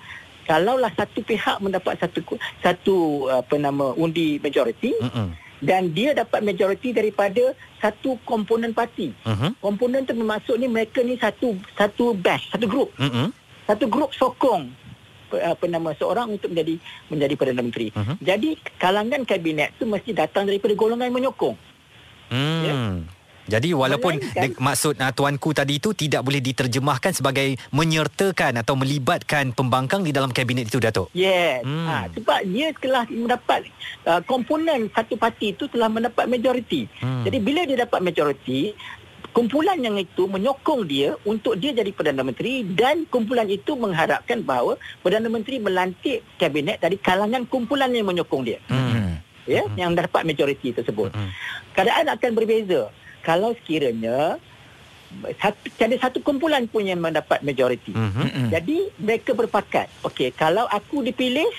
kalaulah 0.43 0.89
satu 0.95 1.21
pihak 1.21 1.59
mendapat 1.59 1.99
satu 1.99 2.19
satu 2.59 2.95
apa 3.29 3.55
nama 3.55 3.93
undi 3.93 4.39
majoriti 4.39 4.97
Mm-mm. 4.97 5.35
dan 5.61 5.93
dia 5.93 6.17
dapat 6.17 6.41
majoriti 6.41 6.89
daripada 6.89 7.53
satu 7.77 8.17
komponen 8.23 8.73
parti. 8.73 9.13
Mhm. 9.23 9.59
Komponen 9.59 10.07
tu 10.07 10.15
bermaksud 10.15 10.57
ni 10.57 10.65
mereka 10.65 11.03
ni 11.03 11.19
satu 11.19 11.53
satu 11.75 12.15
batch, 12.15 12.49
satu 12.49 12.65
grup. 12.65 12.89
Mm-mm. 12.97 13.29
Satu 13.67 13.85
grup 13.85 14.09
sokong 14.17 14.73
apa- 15.29 15.69
nama 15.69 15.93
seorang 15.93 16.33
untuk 16.33 16.49
menjadi 16.49 16.81
menjadi 17.05 17.33
Perdana 17.37 17.61
Menteri. 17.61 17.93
Mhm. 17.93 18.17
Jadi 18.17 18.49
kalangan 18.81 19.21
kabinet 19.21 19.77
tu 19.77 19.85
mesti 19.85 20.17
datang 20.17 20.49
daripada 20.49 20.73
golongan 20.73 21.13
menyokong. 21.13 21.53
Hmm. 22.29 22.63
Ya. 22.65 22.73
Jadi 23.49 23.73
walaupun 23.73 24.21
Melainkan- 24.21 24.53
de, 24.53 24.61
maksud 24.61 24.93
uh, 25.01 25.09
tuanku 25.09 25.49
tadi 25.57 25.81
itu 25.81 25.97
tidak 25.97 26.21
boleh 26.21 26.37
diterjemahkan 26.37 27.17
sebagai 27.17 27.57
menyertakan 27.73 28.61
atau 28.61 28.77
melibatkan 28.77 29.51
pembangkang 29.57 30.05
di 30.05 30.13
dalam 30.13 30.29
kabinet 30.29 30.69
itu 30.69 30.77
Datuk. 30.77 31.09
Yes. 31.17 31.65
Hmm. 31.65 31.79
Hmm. 31.79 31.87
Ha, 31.87 31.95
sebab 32.11 32.39
dia 32.43 32.67
telah 32.75 33.03
mendapat 33.07 33.61
uh, 34.03 34.21
komponen 34.27 34.91
satu 34.91 35.15
parti 35.15 35.55
itu 35.55 35.65
telah 35.71 35.87
mendapat 35.87 36.27
majoriti. 36.27 36.91
Hmm. 36.99 37.23
Jadi 37.23 37.37
bila 37.39 37.63
dia 37.63 37.87
dapat 37.87 38.03
majoriti, 38.03 38.75
kumpulan 39.31 39.79
yang 39.79 39.95
itu 39.95 40.27
menyokong 40.27 40.83
dia 40.83 41.15
untuk 41.23 41.55
dia 41.55 41.71
jadi 41.71 41.89
Perdana 41.95 42.27
Menteri 42.27 42.67
dan 42.67 43.07
kumpulan 43.07 43.47
itu 43.47 43.79
mengharapkan 43.79 44.43
bahawa 44.43 44.75
Perdana 44.99 45.31
Menteri 45.31 45.63
melantik 45.63 46.27
kabinet 46.35 46.83
dari 46.83 46.99
kalangan 46.99 47.47
kumpulan 47.47 47.89
yang 47.95 48.05
menyokong 48.11 48.43
dia. 48.43 48.59
Hmm. 48.67 49.23
Ya, 49.49 49.65
yang 49.73 49.97
dapat 49.97 50.29
majoriti 50.29 50.69
tersebut. 50.77 51.09
Hmm. 51.09 51.33
Keadaan 51.73 52.13
akan 52.13 52.31
berbeza 52.37 52.93
kalau 53.23 53.53
sekiranya 53.55 54.39
satu, 55.41 55.65
ada 55.81 55.95
satu 55.97 56.17
kumpulan 56.21 56.69
pun 56.69 56.85
yang 56.85 57.01
mendapat 57.01 57.41
majoriti. 57.41 57.93
Mhm. 57.93 58.53
Jadi 58.53 58.93
mereka 59.01 59.33
berpakat, 59.33 59.89
okey, 60.05 60.29
kalau 60.37 60.69
aku 60.69 61.01
dipilih, 61.01 61.49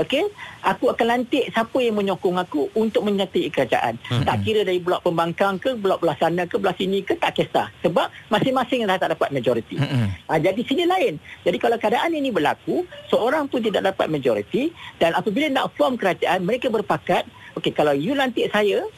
okey, 0.00 0.24
aku 0.64 0.88
akan 0.88 1.06
lantik 1.12 1.52
siapa 1.52 1.76
yang 1.84 2.00
menyokong 2.00 2.40
aku 2.40 2.72
untuk 2.72 3.04
menyertai 3.04 3.52
kerajaan. 3.52 4.00
Mhm. 4.00 4.24
Tak 4.24 4.36
kira 4.40 4.60
dari 4.64 4.80
blok 4.80 5.04
pembangkang 5.04 5.60
ke, 5.60 5.76
blok 5.76 6.00
belah 6.00 6.16
sana 6.16 6.48
ke, 6.48 6.56
belah 6.56 6.72
sini 6.72 7.04
ke, 7.04 7.20
tak 7.20 7.36
kisah. 7.36 7.68
Sebab 7.84 8.08
masing-masing 8.32 8.88
dah 8.88 8.96
tak 8.96 9.12
dapat 9.12 9.28
majoriti. 9.28 9.76
Ha, 9.76 10.40
jadi 10.40 10.60
sini 10.64 10.88
lain. 10.88 11.20
Jadi 11.44 11.56
kalau 11.60 11.76
keadaan 11.76 12.16
ini 12.16 12.32
berlaku, 12.32 12.88
seorang 13.12 13.44
pun 13.44 13.60
tidak 13.60 13.92
dapat 13.92 14.08
majoriti 14.08 14.72
dan 14.96 15.12
apabila 15.12 15.52
nak 15.52 15.76
form 15.76 16.00
kerajaan, 16.00 16.48
mereka 16.48 16.72
berpakat, 16.72 17.28
okey, 17.60 17.76
kalau 17.76 17.92
you 17.92 18.16
lantik 18.16 18.48
saya, 18.48 18.88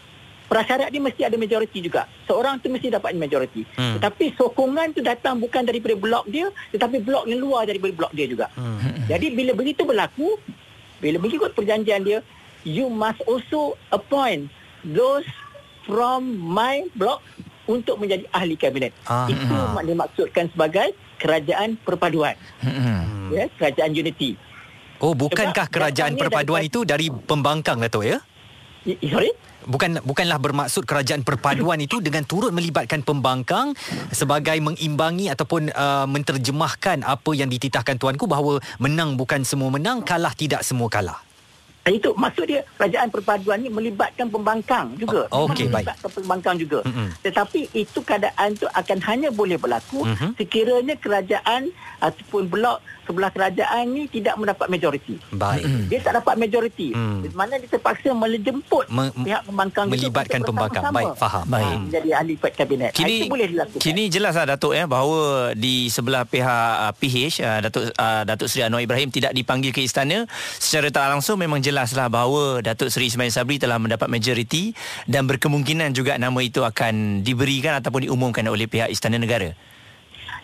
prasyarat 0.52 0.92
dia 0.92 1.00
mesti 1.00 1.24
ada 1.24 1.36
majoriti 1.40 1.80
juga. 1.80 2.04
Seorang 2.28 2.60
tu 2.60 2.68
mesti 2.68 2.92
dapat 2.92 3.16
majoriti. 3.16 3.64
Hmm. 3.72 3.96
Tetapi 3.96 4.36
sokongan 4.36 4.92
tu 4.92 5.00
datang 5.00 5.40
bukan 5.40 5.64
daripada 5.64 5.96
blok 5.96 6.28
dia, 6.28 6.52
tetapi 6.68 7.00
blok 7.00 7.24
yang 7.24 7.40
luar 7.40 7.64
daripada 7.64 7.96
blok 7.96 8.12
dia 8.12 8.28
juga. 8.28 8.52
Hmm. 8.52 8.76
Jadi 9.12 9.32
bila 9.32 9.56
begitu 9.56 9.88
berlaku, 9.88 10.36
bila 11.00 11.16
mengikut 11.16 11.56
perjanjian 11.56 12.04
dia, 12.04 12.20
you 12.68 12.92
must 12.92 13.24
also 13.24 13.80
appoint 13.88 14.52
those 14.84 15.24
from 15.88 16.36
my 16.36 16.84
block 16.92 17.24
untuk 17.64 17.96
menjadi 17.96 18.28
ahli 18.28 18.52
kabinet. 18.60 18.92
Ah. 19.08 19.24
Itu 19.32 19.48
mak 19.48 19.88
dimaksudkan 19.88 20.52
sebagai 20.52 20.92
kerajaan 21.16 21.80
perpaduan. 21.80 22.36
Hmm. 22.60 23.32
Ya, 23.32 23.48
kerajaan 23.56 23.96
unity. 23.96 24.36
Oh, 25.00 25.16
bukankah 25.16 25.66
Sebab 25.66 25.74
kerajaan 25.74 26.14
perpaduan 26.14 26.60
daripada- 26.60 26.84
itu 26.84 26.86
dari 26.86 27.06
pembangkang 27.08 27.80
Datuk 27.80 28.04
ya? 28.04 28.20
I- 28.84 29.00
Sorry? 29.08 29.32
Bukan 29.62 30.02
bukanlah 30.02 30.38
bermaksud 30.38 30.82
kerajaan 30.82 31.22
perpaduan 31.22 31.78
itu 31.78 32.02
dengan 32.02 32.26
turut 32.26 32.50
melibatkan 32.50 33.00
pembangkang 33.00 33.78
sebagai 34.10 34.58
mengimbangi 34.58 35.30
ataupun 35.30 35.70
uh, 35.70 36.06
menterjemahkan 36.10 37.06
apa 37.06 37.30
yang 37.32 37.46
dititahkan 37.46 37.96
tuanku 37.96 38.26
bahawa 38.26 38.58
menang 38.78 39.14
bukan 39.14 39.46
semua 39.46 39.70
menang, 39.70 40.02
kalah 40.02 40.34
tidak 40.34 40.66
semua 40.66 40.90
kalah. 40.90 41.22
Dan 41.82 41.98
itu 41.98 42.14
maksud 42.14 42.46
dia 42.46 42.62
kerajaan 42.78 43.10
perpaduan 43.10 43.58
ni 43.58 43.66
melibatkan 43.66 44.30
pembangkang 44.30 44.94
juga. 44.94 45.26
Oh, 45.34 45.50
okey, 45.50 45.66
Memang 45.66 45.82
baik. 45.82 45.86
Melibatkan 45.90 46.10
pembangkang 46.14 46.56
juga. 46.62 46.78
Mm-mm. 46.86 47.08
Tetapi 47.26 47.60
itu 47.74 47.98
keadaan 48.06 48.54
tu 48.54 48.70
akan 48.70 48.98
hanya 49.02 49.34
boleh 49.34 49.58
berlaku 49.58 50.06
Mhm. 50.06 50.38
sekiranya 50.38 50.94
kerajaan 50.94 51.74
ataupun 51.98 52.46
blok 52.46 52.78
sebelah 53.02 53.30
kerajaan 53.34 53.84
ni 53.90 54.06
tidak 54.06 54.34
mendapat 54.38 54.66
majoriti. 54.70 55.16
Baik. 55.34 55.64
Dia 55.90 55.98
tak 56.00 56.22
dapat 56.22 56.34
majoriti. 56.38 56.94
Hmm. 56.94 57.20
Di 57.22 57.28
mana 57.34 57.58
dia 57.58 57.68
terpaksa 57.68 58.14
menjemput 58.14 58.86
Me- 58.88 59.12
pihak 59.12 59.42
pembangkang 59.46 59.86
itu 59.90 60.08
melibatkan 60.08 60.40
pembangkang. 60.46 60.84
Baik, 60.94 61.14
faham. 61.18 61.44
Baik. 61.46 61.64
Faham. 61.66 61.80
Menjadi 61.88 62.10
ahli 62.14 62.34
kabinet. 62.38 62.90
Ah, 62.92 62.96
Kini 62.96 63.14
itu 63.18 63.26
boleh 63.30 63.46
dilakukan. 63.50 63.80
Kini 63.82 64.02
jelas 64.08 64.34
lah 64.38 64.46
Datuk 64.54 64.72
ya 64.76 64.84
bahawa 64.86 65.52
di 65.56 65.88
sebelah 65.90 66.22
pihak 66.26 66.72
uh, 66.88 66.92
PH 66.94 67.36
uh, 67.42 67.60
Datuk 67.68 67.84
uh, 67.94 68.22
Datuk 68.26 68.46
Seri 68.50 68.62
Anwar 68.66 68.82
Ibrahim 68.84 69.08
tidak 69.10 69.32
dipanggil 69.34 69.74
ke 69.74 69.82
istana 69.82 70.24
secara 70.58 70.92
tak 70.92 71.06
langsung 71.10 71.40
memang 71.40 71.58
jelaslah 71.58 72.06
bahawa 72.06 72.62
Datuk 72.62 72.92
Seri 72.92 73.10
Ismail 73.10 73.32
Sabri 73.34 73.58
telah 73.58 73.80
mendapat 73.80 74.06
majoriti 74.06 74.76
dan 75.08 75.26
berkemungkinan 75.26 75.96
juga 75.96 76.16
nama 76.20 76.38
itu 76.42 76.62
akan 76.62 77.24
diberikan 77.26 77.78
ataupun 77.82 78.06
diumumkan 78.06 78.44
oleh 78.46 78.68
pihak 78.70 78.92
istana 78.92 79.18
negara. 79.18 79.52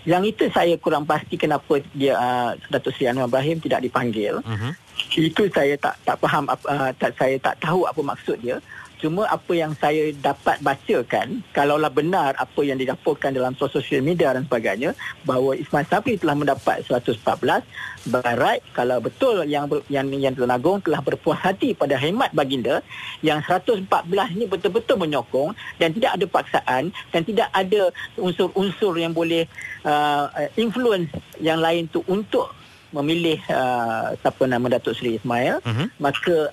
Yang 0.07 0.23
itu 0.37 0.45
saya 0.55 0.75
kurang 0.79 1.05
pasti 1.09 1.35
kenapa 1.35 1.83
dia 1.95 2.15
uh, 2.15 2.51
Datuk 2.71 2.95
Seri 2.95 3.11
Anwar 3.11 3.27
Ibrahim 3.27 3.59
tidak 3.59 3.83
dipanggil. 3.83 4.39
Mhm. 4.45 4.71
Itu 5.19 5.51
saya 5.51 5.75
tak 5.79 5.99
tak 6.07 6.17
faham 6.23 6.47
uh, 6.51 6.91
tak 6.99 7.17
saya 7.19 7.37
tak 7.41 7.59
tahu 7.59 7.87
apa 7.87 8.01
maksud 8.03 8.39
dia. 8.43 8.63
Cuma 8.99 9.31
apa 9.31 9.53
yang 9.55 9.79
saya 9.79 10.11
dapat 10.11 10.59
bacakan, 10.59 11.47
kalaulah 11.55 11.91
benar 11.91 12.35
apa 12.35 12.61
yang 12.67 12.75
dilaporkan 12.75 13.31
dalam 13.31 13.55
sosial 13.55 14.03
media 14.03 14.35
dan 14.35 14.43
sebagainya, 14.43 14.91
bahawa 15.23 15.55
Ismail 15.55 15.87
Sabri 15.87 16.19
telah 16.19 16.35
mendapat 16.35 16.83
114, 16.83 17.63
barat 18.11 18.59
kalau 18.75 18.99
betul 18.99 19.47
yang 19.47 19.71
yang 19.87 20.11
yang 20.11 20.35
Tuan 20.35 20.51
Agong 20.51 20.83
telah 20.83 20.99
berpuas 20.99 21.39
hati 21.39 21.79
pada 21.79 21.95
hemat 21.95 22.35
baginda, 22.35 22.83
yang 23.23 23.39
114 23.47 23.87
ini 24.35 24.51
betul-betul 24.51 24.99
menyokong 24.99 25.55
dan 25.79 25.95
tidak 25.95 26.19
ada 26.19 26.27
paksaan 26.27 26.83
dan 27.15 27.21
tidak 27.23 27.49
ada 27.55 27.95
unsur-unsur 28.19 28.99
yang 28.99 29.15
boleh 29.15 29.47
uh, 29.87 30.27
influence 30.59 31.11
yang 31.39 31.63
lain 31.63 31.87
tu 31.87 32.03
untuk 32.11 32.51
memilih 32.89 33.37
uh, 33.53 34.17
siapa 34.17 34.49
nama 34.49 34.65
Datuk 34.73 34.97
Seri 34.97 35.21
Ismail, 35.21 35.61
Mhm. 35.61 35.87
maka 36.01 36.49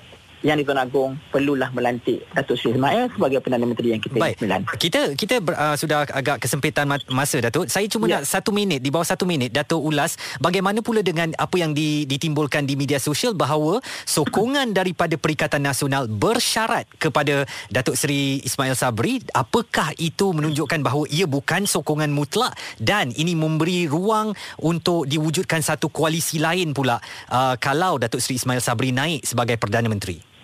yang 0.46 0.62
Tuan 0.62 0.78
Agong 0.78 1.18
perlulah 1.34 1.74
melantik 1.74 2.22
Datuk 2.30 2.54
Seri 2.54 2.78
Ismail 2.78 3.10
sebagai 3.10 3.42
Perdana 3.42 3.66
Menteri 3.66 3.98
yang 3.98 4.02
kita 4.02 4.22
Baik. 4.22 4.38
sembilan. 4.38 4.60
Kita 4.78 5.02
kita 5.18 5.36
ber, 5.42 5.58
uh, 5.58 5.74
sudah 5.74 6.06
agak 6.06 6.38
kesempitan 6.38 6.86
ma- 6.86 7.02
masa 7.10 7.42
Datuk. 7.42 7.66
Saya 7.66 7.90
cuma 7.90 8.06
Ya. 8.06 8.22
nak 8.22 8.30
satu 8.30 8.54
minit 8.54 8.78
di 8.78 8.94
bawah 8.94 9.08
satu 9.08 9.26
minit 9.26 9.50
Datuk 9.50 9.82
ulas 9.82 10.22
bagaimana 10.38 10.86
pula 10.86 11.02
dengan 11.02 11.34
apa 11.42 11.58
yang 11.58 11.74
di, 11.74 12.06
ditimbulkan 12.06 12.70
di 12.70 12.78
media 12.78 13.02
sosial 13.02 13.34
bahawa 13.34 13.82
sokongan 14.06 14.70
daripada 14.70 15.18
Perikatan 15.18 15.66
Nasional 15.66 16.06
bersyarat 16.06 16.86
kepada 17.02 17.50
Datuk 17.74 17.98
Seri 17.98 18.46
Ismail 18.46 18.78
Sabri. 18.78 19.26
Apakah 19.34 19.98
itu 19.98 20.30
menunjukkan 20.30 20.86
bahawa 20.86 21.10
ia 21.10 21.26
bukan 21.26 21.66
sokongan 21.66 22.14
mutlak 22.14 22.54
dan 22.78 23.10
ini 23.18 23.34
memberi 23.34 23.90
ruang 23.90 24.38
untuk 24.62 25.10
diwujudkan 25.10 25.66
satu 25.66 25.90
koalisi 25.90 26.38
lain 26.38 26.78
pula 26.78 27.02
uh, 27.34 27.58
kalau 27.58 27.98
Datuk 27.98 28.22
Seri 28.22 28.38
Ismail 28.38 28.62
Sabri 28.62 28.94
naik 28.94 29.26
sebagai 29.26 29.58
Perdana 29.58 29.90
Menteri. 29.90 30.35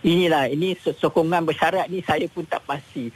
Inilah 0.00 0.48
ini 0.48 0.76
so- 0.80 0.96
sokongan 0.96 1.44
bersyarat 1.44 1.86
ni 1.92 2.00
saya 2.04 2.26
pun 2.30 2.44
tak 2.48 2.64
pasti. 2.64 3.12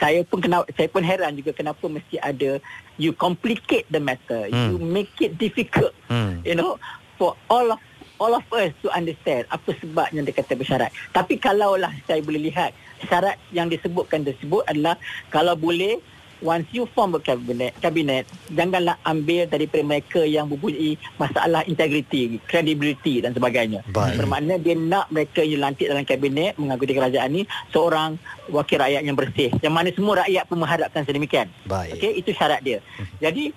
Saya 0.00 0.24
pun 0.24 0.40
kena 0.40 0.64
saya 0.72 0.88
pun 0.88 1.04
heran 1.04 1.36
juga 1.36 1.52
kenapa 1.52 1.84
mesti 1.86 2.16
ada 2.20 2.58
you 2.96 3.12
complicate 3.12 3.84
the 3.92 4.00
matter. 4.00 4.48
Hmm. 4.48 4.74
You 4.74 4.76
make 4.80 5.12
it 5.20 5.36
difficult. 5.36 5.92
Hmm. 6.08 6.40
You 6.42 6.56
know 6.56 6.80
for 7.20 7.36
all 7.52 7.74
of 7.74 7.80
all 8.22 8.38
of 8.38 8.46
us 8.54 8.70
to 8.84 8.88
understand 8.94 9.50
apa 9.50 9.74
sebabnya 9.82 10.22
dia 10.22 10.34
kata 10.36 10.54
bersyarat. 10.54 10.90
Tapi 11.10 11.36
kalaulah 11.42 11.90
saya 12.06 12.22
boleh 12.22 12.48
lihat 12.52 12.70
syarat 13.10 13.34
yang 13.50 13.66
disebutkan 13.66 14.22
tersebut 14.22 14.62
adalah 14.70 14.94
kalau 15.28 15.58
boleh 15.58 15.98
once 16.42 16.66
you 16.70 16.84
form 16.88 17.14
a 17.14 17.20
cabinet, 17.20 17.72
cabinet 17.78 18.26
janganlah 18.48 18.98
ambil 19.02 19.46
daripada 19.46 19.80
mereka 19.80 20.20
yang 20.20 20.46
mempunyai 20.46 20.98
masalah 21.16 21.62
integriti, 21.64 22.42
credibility 22.44 23.22
dan 23.22 23.30
sebagainya. 23.30 23.86
Baik. 23.88 24.18
Bermakna 24.18 24.58
dia 24.58 24.74
nak 24.74 25.06
mereka 25.08 25.40
yang 25.40 25.62
lantik 25.62 25.86
dalam 25.86 26.02
kabinet 26.02 26.58
mengakuti 26.58 26.92
kerajaan 26.92 27.30
ni 27.30 27.42
seorang 27.70 28.18
wakil 28.48 28.76
rakyat 28.76 29.02
yang 29.02 29.14
bersih. 29.14 29.54
Yang 29.58 29.72
mana 29.72 29.88
semua 29.88 30.14
rakyat 30.20 30.44
pun 30.44 30.58
mengharapkan 30.58 31.02
sedemikian. 31.02 31.46
Baik. 31.64 31.96
Okey, 31.96 32.12
itu 32.18 32.30
syarat 32.32 32.60
dia. 32.60 32.82
Jadi 33.18 33.54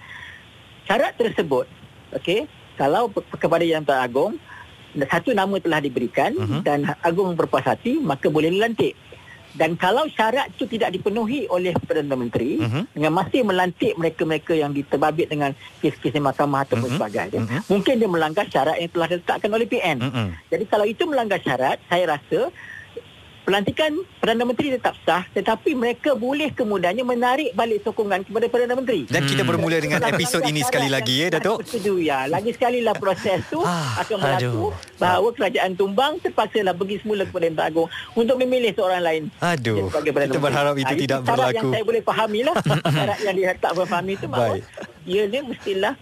syarat 0.86 1.18
tersebut, 1.18 1.66
okey, 2.14 2.46
kalau 2.76 3.10
pe- 3.10 3.26
kepada 3.36 3.62
Yang 3.62 3.90
Tuan 3.90 4.00
Agong 4.00 4.34
satu 4.96 5.36
nama 5.36 5.60
telah 5.60 5.84
diberikan 5.84 6.32
Mhm. 6.32 6.60
dan 6.64 6.88
Agong 7.04 7.36
berpuas 7.36 7.68
hati, 7.68 8.00
maka 8.00 8.32
boleh 8.32 8.48
dilantik. 8.48 8.96
Dan 9.56 9.80
kalau 9.80 10.04
syarat 10.12 10.52
itu 10.52 10.68
tidak 10.68 10.92
dipenuhi 10.92 11.48
oleh 11.48 11.72
Perdana 11.72 12.20
Menteri 12.20 12.60
Mhm. 12.60 12.92
dengan 12.92 13.12
masih 13.16 13.48
melantik 13.48 13.96
mereka-mereka 13.96 14.52
yang 14.52 14.76
diterbabit 14.76 15.32
dengan 15.32 15.56
kes-kes 15.80 16.12
di 16.12 16.20
mahkamah 16.20 16.68
ataupun 16.68 16.92
Mhm. 16.92 16.96
sebagainya, 17.00 17.40
Mhm. 17.40 17.60
mungkin 17.72 17.94
dia 17.96 18.10
melanggar 18.12 18.46
syarat 18.52 18.76
yang 18.84 18.92
telah 18.92 19.08
ditetapkan 19.16 19.52
oleh 19.56 19.64
PN. 19.64 19.98
Mm-mm. 20.04 20.28
Jadi 20.52 20.64
kalau 20.68 20.84
itu 20.84 21.08
melanggar 21.08 21.40
syarat, 21.40 21.80
saya 21.88 22.20
rasa 22.20 22.52
pelantikan 23.46 23.94
Perdana 24.18 24.44
Menteri 24.44 24.74
tetap 24.74 24.98
sah 25.00 25.22
tetapi 25.30 25.72
mereka 25.72 26.12
boleh 26.14 26.50
kemudiannya 26.50 27.06
menarik 27.06 27.54
balik 27.54 27.80
sokongan 27.80 28.26
kepada 28.26 28.50
Perdana 28.50 28.74
Menteri. 28.74 29.06
Dan 29.06 29.24
kita 29.24 29.46
bermula 29.46 29.78
dengan 29.78 30.02
episod 30.04 30.42
ini 30.42 30.60
sekali 30.60 30.90
lagi 30.90 31.22
ya 31.22 31.28
Datuk. 31.32 31.62
disetujui, 31.62 32.10
ya. 32.10 32.26
Lagi 32.26 32.50
sekali 32.52 32.82
lah 32.82 32.92
proses 32.94 33.46
tu 33.46 33.62
Ah, 33.62 34.02
akan 34.02 34.18
berlaku 34.18 34.42
aduh. 34.42 34.72
bahawa 34.98 35.30
kerajaan 35.32 35.72
tumbang 35.74 36.18
terpaksalah 36.20 36.74
pergi 36.74 36.98
semula 37.00 37.24
kepada 37.24 37.46
Yang 37.46 37.62
Agung 37.64 37.88
untuk 38.14 38.36
memilih 38.36 38.74
seorang 38.74 39.00
lain. 39.00 39.24
Aduh, 39.38 39.94
kita 39.94 40.10
Menteri. 40.10 40.42
berharap 40.42 40.74
itu 40.76 40.88
Ah, 40.88 40.98
tidak 40.98 41.20
berlaku. 41.24 41.54
yang 41.54 41.66
saya 41.70 41.84
boleh 41.86 42.02
fahami 42.02 42.40
lah. 42.42 42.56
syarat 42.66 43.20
yang 43.22 43.36
dia 43.36 43.54
tak 43.56 43.72
fahami 43.78 44.14
itu 44.16 44.26
bahawa 44.26 44.58
Baik. 44.58 44.64
ni 45.30 45.40
mestilah 45.46 45.94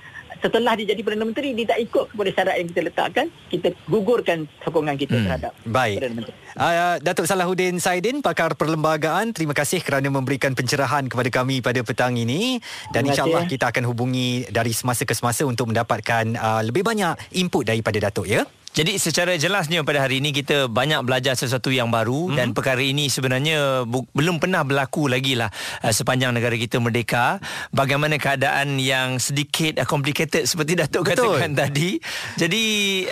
setelah 0.44 0.76
dia 0.76 0.92
jadi 0.92 1.02
Perdana 1.02 1.24
Menteri 1.24 1.56
dia 1.56 1.72
tak 1.72 1.80
ikut 1.80 2.06
kepada 2.12 2.30
syarat 2.36 2.56
yang 2.60 2.68
kita 2.68 2.82
letakkan 2.84 3.26
kita 3.48 3.68
gugurkan 3.88 4.44
sokongan 4.62 5.00
kita 5.00 5.16
Hmm, 5.16 5.26
terhadap 5.30 5.52
baik. 5.64 5.98
Perdana 6.04 6.16
Menteri. 6.20 6.36
Uh, 6.54 6.96
Datuk 7.00 7.26
Salahuddin 7.26 7.80
Saidin 7.80 8.20
pakar 8.20 8.60
perlembagaan 8.60 9.32
terima 9.32 9.56
kasih 9.56 9.80
kerana 9.80 10.12
memberikan 10.12 10.52
pencerahan 10.52 11.08
kepada 11.08 11.30
kami 11.32 11.64
pada 11.64 11.80
petang 11.82 12.20
ini 12.20 12.60
dan 12.92 13.08
insyaallah 13.08 13.48
kita 13.48 13.72
akan 13.72 13.88
hubungi 13.88 14.52
dari 14.52 14.76
semasa 14.76 15.08
ke 15.08 15.16
semasa 15.16 15.48
untuk 15.48 15.72
mendapatkan 15.72 16.36
uh, 16.36 16.62
lebih 16.66 16.84
banyak 16.84 17.16
input 17.40 17.64
daripada 17.64 17.98
Datuk 18.04 18.28
ya. 18.28 18.44
Jadi 18.74 18.98
secara 18.98 19.38
jelasnya 19.38 19.86
pada 19.86 20.02
hari 20.02 20.18
ini 20.18 20.34
kita 20.34 20.66
banyak 20.66 21.06
belajar 21.06 21.38
sesuatu 21.38 21.70
yang 21.70 21.94
baru 21.94 22.26
mm-hmm. 22.26 22.38
dan 22.42 22.48
perkara 22.58 22.82
ini 22.82 23.06
sebenarnya 23.06 23.86
bu- 23.86 24.10
belum 24.18 24.42
pernah 24.42 24.66
berlaku 24.66 25.06
lagi 25.06 25.38
lah 25.38 25.54
uh, 25.86 25.94
sepanjang 25.94 26.34
negara 26.34 26.58
kita 26.58 26.82
merdeka. 26.82 27.38
Bagaimana 27.70 28.18
keadaan 28.18 28.82
yang 28.82 29.22
sedikit 29.22 29.78
uh, 29.78 29.86
complicated 29.86 30.50
seperti 30.50 30.74
Datuk 30.74 31.06
Betul. 31.06 31.38
katakan 31.38 31.54
tadi. 31.70 32.02
Jadi 32.42 32.64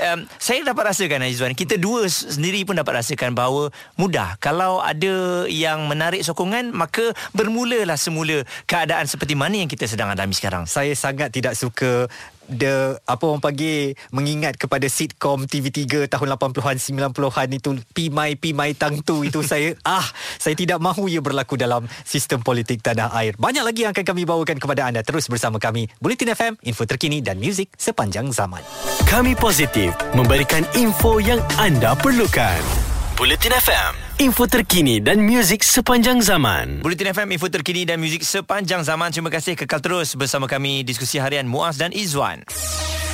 um, 0.02 0.26
saya 0.41 0.65
dapat 0.65 0.97
rasakan 0.97 1.30
Aizwan, 1.30 1.54
kita 1.54 1.78
dua 1.78 2.10
sendiri 2.10 2.65
pun 2.65 2.82
dapat 2.82 3.06
rasakan 3.06 3.38
bahawa 3.38 3.69
mudah. 4.02 4.41
Kalau 4.41 4.82
ada 4.82 5.45
yang 5.45 5.86
menarik 5.86 6.26
sokongan 6.26 6.74
maka 6.74 7.13
bermulalah 7.38 8.02
semula 8.02 8.41
keadaan 8.65 9.06
seperti 9.06 9.38
mana 9.38 9.62
yang 9.62 9.69
kita 9.69 9.86
sedang 9.86 10.10
alami 10.10 10.34
sekarang. 10.34 10.65
Saya 10.65 10.97
sangat 10.97 11.30
tidak 11.30 11.54
suka 11.54 12.10
the 12.49 12.97
apa 13.06 13.23
orang 13.27 13.43
panggil 13.43 13.93
mengingat 14.10 14.58
kepada 14.58 14.88
sitcom 14.89 15.45
TV3 15.45 16.10
tahun 16.10 16.27
80-an 16.38 16.77
90-an 16.77 17.49
itu 17.54 17.69
Pimai 17.93 18.39
Pimai 18.39 18.73
Tang 18.73 18.99
Tu 19.01 19.30
itu 19.30 19.45
saya 19.51 19.77
ah 19.86 20.06
saya 20.41 20.58
tidak 20.58 20.82
mahu 20.82 21.12
ia 21.12 21.21
berlaku 21.21 21.60
dalam 21.60 21.86
sistem 22.06 22.41
politik 22.41 22.82
tanah 22.82 23.13
air. 23.13 23.38
Banyak 23.38 23.63
lagi 23.63 23.86
yang 23.86 23.91
akan 23.93 24.06
kami 24.06 24.23
bawakan 24.25 24.58
kepada 24.58 24.88
anda 24.89 25.01
terus 25.06 25.30
bersama 25.32 25.62
kami 25.62 25.88
Bulletin 26.01 26.34
FM 26.34 26.54
info 26.65 26.84
terkini 26.88 27.21
dan 27.21 27.38
muzik 27.38 27.71
sepanjang 27.77 28.30
zaman. 28.34 28.63
Kami 29.08 29.36
positif 29.38 29.93
memberikan 30.15 30.63
info 30.75 31.19
yang 31.21 31.39
anda 31.60 31.95
perlukan. 31.97 32.90
Bulletin 33.21 33.53
FM, 33.53 33.93
info 34.17 34.49
terkini 34.49 34.97
dan 34.97 35.21
muzik 35.21 35.62
sepanjang 35.62 36.25
zaman. 36.25 36.81
Bulletin 36.81 37.13
FM 37.13 37.29
info 37.38 37.53
terkini 37.53 37.86
dan 37.86 38.01
muzik 38.01 38.25
sepanjang 38.25 38.81
zaman. 38.81 39.13
Terima 39.13 39.29
kasih 39.29 39.53
kekal 39.53 39.77
terus 39.77 40.17
bersama 40.17 40.49
kami 40.49 40.81
diskusi 40.81 41.21
harian 41.21 41.45
Muaz 41.45 41.77
dan 41.77 41.93
Izwan. 41.93 42.41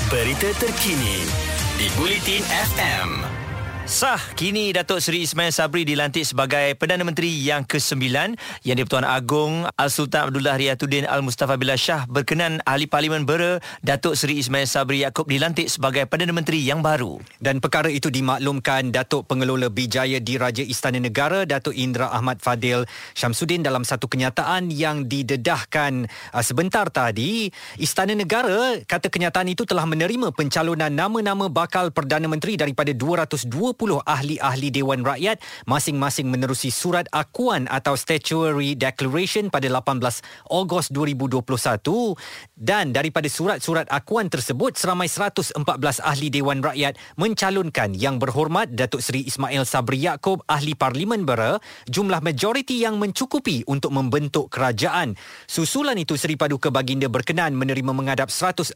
Berita 0.08 0.48
terkini 0.64 1.28
di 1.76 1.92
Bulletin 2.00 2.40
FM. 2.40 3.47
Sah, 3.88 4.20
kini 4.36 4.76
Datuk 4.76 5.00
Seri 5.00 5.24
Ismail 5.24 5.56
Sabri 5.56 5.88
dilantik 5.88 6.28
sebagai 6.28 6.76
Perdana 6.76 7.08
Menteri 7.08 7.32
yang 7.32 7.64
ke-9 7.64 8.36
yang 8.68 8.76
di-Pertuan 8.76 9.08
Agong 9.08 9.64
Al-Sultan 9.80 10.28
Abdullah 10.28 10.60
Riyatuddin 10.60 11.08
Al-Mustafa 11.08 11.56
Billah 11.56 11.80
Shah 11.80 12.04
berkenan 12.04 12.60
Ahli 12.68 12.92
Parlimen 12.92 13.24
Bera 13.24 13.64
Datuk 13.80 14.20
Seri 14.20 14.44
Ismail 14.44 14.68
Sabri 14.68 15.08
Yaakob 15.08 15.32
dilantik 15.32 15.72
sebagai 15.72 16.04
Perdana 16.04 16.36
Menteri 16.36 16.68
yang 16.68 16.84
baru. 16.84 17.16
Dan 17.40 17.64
perkara 17.64 17.88
itu 17.88 18.12
dimaklumkan 18.12 18.92
Datuk 18.92 19.24
Pengelola 19.24 19.72
Bijaya 19.72 20.20
Diraja 20.20 20.68
Istana 20.68 21.00
Negara 21.00 21.48
Datuk 21.48 21.72
Indra 21.72 22.12
Ahmad 22.12 22.44
Fadil 22.44 22.84
Syamsuddin 23.16 23.64
dalam 23.64 23.88
satu 23.88 24.12
kenyataan 24.12 24.68
yang 24.68 25.08
didedahkan 25.08 26.12
uh, 26.36 26.44
sebentar 26.44 26.92
tadi. 26.92 27.48
Istana 27.80 28.20
Negara 28.20 28.84
kata 28.84 29.08
kenyataan 29.08 29.48
itu 29.48 29.64
telah 29.64 29.88
menerima 29.88 30.36
pencalonan 30.36 30.92
nama-nama 30.92 31.48
bakal 31.48 31.88
Perdana 31.96 32.28
Menteri 32.28 32.60
daripada 32.60 32.92
220 32.92 33.77
ahli-ahli 33.86 34.74
Dewan 34.74 35.06
Rakyat 35.06 35.38
masing-masing 35.70 36.34
menerusi 36.34 36.74
surat 36.74 37.06
akuan 37.14 37.70
atau 37.70 37.94
statutory 37.94 38.74
declaration 38.74 39.54
pada 39.54 39.70
18 39.70 40.02
Ogos 40.50 40.90
2021 40.90 41.46
dan 42.58 42.90
daripada 42.90 43.30
surat-surat 43.30 43.86
akuan 43.94 44.34
tersebut 44.34 44.74
seramai 44.74 45.06
114 45.06 45.54
ahli 46.02 46.28
Dewan 46.34 46.66
Rakyat 46.66 46.98
mencalonkan 47.22 47.94
yang 47.94 48.18
berhormat 48.18 48.74
Datuk 48.74 49.06
Seri 49.06 49.30
Ismail 49.30 49.62
Sabri 49.70 50.02
Yaakob 50.02 50.42
ahli 50.50 50.74
Parlimen 50.74 51.22
Bera 51.30 51.62
jumlah 51.86 52.20
majoriti 52.26 52.82
yang 52.82 52.98
mencukupi 52.98 53.62
untuk 53.70 53.94
membentuk 53.94 54.50
kerajaan. 54.50 55.14
Susulan 55.46 56.02
itu 56.02 56.18
Seri 56.18 56.34
Paduka 56.34 56.74
Baginda 56.74 57.06
berkenan 57.06 57.54
menerima 57.54 57.94
menghadap 57.94 58.34
114 58.34 58.74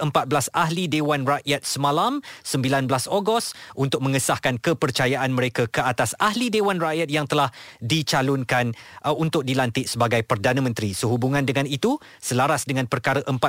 ahli 0.53 0.85
Dewan 0.85 1.25
Rakyat 1.25 1.65
semalam 1.65 2.21
19 2.45 2.85
Ogos 3.09 3.57
untuk 3.73 4.05
mengesahkan 4.05 4.61
kepercayaan 4.61 4.90
kepercayaan 4.91 5.31
mereka 5.31 5.71
ke 5.71 5.79
atas 5.79 6.11
ahli 6.19 6.51
Dewan 6.51 6.75
Rakyat 6.75 7.07
yang 7.07 7.23
telah 7.23 7.47
dicalonkan 7.79 8.75
uh, 9.07 9.15
untuk 9.15 9.47
dilantik 9.47 9.87
sebagai 9.87 10.19
Perdana 10.27 10.59
Menteri. 10.59 10.91
Sehubungan 10.91 11.47
dengan 11.47 11.63
itu, 11.63 11.95
selaras 12.19 12.67
dengan 12.67 12.91
perkara 12.91 13.23
40 13.23 13.39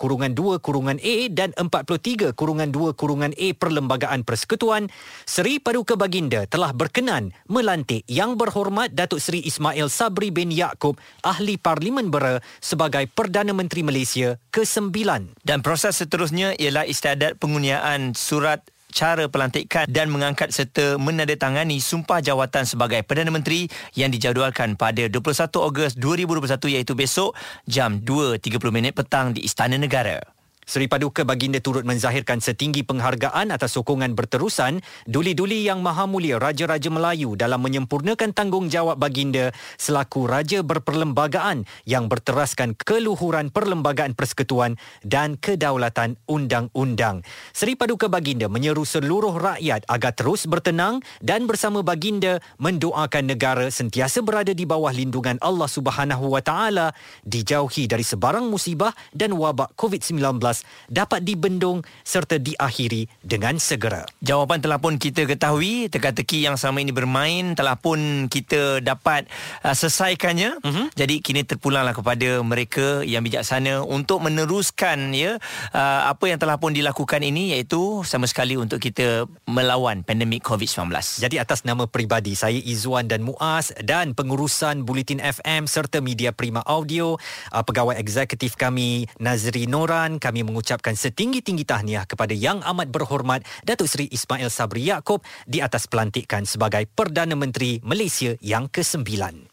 kurungan 0.00 0.32
2 0.32 0.64
kurungan 0.64 0.96
A 0.96 1.16
dan 1.28 1.52
43 1.52 2.32
kurungan 2.32 2.72
2 2.72 2.96
kurungan 2.96 3.36
A 3.36 3.48
Perlembagaan 3.52 4.24
Persekutuan, 4.24 4.88
Seri 5.28 5.60
Paduka 5.60 6.00
Baginda 6.00 6.48
telah 6.48 6.72
berkenan 6.72 7.36
melantik 7.44 8.08
Yang 8.08 8.40
Berhormat 8.40 8.96
Datuk 8.96 9.20
Seri 9.20 9.44
Ismail 9.44 9.92
Sabri 9.92 10.32
bin 10.32 10.48
Yaakob, 10.48 10.96
Ahli 11.20 11.60
Parlimen 11.60 12.08
Bera 12.08 12.40
sebagai 12.64 13.04
Perdana 13.12 13.52
Menteri 13.52 13.84
Malaysia 13.84 14.40
ke-9. 14.48 14.96
Dan 15.44 15.60
proses 15.60 16.00
seterusnya 16.00 16.56
ialah 16.56 16.88
istiadat 16.88 17.36
pengundiaan 17.36 18.16
surat 18.16 18.64
cara 18.96 19.28
pelantikan 19.28 19.84
dan 19.84 20.08
mengangkat 20.08 20.48
serta 20.48 20.96
menandatangani 20.96 21.76
sumpah 21.76 22.24
jawatan 22.24 22.64
sebagai 22.64 23.04
Perdana 23.04 23.28
Menteri 23.28 23.68
yang 23.92 24.08
dijadualkan 24.08 24.80
pada 24.80 25.04
21 25.12 25.52
Ogos 25.60 25.92
2021 26.00 26.80
iaitu 26.80 26.96
besok 26.96 27.36
jam 27.68 28.00
2.30 28.00 28.56
minit 28.72 28.96
petang 28.96 29.36
di 29.36 29.44
Istana 29.44 29.76
Negara. 29.76 30.35
Seri 30.66 30.90
Paduka 30.90 31.22
Baginda 31.22 31.62
turut 31.62 31.86
menzahirkan 31.86 32.42
setinggi 32.42 32.82
penghargaan 32.82 33.54
atas 33.54 33.78
sokongan 33.78 34.18
berterusan 34.18 34.82
duli-duli 35.06 35.62
yang 35.62 35.78
maha 35.78 36.10
mulia 36.10 36.42
Raja-Raja 36.42 36.90
Melayu 36.90 37.38
dalam 37.38 37.62
menyempurnakan 37.62 38.34
tanggungjawab 38.34 38.98
Baginda 38.98 39.54
selaku 39.78 40.26
Raja 40.26 40.66
berperlembagaan 40.66 41.62
yang 41.86 42.10
berteraskan 42.10 42.74
keluhuran 42.74 43.54
perlembagaan 43.54 44.18
persekutuan 44.18 44.74
dan 45.06 45.38
kedaulatan 45.38 46.18
undang-undang. 46.26 47.22
Seri 47.54 47.78
Paduka 47.78 48.10
Baginda 48.10 48.50
menyeru 48.50 48.82
seluruh 48.82 49.38
rakyat 49.38 49.86
agar 49.86 50.18
terus 50.18 50.50
bertenang 50.50 50.98
dan 51.22 51.46
bersama 51.46 51.86
Baginda 51.86 52.42
mendoakan 52.58 53.30
negara 53.30 53.70
sentiasa 53.70 54.18
berada 54.18 54.50
di 54.50 54.66
bawah 54.66 54.90
lindungan 54.90 55.38
Allah 55.38 55.70
Subhanahu 55.70 56.34
Wa 56.34 56.42
Taala 56.42 56.90
dijauhi 57.22 57.86
dari 57.86 58.02
sebarang 58.02 58.50
musibah 58.50 58.90
dan 59.14 59.30
wabak 59.38 59.70
COVID-19 59.78 60.55
dapat 60.86 61.26
dibendung 61.26 61.82
serta 62.06 62.38
diakhiri 62.38 63.10
dengan 63.20 63.58
segera. 63.58 64.06
Jawapan 64.22 64.62
telah 64.62 64.78
pun 64.78 64.96
kita 64.96 65.26
ketahui, 65.26 65.90
teka-teki 65.90 66.46
yang 66.46 66.54
selama 66.54 66.78
ini 66.84 66.92
bermain 66.94 67.44
telah 67.58 67.74
pun 67.74 68.30
kita 68.30 68.78
dapat 68.84 69.26
uh, 69.66 69.74
selesaikannya. 69.74 70.62
Uh-huh. 70.62 70.86
Jadi 70.94 71.18
kini 71.24 71.42
terpulanglah 71.42 71.92
kepada 71.96 72.40
mereka 72.46 73.02
yang 73.02 73.26
bijaksana 73.26 73.82
untuk 73.82 74.22
meneruskan 74.22 75.10
ya 75.10 75.42
uh, 75.74 76.00
apa 76.06 76.30
yang 76.30 76.38
telah 76.38 76.56
pun 76.60 76.70
dilakukan 76.70 77.20
ini 77.24 77.58
iaitu 77.58 78.06
sama 78.06 78.30
sekali 78.30 78.54
untuk 78.54 78.78
kita 78.78 79.26
melawan 79.50 80.06
pandemik 80.06 80.46
COVID-19. 80.46 80.94
Jadi 81.18 81.36
atas 81.42 81.66
nama 81.66 81.90
peribadi 81.90 82.38
saya 82.38 82.62
Izwan 82.62 83.10
dan 83.10 83.26
Muaz 83.26 83.74
dan 83.82 84.14
pengurusan 84.14 84.86
Bulletin 84.86 85.18
FM 85.18 85.66
serta 85.66 85.98
media 85.98 86.30
Prima 86.30 86.62
Audio, 86.62 87.18
uh, 87.50 87.64
pegawai 87.66 87.98
eksekutif 87.98 88.54
kami 88.54 89.10
Nazri 89.18 89.66
Noran, 89.66 90.22
kami 90.22 90.45
mengucapkan 90.46 90.94
setinggi-tinggi 90.94 91.66
tahniah 91.66 92.06
kepada 92.06 92.30
Yang 92.30 92.62
Amat 92.62 92.88
Berhormat 92.94 93.42
Datuk 93.66 93.90
Seri 93.90 94.06
Ismail 94.06 94.46
Sabri 94.46 94.86
Yaakob 94.86 95.26
di 95.44 95.58
atas 95.58 95.90
pelantikan 95.90 96.46
sebagai 96.46 96.86
Perdana 96.86 97.34
Menteri 97.34 97.82
Malaysia 97.82 98.38
yang 98.38 98.70
ke-9. 98.70 99.02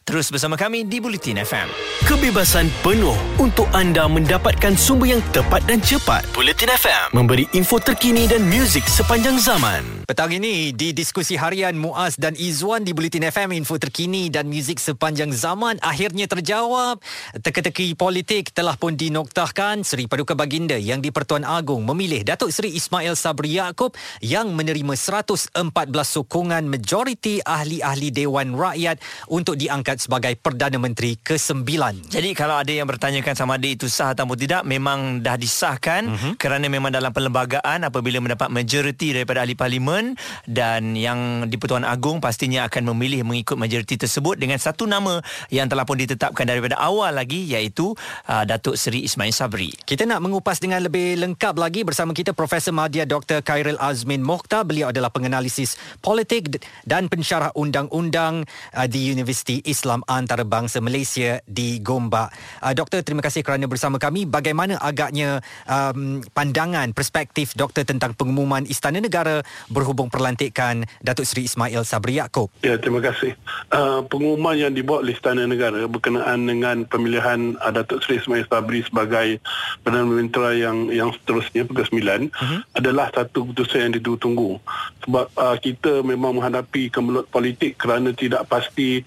Terus 0.04 0.28
bersama 0.28 0.52
kami 0.60 0.84
di 0.84 1.00
Bulletin 1.00 1.40
FM. 1.40 1.64
Kebebasan 2.04 2.68
penuh 2.84 3.16
untuk 3.40 3.64
anda 3.72 4.04
mendapatkan 4.04 4.76
sumber 4.76 5.16
yang 5.16 5.24
tepat 5.32 5.64
dan 5.64 5.80
cepat. 5.80 6.28
Bulletin 6.36 6.68
FM 6.76 7.16
memberi 7.16 7.48
info 7.56 7.80
terkini 7.80 8.28
dan 8.28 8.44
muzik 8.44 8.84
sepanjang 8.84 9.40
zaman. 9.40 10.04
Petang 10.04 10.28
ini 10.28 10.76
di 10.76 10.92
diskusi 10.92 11.40
harian 11.40 11.80
Muaz 11.80 12.20
dan 12.20 12.36
Izwan 12.36 12.84
di 12.84 12.92
Bulletin 12.92 13.24
FM 13.24 13.56
info 13.56 13.80
terkini 13.80 14.28
dan 14.28 14.44
muzik 14.44 14.76
sepanjang 14.76 15.32
zaman 15.32 15.80
akhirnya 15.80 16.28
terjawab. 16.28 17.00
Teka-teki 17.40 17.96
politik 17.96 18.52
telah 18.52 18.76
pun 18.76 19.00
dinoktahkan 19.00 19.88
Seri 19.88 20.04
Paduka 20.04 20.36
Baginda 20.36 20.76
yang 20.76 21.00
di-Pertuan 21.00 21.48
Agong 21.48 21.88
memilih 21.88 22.20
Datuk 22.28 22.52
Seri 22.52 22.76
Ismail 22.76 23.16
Sabri 23.16 23.56
Yaakob 23.56 23.96
yang 24.20 24.52
menerima 24.52 24.92
114 24.92 25.56
sokongan 26.04 26.68
majoriti 26.68 27.40
ahli-ahli 27.40 28.12
Dewan 28.12 28.52
Rakyat 28.52 29.00
untuk 29.32 29.56
diangkat 29.56 29.93
sebagai 29.98 30.34
Perdana 30.38 30.76
Menteri 30.76 31.16
ke-9. 31.18 31.64
Jadi 32.10 32.30
kalau 32.36 32.58
ada 32.60 32.72
yang 32.72 32.86
bertanyakan 32.86 33.34
sama 33.34 33.56
ada 33.56 33.68
itu 33.70 33.86
sah 33.86 34.12
atau 34.12 34.26
tidak 34.34 34.66
memang 34.66 35.22
dah 35.22 35.38
disahkan 35.38 36.10
uh-huh. 36.10 36.34
kerana 36.36 36.66
memang 36.66 36.90
dalam 36.90 37.14
perlembagaan 37.14 37.86
apabila 37.86 38.18
mendapat 38.18 38.50
majoriti 38.50 39.14
daripada 39.14 39.46
ahli 39.46 39.54
parlimen 39.54 40.18
dan 40.44 40.98
yang 40.98 41.46
di-Pertuan 41.46 41.86
Agong 41.86 42.18
pastinya 42.18 42.66
akan 42.66 42.90
memilih 42.92 43.22
mengikut 43.22 43.54
majoriti 43.54 43.94
tersebut 43.94 44.36
dengan 44.36 44.58
satu 44.58 44.90
nama 44.90 45.22
yang 45.54 45.70
telah 45.70 45.86
pun 45.86 45.96
ditetapkan 46.00 46.44
daripada 46.44 46.74
awal 46.82 47.14
lagi 47.14 47.46
iaitu 47.46 47.94
uh, 48.26 48.44
Datuk 48.44 48.74
Seri 48.74 49.06
Ismail 49.06 49.30
Sabri. 49.30 49.70
Kita 49.86 50.02
nak 50.02 50.20
mengupas 50.20 50.58
dengan 50.58 50.82
lebih 50.82 51.16
lengkap 51.22 51.54
lagi 51.54 51.86
bersama 51.86 52.10
kita 52.10 52.34
Profesor 52.34 52.74
Madya 52.74 53.06
Dr. 53.06 53.40
Khairil 53.40 53.78
Azmin 53.78 54.20
Mokhtar. 54.20 54.66
Beliau 54.66 54.90
adalah 54.90 55.14
penganalisis 55.14 55.78
politik 56.02 56.58
dan 56.82 57.06
pensyarah 57.06 57.54
undang-undang 57.54 58.42
uh, 58.74 58.86
di 58.90 59.14
Universiti 59.14 59.62
Islam 59.62 59.83
Antarabangsa 59.84 60.80
Malaysia 60.80 61.44
di 61.44 61.78
Gombak. 61.84 62.32
Uh, 62.64 62.72
doktor, 62.72 63.04
terima 63.04 63.20
kasih 63.20 63.44
kerana 63.44 63.68
bersama 63.68 64.00
kami. 64.00 64.24
Bagaimana 64.24 64.80
agaknya 64.80 65.44
um, 65.68 66.24
pandangan, 66.32 66.96
perspektif 66.96 67.52
doktor 67.52 67.84
tentang 67.84 68.16
pengumuman 68.16 68.64
Istana 68.64 69.04
Negara 69.04 69.44
berhubung 69.68 70.08
perlantikan 70.08 70.88
Datuk 71.04 71.28
Seri 71.28 71.44
Ismail 71.44 71.84
Sabri 71.84 72.16
Yaakob? 72.16 72.48
Ya, 72.64 72.80
terima 72.80 73.04
kasih. 73.04 73.36
Uh, 73.68 74.00
pengumuman 74.08 74.56
yang 74.56 74.72
dibuat 74.72 75.04
oleh 75.04 75.12
Istana 75.12 75.44
Negara 75.44 75.84
berkenaan 75.84 76.48
dengan 76.48 76.88
pemilihan 76.88 77.60
uh, 77.60 77.72
Datuk 77.74 78.00
Seri 78.00 78.24
Ismail 78.24 78.48
Sabri 78.48 78.80
sebagai 78.80 79.44
Perdana 79.84 80.08
Menteri 80.08 80.64
yang 80.64 80.88
yang 80.88 81.10
seterusnya 81.12 81.66
pukul 81.66 81.84
9 81.84 82.30
uh-huh. 82.30 82.60
adalah 82.78 83.10
satu 83.10 83.44
keputusan 83.50 83.90
yang 83.90 83.94
ditunggu 83.98 84.62
sebab 85.04 85.26
uh, 85.36 85.56
kita 85.58 86.00
memang 86.06 86.38
menghadapi 86.38 86.88
kemelut 86.88 87.26
politik 87.28 87.76
kerana 87.76 88.14
tidak 88.14 88.46
pasti 88.46 89.02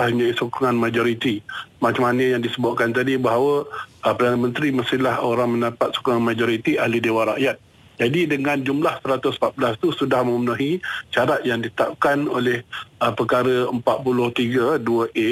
yang 0.00 0.16
menjadi 0.16 0.34
sokongan 0.40 0.76
majoriti 0.80 1.44
macam 1.78 2.08
mana 2.08 2.38
yang 2.38 2.42
disebutkan 2.42 2.96
tadi 2.96 3.20
bahawa 3.20 3.68
uh, 4.02 4.12
Perdana 4.16 4.40
Menteri 4.40 4.72
mestilah 4.72 5.20
orang 5.20 5.60
mendapat 5.60 5.92
sokongan 5.92 6.24
majoriti 6.24 6.80
ahli 6.80 6.98
Dewan 6.98 7.36
Rakyat 7.36 7.56
jadi 8.00 8.24
dengan 8.24 8.58
jumlah 8.64 9.04
114 9.04 9.78
itu 9.78 9.88
sudah 9.92 10.24
memenuhi 10.24 10.80
syarat 11.12 11.44
yang 11.44 11.60
ditetapkan 11.60 12.24
oleh 12.26 12.64
uh, 12.98 13.12
perkara 13.12 13.68
43 13.68 14.80
2A 14.80 15.30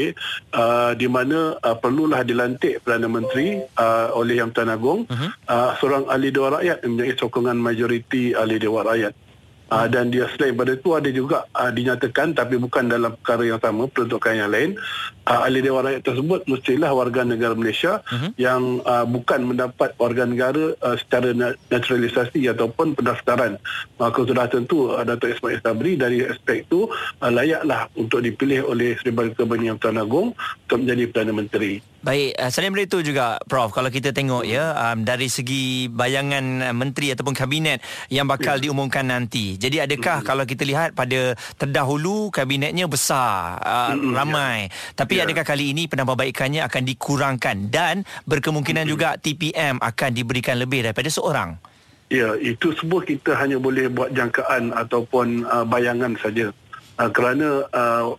uh, 0.54 0.92
di 0.94 1.08
mana 1.08 1.56
uh, 1.58 1.76
perlulah 1.80 2.20
dilantik 2.20 2.84
Perdana 2.84 3.08
Menteri 3.08 3.58
uh, 3.80 4.12
oleh 4.12 4.38
Yang 4.38 4.60
Tuan 4.60 4.70
Agong 4.70 5.00
uh-huh. 5.08 5.30
uh, 5.48 5.70
seorang 5.80 6.04
ahli 6.12 6.28
Dewan 6.30 6.60
Rakyat 6.60 6.84
menjadi 6.84 7.12
sokongan 7.16 7.56
majoriti 7.56 8.36
ahli 8.36 8.60
Dewan 8.60 8.84
Rakyat. 8.86 9.29
Uh, 9.70 9.86
dan 9.86 10.10
dia 10.10 10.26
selain 10.34 10.58
pada 10.58 10.74
itu 10.74 10.90
ada 10.98 11.06
juga 11.14 11.46
uh, 11.54 11.70
dinyatakan 11.70 12.34
tapi 12.34 12.58
bukan 12.58 12.90
dalam 12.90 13.14
perkara 13.14 13.46
yang 13.46 13.62
sama 13.62 13.86
peruntukan 13.86 14.34
yang 14.34 14.50
lain. 14.50 14.74
Uh, 15.22 15.46
ahli 15.46 15.62
Dewan 15.62 15.86
Rakyat 15.86 16.02
tersebut 16.02 16.40
mestilah 16.50 16.90
warga 16.90 17.22
negara 17.22 17.54
Malaysia 17.54 18.02
uh-huh. 18.02 18.34
yang 18.34 18.82
uh, 18.82 19.06
bukan 19.06 19.46
mendapat 19.46 19.94
warga 19.94 20.26
negara 20.26 20.74
uh, 20.82 20.96
secara 20.98 21.30
naturalisasi 21.70 22.50
ataupun 22.50 22.98
pendaftaran. 22.98 23.62
Maka 23.94 24.18
sudah 24.26 24.50
tentu 24.50 24.90
uh, 24.90 25.06
Datuk 25.06 25.38
Ismail 25.38 25.62
Sabri 25.62 25.94
dari 25.94 26.26
aspek 26.26 26.66
itu 26.66 26.90
uh, 27.22 27.30
layaklah 27.30 27.86
untuk 27.94 28.26
dipilih 28.26 28.66
oleh 28.66 28.98
Seri 28.98 29.14
Yang 29.62 29.78
Tuan 29.86 30.02
Agong 30.02 30.34
untuk 30.66 30.78
menjadi 30.82 31.02
Perdana 31.14 31.32
Menteri 31.32 31.89
Baik, 32.00 32.32
uh, 32.40 32.48
selain 32.48 32.72
itu 32.80 33.04
juga 33.04 33.36
Prof, 33.44 33.76
kalau 33.76 33.92
kita 33.92 34.16
tengok 34.16 34.48
ya 34.48 34.72
um, 34.72 35.04
dari 35.04 35.28
segi 35.28 35.84
bayangan 35.92 36.72
uh, 36.72 36.72
menteri 36.72 37.12
ataupun 37.12 37.36
kabinet 37.36 37.84
yang 38.08 38.24
bakal 38.24 38.56
ya. 38.56 38.64
diumumkan 38.64 39.04
nanti. 39.04 39.60
Jadi 39.60 39.84
adakah 39.84 40.24
kalau 40.24 40.48
kita 40.48 40.64
lihat 40.64 40.96
pada 40.96 41.36
terdahulu 41.60 42.32
kabinetnya 42.32 42.88
besar, 42.88 43.60
uh, 43.60 43.92
ramai. 44.16 44.72
Tapi 44.96 45.20
ya. 45.20 45.28
adakah 45.28 45.44
kali 45.44 45.76
ini 45.76 45.92
penambahbaikannya 45.92 46.64
akan 46.64 46.82
dikurangkan 46.88 47.68
dan 47.68 48.08
berkemungkinan 48.24 48.88
hmm. 48.88 48.92
juga 48.96 49.20
TPM 49.20 49.76
akan 49.84 50.10
diberikan 50.16 50.56
lebih 50.56 50.88
daripada 50.88 51.12
seorang? 51.12 51.60
Ya, 52.08 52.32
itu 52.40 52.72
semua 52.80 53.04
kita 53.04 53.36
hanya 53.36 53.60
boleh 53.60 53.92
buat 53.92 54.16
jangkaan 54.16 54.72
ataupun 54.72 55.44
uh, 55.44 55.68
bayangan 55.68 56.16
saja. 56.16 56.48
Uh, 56.96 57.10
kerana 57.12 57.68
uh, 57.76 58.16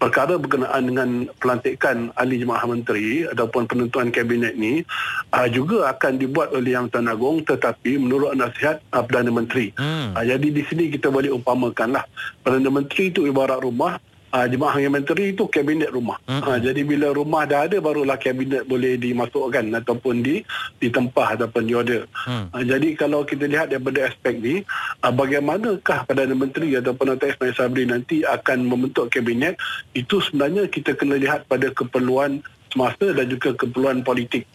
perkara 0.00 0.40
berkenaan 0.40 0.82
dengan 0.88 1.08
pelantikan 1.36 2.08
ahli 2.16 2.40
jemaah 2.40 2.64
menteri 2.64 3.28
ataupun 3.28 3.68
penentuan 3.68 4.08
kabinet 4.08 4.56
ni 4.56 4.80
uh, 5.36 5.48
juga 5.52 5.92
akan 5.92 6.16
dibuat 6.16 6.56
oleh 6.56 6.72
Yang 6.72 6.96
Tuan 6.96 7.12
Agong 7.12 7.44
tetapi 7.44 8.00
menurut 8.00 8.32
nasihat 8.32 8.80
uh, 8.96 9.04
Perdana 9.04 9.28
Menteri. 9.28 9.76
Hmm. 9.76 10.16
Uh, 10.16 10.24
jadi 10.24 10.48
di 10.48 10.64
sini 10.64 10.88
kita 10.88 11.12
boleh 11.12 11.28
umpamakanlah 11.28 12.08
Perdana 12.40 12.72
Menteri 12.72 13.12
itu 13.12 13.28
ibarat 13.28 13.60
rumah 13.60 14.00
Uh, 14.30 14.46
jemaah 14.46 14.78
yang 14.78 14.94
menteri 14.94 15.34
itu 15.34 15.50
kabinet 15.50 15.90
rumah. 15.90 16.14
Hmm. 16.22 16.38
Uh, 16.46 16.58
jadi 16.62 16.86
bila 16.86 17.10
rumah 17.10 17.50
dah 17.50 17.66
ada 17.66 17.82
barulah 17.82 18.14
kabinet 18.14 18.62
boleh 18.62 18.94
dimasukkan 18.94 19.74
ataupun 19.82 20.22
di 20.22 20.46
ditempah 20.78 21.34
ataupun 21.34 21.66
diorder. 21.66 22.06
Hmm. 22.14 22.46
Uh, 22.54 22.62
jadi 22.62 22.94
kalau 22.94 23.26
kita 23.26 23.50
lihat 23.50 23.74
daripada 23.74 24.06
aspek 24.06 24.38
ni, 24.38 24.62
uh, 25.02 25.10
bagaimanakah 25.10 26.06
Perdana 26.06 26.38
Menteri 26.38 26.78
ataupun 26.78 27.18
Datuk 27.18 27.26
Ismail 27.34 27.54
Sabri 27.58 27.84
nanti 27.90 28.22
akan 28.22 28.70
membentuk 28.70 29.10
kabinet, 29.10 29.58
itu 29.98 30.22
sebenarnya 30.22 30.70
kita 30.70 30.94
kena 30.94 31.18
lihat 31.18 31.50
pada 31.50 31.66
keperluan 31.74 32.38
semasa 32.70 33.10
dan 33.10 33.26
juga 33.26 33.50
keperluan 33.58 34.06
politik. 34.06 34.46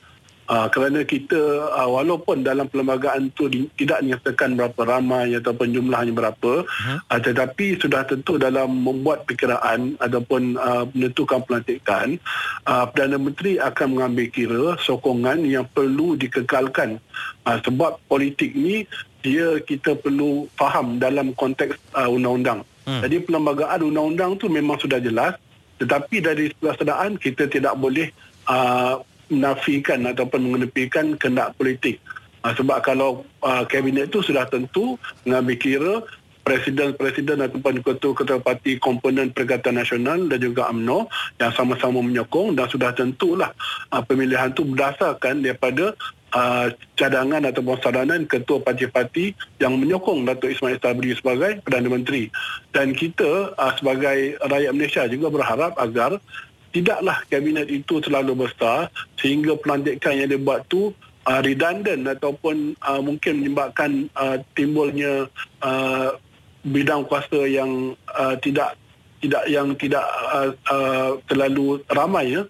Uh, 0.46 0.70
kerana 0.70 1.02
kita 1.02 1.74
uh, 1.74 1.90
walaupun 1.90 2.46
dalam 2.46 2.70
perlembagaan 2.70 3.34
itu 3.34 3.50
di, 3.50 3.66
tidak 3.82 4.06
dinyatakan 4.06 4.54
berapa 4.54 4.78
ramai 4.86 5.34
ataupun 5.42 5.74
jumlahnya 5.74 6.14
berapa 6.14 6.62
uh-huh. 6.62 7.02
uh, 7.02 7.18
tetapi 7.18 7.82
sudah 7.82 8.06
tentu 8.06 8.38
dalam 8.38 8.70
membuat 8.70 9.26
perkiraan 9.26 9.98
ataupun 9.98 10.54
uh, 10.54 10.86
menentukan 10.94 11.42
pelantikan 11.50 12.22
uh, 12.70 12.86
Perdana 12.86 13.18
Menteri 13.18 13.58
akan 13.58 13.98
mengambil 13.98 14.26
kira 14.30 14.64
sokongan 14.86 15.42
yang 15.50 15.66
perlu 15.66 16.14
dikekalkan 16.14 17.02
uh, 17.50 17.58
sebab 17.66 17.98
politik 18.06 18.54
ni 18.54 18.86
dia 19.26 19.58
kita 19.66 19.98
perlu 19.98 20.46
faham 20.62 21.02
dalam 21.02 21.34
konteks 21.34 21.74
uh, 21.98 22.06
undang-undang. 22.06 22.62
Hmm. 22.86 23.02
Jadi 23.02 23.26
perlembagaan 23.26 23.82
undang-undang 23.82 24.38
tu 24.38 24.46
memang 24.46 24.78
sudah 24.78 25.02
jelas 25.02 25.42
tetapi 25.82 26.22
dari 26.22 26.54
pelaksanaan 26.56 27.18
kita 27.18 27.50
tidak 27.50 27.74
boleh 27.82 28.14
uh, 28.46 29.02
menafikan 29.30 30.06
ataupun 30.06 30.42
mengenepikan 30.50 31.18
kendak 31.18 31.54
politik. 31.58 32.02
Uh, 32.46 32.54
sebab 32.54 32.82
kalau 32.86 33.26
uh, 33.42 33.66
kabinet 33.66 34.14
itu 34.14 34.22
sudah 34.22 34.46
tentu 34.46 35.02
mengambil 35.26 35.58
kira 35.58 35.94
presiden-presiden 36.46 37.42
ataupun 37.42 37.82
ketua-ketua 37.82 38.38
parti 38.38 38.78
komponen 38.78 39.34
Perikatan 39.34 39.82
Nasional 39.82 40.30
dan 40.30 40.38
juga 40.38 40.70
UMNO 40.70 41.10
yang 41.42 41.52
sama-sama 41.58 42.06
menyokong 42.06 42.54
dan 42.54 42.70
sudah 42.70 42.94
tentulah 42.94 43.50
uh, 43.90 44.06
pemilihan 44.06 44.54
itu 44.54 44.62
berdasarkan 44.62 45.42
daripada 45.42 45.98
uh, 46.38 46.70
cadangan 46.94 47.50
ataupun 47.50 47.82
saranan 47.82 48.30
ketua 48.30 48.62
parti-parti 48.62 49.34
yang 49.58 49.82
menyokong 49.82 50.30
Datuk 50.30 50.54
Ismail 50.54 50.78
Sabri 50.78 51.18
sebagai 51.18 51.66
Perdana 51.66 51.90
Menteri. 51.90 52.30
Dan 52.70 52.94
kita 52.94 53.58
uh, 53.58 53.74
sebagai 53.82 54.38
rakyat 54.38 54.72
Malaysia 54.78 55.04
juga 55.10 55.34
berharap 55.34 55.74
agar 55.82 56.22
tidaklah 56.76 57.24
kabinet 57.32 57.72
itu 57.72 58.04
terlalu 58.04 58.44
besar 58.44 58.92
sehingga 59.16 59.56
pelantikan 59.56 60.20
yang 60.20 60.28
dibuat 60.28 60.68
tu 60.68 60.92
uh, 61.24 61.40
redundant 61.40 62.04
ataupun 62.04 62.76
uh, 62.84 63.00
mungkin 63.00 63.40
menyebabkan 63.40 64.12
uh, 64.20 64.44
timbulnya 64.60 65.32
uh, 65.64 66.20
bidang 66.68 67.08
kuasa 67.08 67.48
yang 67.48 67.96
uh, 68.12 68.36
tidak 68.44 68.76
tidak 69.24 69.44
yang 69.48 69.72
tidak 69.80 70.04
uh, 70.36 70.52
uh, 70.68 71.12
terlalu 71.32 71.80
ramai 71.88 72.36
ya. 72.36 72.44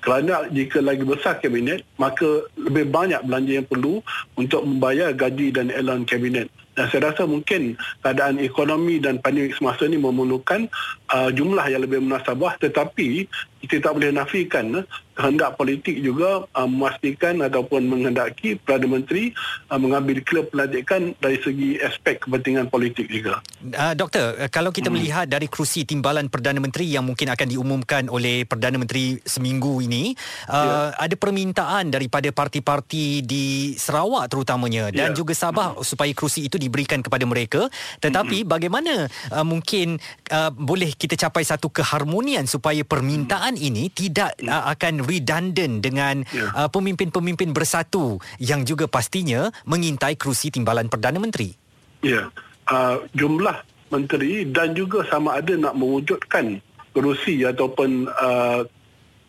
Kerana 0.00 0.48
jika 0.48 0.80
lagi 0.80 1.04
besar 1.04 1.44
kabinet 1.44 1.84
maka 2.00 2.48
lebih 2.56 2.88
banyak 2.88 3.20
belanja 3.20 3.52
yang 3.60 3.68
perlu 3.68 4.00
untuk 4.36 4.64
membayar 4.64 5.12
gaji 5.12 5.52
dan 5.52 5.68
elan 5.68 6.08
kabinet. 6.08 6.48
Dan 6.72 6.88
saya 6.88 7.12
rasa 7.12 7.28
mungkin 7.28 7.76
keadaan 8.00 8.40
ekonomi 8.40 8.96
dan 8.96 9.20
pandemik 9.20 9.52
semasa 9.52 9.84
ini 9.84 10.00
memerlukan 10.00 10.72
uh, 11.12 11.28
jumlah 11.28 11.66
yang 11.68 11.84
lebih 11.84 12.00
munasabah 12.00 12.56
tetapi 12.56 13.28
kita 13.60 13.84
tak 13.84 13.92
boleh 14.00 14.10
nafikan 14.12 14.66
uh, 14.80 14.84
kehendak 15.20 15.60
politik 15.60 16.00
juga 16.00 16.48
uh, 16.56 16.64
memastikan 16.64 17.44
ataupun 17.44 17.84
menghendaki 17.84 18.56
Perdana 18.56 18.88
Menteri 18.88 19.36
uh, 19.68 19.76
mengambil 19.76 20.24
klub 20.24 20.48
pelantikan 20.48 21.12
dari 21.20 21.36
segi 21.44 21.76
aspek 21.76 22.24
kepentingan 22.24 22.72
politik 22.72 23.12
juga. 23.12 23.44
Uh, 23.60 23.92
doktor, 23.92 24.40
uh, 24.40 24.48
kalau 24.48 24.72
kita 24.72 24.88
hmm. 24.88 24.96
melihat 24.96 25.26
dari 25.28 25.44
kerusi 25.50 25.84
timbalan 25.84 26.32
Perdana 26.32 26.56
Menteri 26.56 26.88
yang 26.88 27.04
mungkin 27.04 27.28
akan 27.28 27.46
diumumkan 27.52 28.08
oleh 28.08 28.48
Perdana 28.48 28.80
Menteri 28.80 29.20
seminggu 29.20 29.84
ini, 29.84 30.16
uh, 30.48 30.94
ya. 30.94 30.96
ada 30.96 31.14
permintaan 31.20 31.92
daripada 31.92 32.32
parti-parti 32.32 33.20
di 33.20 33.76
Sarawak 33.76 34.32
terutamanya 34.32 34.88
dan 34.88 35.12
ya. 35.12 35.16
juga 35.16 35.36
Sabah 35.36 35.76
hmm. 35.76 35.84
supaya 35.84 36.12
kerusi 36.16 36.48
itu 36.48 36.56
diberikan 36.56 37.04
kepada 37.04 37.28
mereka. 37.28 37.68
Tetapi 38.00 38.44
hmm. 38.44 38.48
bagaimana 38.48 38.94
uh, 39.34 39.44
mungkin 39.44 40.00
uh, 40.32 40.48
boleh 40.54 40.96
kita 40.96 41.18
capai 41.18 41.44
satu 41.44 41.68
keharmonian 41.68 42.48
supaya 42.48 42.80
permintaan 42.86 43.48
hmm. 43.48 43.49
Ini 43.56 43.88
tidak 43.90 44.36
uh, 44.44 44.70
akan 44.70 45.06
redundant 45.06 45.80
dengan 45.82 46.22
yeah. 46.30 46.50
uh, 46.54 46.68
pemimpin-pemimpin 46.70 47.50
bersatu 47.50 48.18
yang 48.38 48.62
juga 48.66 48.86
pastinya 48.90 49.50
mengintai 49.66 50.14
kerusi 50.14 50.52
timbalan 50.52 50.90
Perdana 50.90 51.18
Menteri. 51.18 51.54
Ya, 52.04 52.10
yeah. 52.10 52.26
uh, 52.70 53.02
jumlah 53.16 53.66
menteri 53.90 54.46
dan 54.46 54.72
juga 54.78 55.02
sama 55.10 55.42
ada 55.42 55.54
nak 55.58 55.74
mewujudkan 55.74 56.62
kerusi 56.94 57.42
ataupun 57.42 58.06
uh, 58.10 58.62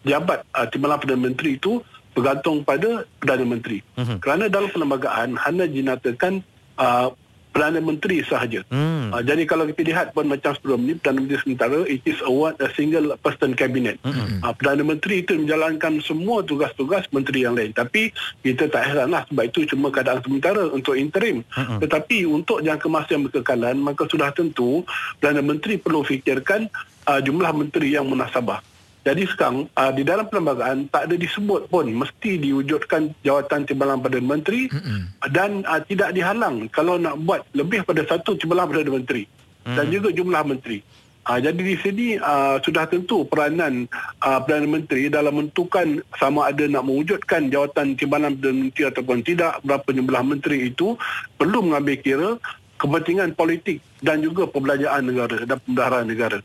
jabat 0.06 0.46
uh, 0.54 0.68
timbalan 0.70 0.98
Perdana 1.02 1.22
Menteri 1.30 1.58
itu 1.58 1.82
bergantung 2.12 2.62
pada 2.68 3.08
Perdana 3.18 3.46
Menteri. 3.48 3.80
Uh-huh. 3.96 4.18
Kerana 4.20 4.52
dalam 4.52 4.70
perlembagaan 4.70 5.40
hanya 5.40 5.66
dinyatakan 5.66 6.44
uh, 6.76 7.16
Perdana 7.52 7.84
Menteri 7.84 8.24
sahaja. 8.24 8.64
Hmm. 8.72 9.12
Uh, 9.12 9.22
jadi 9.24 9.44
kalau 9.44 9.68
kita 9.68 9.84
lihat 9.84 10.16
pun 10.16 10.28
macam 10.28 10.56
sebelum 10.56 10.88
ni 10.88 10.96
Perdana 10.96 11.20
Menteri 11.20 11.40
sementara 11.44 11.78
it 11.86 12.04
is 12.08 12.20
a 12.24 12.32
one 12.32 12.56
a 12.64 12.68
single 12.72 13.12
person 13.20 13.52
cabinet. 13.54 14.00
Hmm. 14.08 14.40
Uh, 14.40 14.54
Perdana 14.56 14.88
Menteri 14.88 15.24
itu 15.24 15.36
menjalankan 15.36 16.00
semua 16.00 16.42
tugas-tugas 16.48 17.06
menteri 17.12 17.44
yang 17.44 17.60
lain. 17.60 17.76
Tapi 17.76 18.16
kita 18.42 18.72
tak 18.72 18.88
heranlah 18.88 19.28
sebab 19.28 19.44
itu 19.52 19.68
cuma 19.68 19.92
keadaan 19.92 20.24
sementara 20.24 20.72
untuk 20.72 20.96
interim. 20.96 21.44
Hmm. 21.52 21.84
Tetapi 21.84 22.24
untuk 22.24 22.64
jangka 22.64 22.88
masa 22.88 23.20
yang 23.20 23.28
berkekalan 23.28 23.76
maka 23.84 24.08
sudah 24.08 24.32
tentu 24.32 24.88
Perdana 25.20 25.44
Menteri 25.44 25.76
perlu 25.76 26.08
fikirkan 26.08 26.72
uh, 27.08 27.20
jumlah 27.20 27.52
menteri 27.52 27.94
yang 27.94 28.08
munasabah. 28.08 28.71
Jadi 29.02 29.26
sekarang 29.26 29.66
uh, 29.74 29.90
di 29.90 30.06
dalam 30.06 30.30
perlembagaan 30.30 30.86
tak 30.94 31.10
ada 31.10 31.16
disebut 31.18 31.74
pun 31.74 31.90
mesti 31.90 32.38
diwujudkan 32.38 33.18
jawatan 33.26 33.66
timbalan 33.66 33.98
Perdana 33.98 34.38
Menteri 34.38 34.70
mm-hmm. 34.70 35.26
dan 35.34 35.66
uh, 35.66 35.82
tidak 35.82 36.14
dihalang 36.14 36.70
kalau 36.70 37.02
nak 37.02 37.18
buat 37.26 37.42
lebih 37.58 37.82
pada 37.82 38.06
satu 38.06 38.38
timbalan 38.38 38.70
Perdana 38.70 39.02
Menteri 39.02 39.26
mm-hmm. 39.26 39.74
dan 39.74 39.86
juga 39.90 40.10
jumlah 40.14 40.42
menteri. 40.46 40.86
Uh, 41.26 41.38
jadi 41.42 41.58
di 41.58 41.78
sini 41.82 42.08
uh, 42.22 42.62
sudah 42.62 42.86
tentu 42.86 43.26
peranan 43.26 43.90
uh, 44.22 44.38
Perdana 44.46 44.70
Menteri 44.70 45.10
dalam 45.10 45.34
menentukan 45.34 46.06
sama 46.22 46.54
ada 46.54 46.62
nak 46.70 46.86
mewujudkan 46.86 47.50
jawatan 47.50 47.98
timbalan 47.98 48.38
Perdana 48.38 48.70
Menteri 48.70 48.84
ataupun 48.86 49.18
tidak 49.26 49.66
berapa 49.66 49.90
jumlah 49.90 50.22
menteri 50.22 50.70
itu 50.70 50.94
perlu 51.42 51.66
mengambil 51.66 51.98
kira 51.98 52.30
kepentingan 52.78 53.34
politik 53.34 53.82
dan 54.02 54.22
juga 54.22 54.46
perbelanjaan 54.46 55.10
negara 55.10 55.38
dan 55.46 55.58
pembendaharaan 55.66 56.06
negara. 56.06 56.40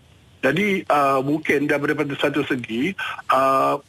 Jadi 0.45 0.85
uh, 0.87 1.21
mungkin 1.25 1.67
daripada 1.67 2.13
satu 2.17 2.45
segi 2.47 2.93
uh, 3.33 3.81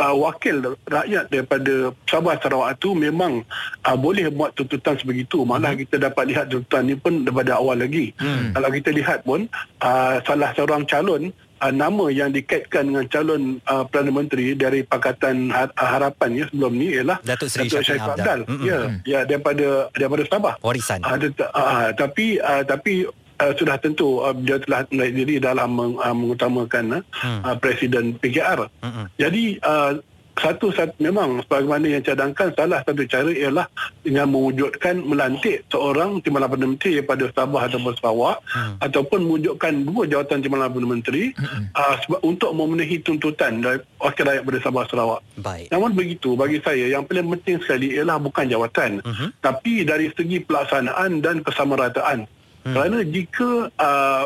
uh, 0.00 0.14
wakil 0.16 0.76
rakyat 0.86 1.32
daripada 1.32 1.92
Sabah 2.08 2.36
Sarawak 2.40 2.76
itu 2.80 2.92
memang 2.92 3.42
uh, 3.84 3.96
boleh 3.96 4.28
buat 4.32 4.52
tuntutan 4.54 4.96
sebegitu. 5.00 5.42
Malah 5.42 5.74
hmm. 5.74 5.80
kita 5.88 5.96
dapat 6.10 6.24
lihat 6.32 6.44
tuntutan 6.52 6.88
ini 6.88 6.96
pun 6.96 7.24
daripada 7.24 7.58
awal 7.58 7.80
lagi. 7.80 8.12
Hmm. 8.20 8.52
Kalau 8.52 8.70
kita 8.72 8.90
lihat 8.92 9.18
pun 9.24 9.48
uh, 9.80 10.16
salah 10.24 10.52
seorang 10.52 10.84
calon 10.84 11.32
uh, 11.60 11.72
nama 11.72 12.12
yang 12.12 12.30
dikaitkan 12.32 12.92
dengan 12.92 13.06
calon 13.08 13.42
uh, 13.66 13.84
Perdana 13.88 14.12
Menteri 14.12 14.52
dari 14.54 14.84
Pakatan 14.84 15.50
Harapan 15.74 16.30
ya 16.36 16.44
sebelum 16.52 16.72
ni 16.76 16.92
ialah 16.96 17.18
Datuk 17.24 17.48
Seri 17.48 17.68
Syakir 17.72 18.00
Abdal. 18.00 18.44
Hmm. 18.44 18.62
Ya, 18.64 18.78
ya 19.04 19.20
daripada 19.24 19.88
daripada 19.96 20.22
Sabah. 20.28 20.54
Warisan. 20.60 21.00
Uh, 21.02 21.18
uh, 21.52 21.88
tapi 21.96 22.38
uh, 22.40 22.62
tapi 22.64 23.08
uh, 23.40 23.52
sudah 23.56 23.76
tentu 23.80 24.20
uh, 24.24 24.34
dia 24.36 24.60
telah 24.64 24.84
naik 24.92 25.12
diri 25.12 25.36
dalam 25.38 25.70
meng, 25.72 25.94
uh, 26.00 26.14
mengutamakan 26.16 27.00
uh, 27.00 27.02
hmm. 27.22 27.40
uh, 27.44 27.56
Presiden 27.60 28.16
PKR. 28.18 28.68
Hmm. 28.82 29.06
Jadi 29.16 29.60
uh, 29.60 30.00
satu 30.36 30.68
satu 30.68 30.92
memang 31.00 31.40
sebagaimana 31.48 31.88
yang 31.88 32.04
cadangkan 32.04 32.52
salah 32.52 32.84
satu 32.84 33.08
cara 33.08 33.32
ialah 33.32 33.64
dengan 34.04 34.28
mewujudkan 34.28 35.00
melantik 35.00 35.64
seorang 35.72 36.20
timbalan 36.20 36.52
perdana 36.52 36.70
menteri 36.76 37.00
daripada 37.00 37.24
Sabah 37.32 37.62
ataupun 37.64 37.94
Sarawak 37.96 38.36
hmm. 38.44 38.74
ataupun 38.84 39.20
mewujudkan 39.24 39.72
dua 39.88 40.04
jawatan 40.04 40.44
timbalan 40.44 40.68
perdana 40.68 40.92
menteri 40.92 41.32
hmm. 41.32 41.72
uh, 41.72 41.94
sebab 42.04 42.20
untuk 42.20 42.52
memenuhi 42.52 43.00
tuntutan 43.00 43.64
dari 43.64 43.80
wakil 43.96 44.24
rakyat 44.28 44.42
pada 44.44 44.58
Sabah 44.60 44.84
Sarawak. 44.92 45.20
Baik. 45.40 45.66
Namun 45.72 45.90
begitu 45.96 46.36
bagi 46.36 46.60
saya 46.60 46.84
yang 46.84 47.08
paling 47.08 47.32
penting 47.40 47.56
sekali 47.64 47.96
ialah 47.96 48.20
bukan 48.20 48.44
jawatan 48.44 49.00
hmm. 49.00 49.28
tapi 49.40 49.88
dari 49.88 50.12
segi 50.12 50.44
pelaksanaan 50.44 51.24
dan 51.24 51.40
kesamarataan. 51.40 52.28
Hmm. 52.66 52.74
Kerana 52.74 52.98
jika 53.06 53.70
uh, 53.78 54.24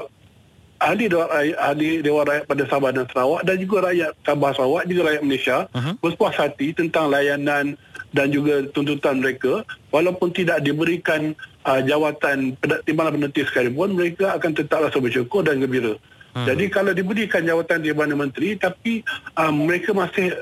ahli 0.81 1.13
dewan 1.13 1.29
rakyat, 1.29 1.57
ahli 1.61 1.89
dewan 2.01 2.25
rakyat 2.25 2.45
pada 2.49 2.65
Sabah 2.65 2.91
dan 2.97 3.05
Sarawak 3.13 3.43
dan 3.45 3.57
juga 3.61 3.77
rakyat 3.85 4.11
Sabah 4.25 4.51
Sarawak 4.57 4.85
juga 4.89 5.03
rakyat 5.13 5.23
Malaysia 5.23 5.59
uh-huh. 5.69 5.95
berpuas 6.01 6.35
hati 6.41 6.73
tentang 6.73 7.13
layanan 7.13 7.77
dan 8.17 8.27
juga 8.33 8.65
tuntutan 8.73 9.21
mereka 9.21 9.63
walaupun 9.93 10.33
tidak 10.33 10.65
diberikan 10.65 11.37
uh, 11.69 11.81
jawatan 11.85 12.57
timbalan 12.89 13.21
penentu 13.21 13.45
sekalipun 13.45 13.93
mereka 13.93 14.35
akan 14.41 14.51
tetap 14.57 14.81
rasa 14.89 14.99
bersyukur 14.99 15.45
dan 15.45 15.61
gembira. 15.61 16.01
Hmm. 16.33 16.47
Jadi 16.49 16.65
kalau 16.73 16.97
diberikan 16.97 17.45
jawatan 17.45 17.85
timbalan 17.85 18.17
menteri 18.17 18.57
tapi 18.57 19.05
uh, 19.37 19.53
mereka 19.53 19.93
masih 19.93 20.33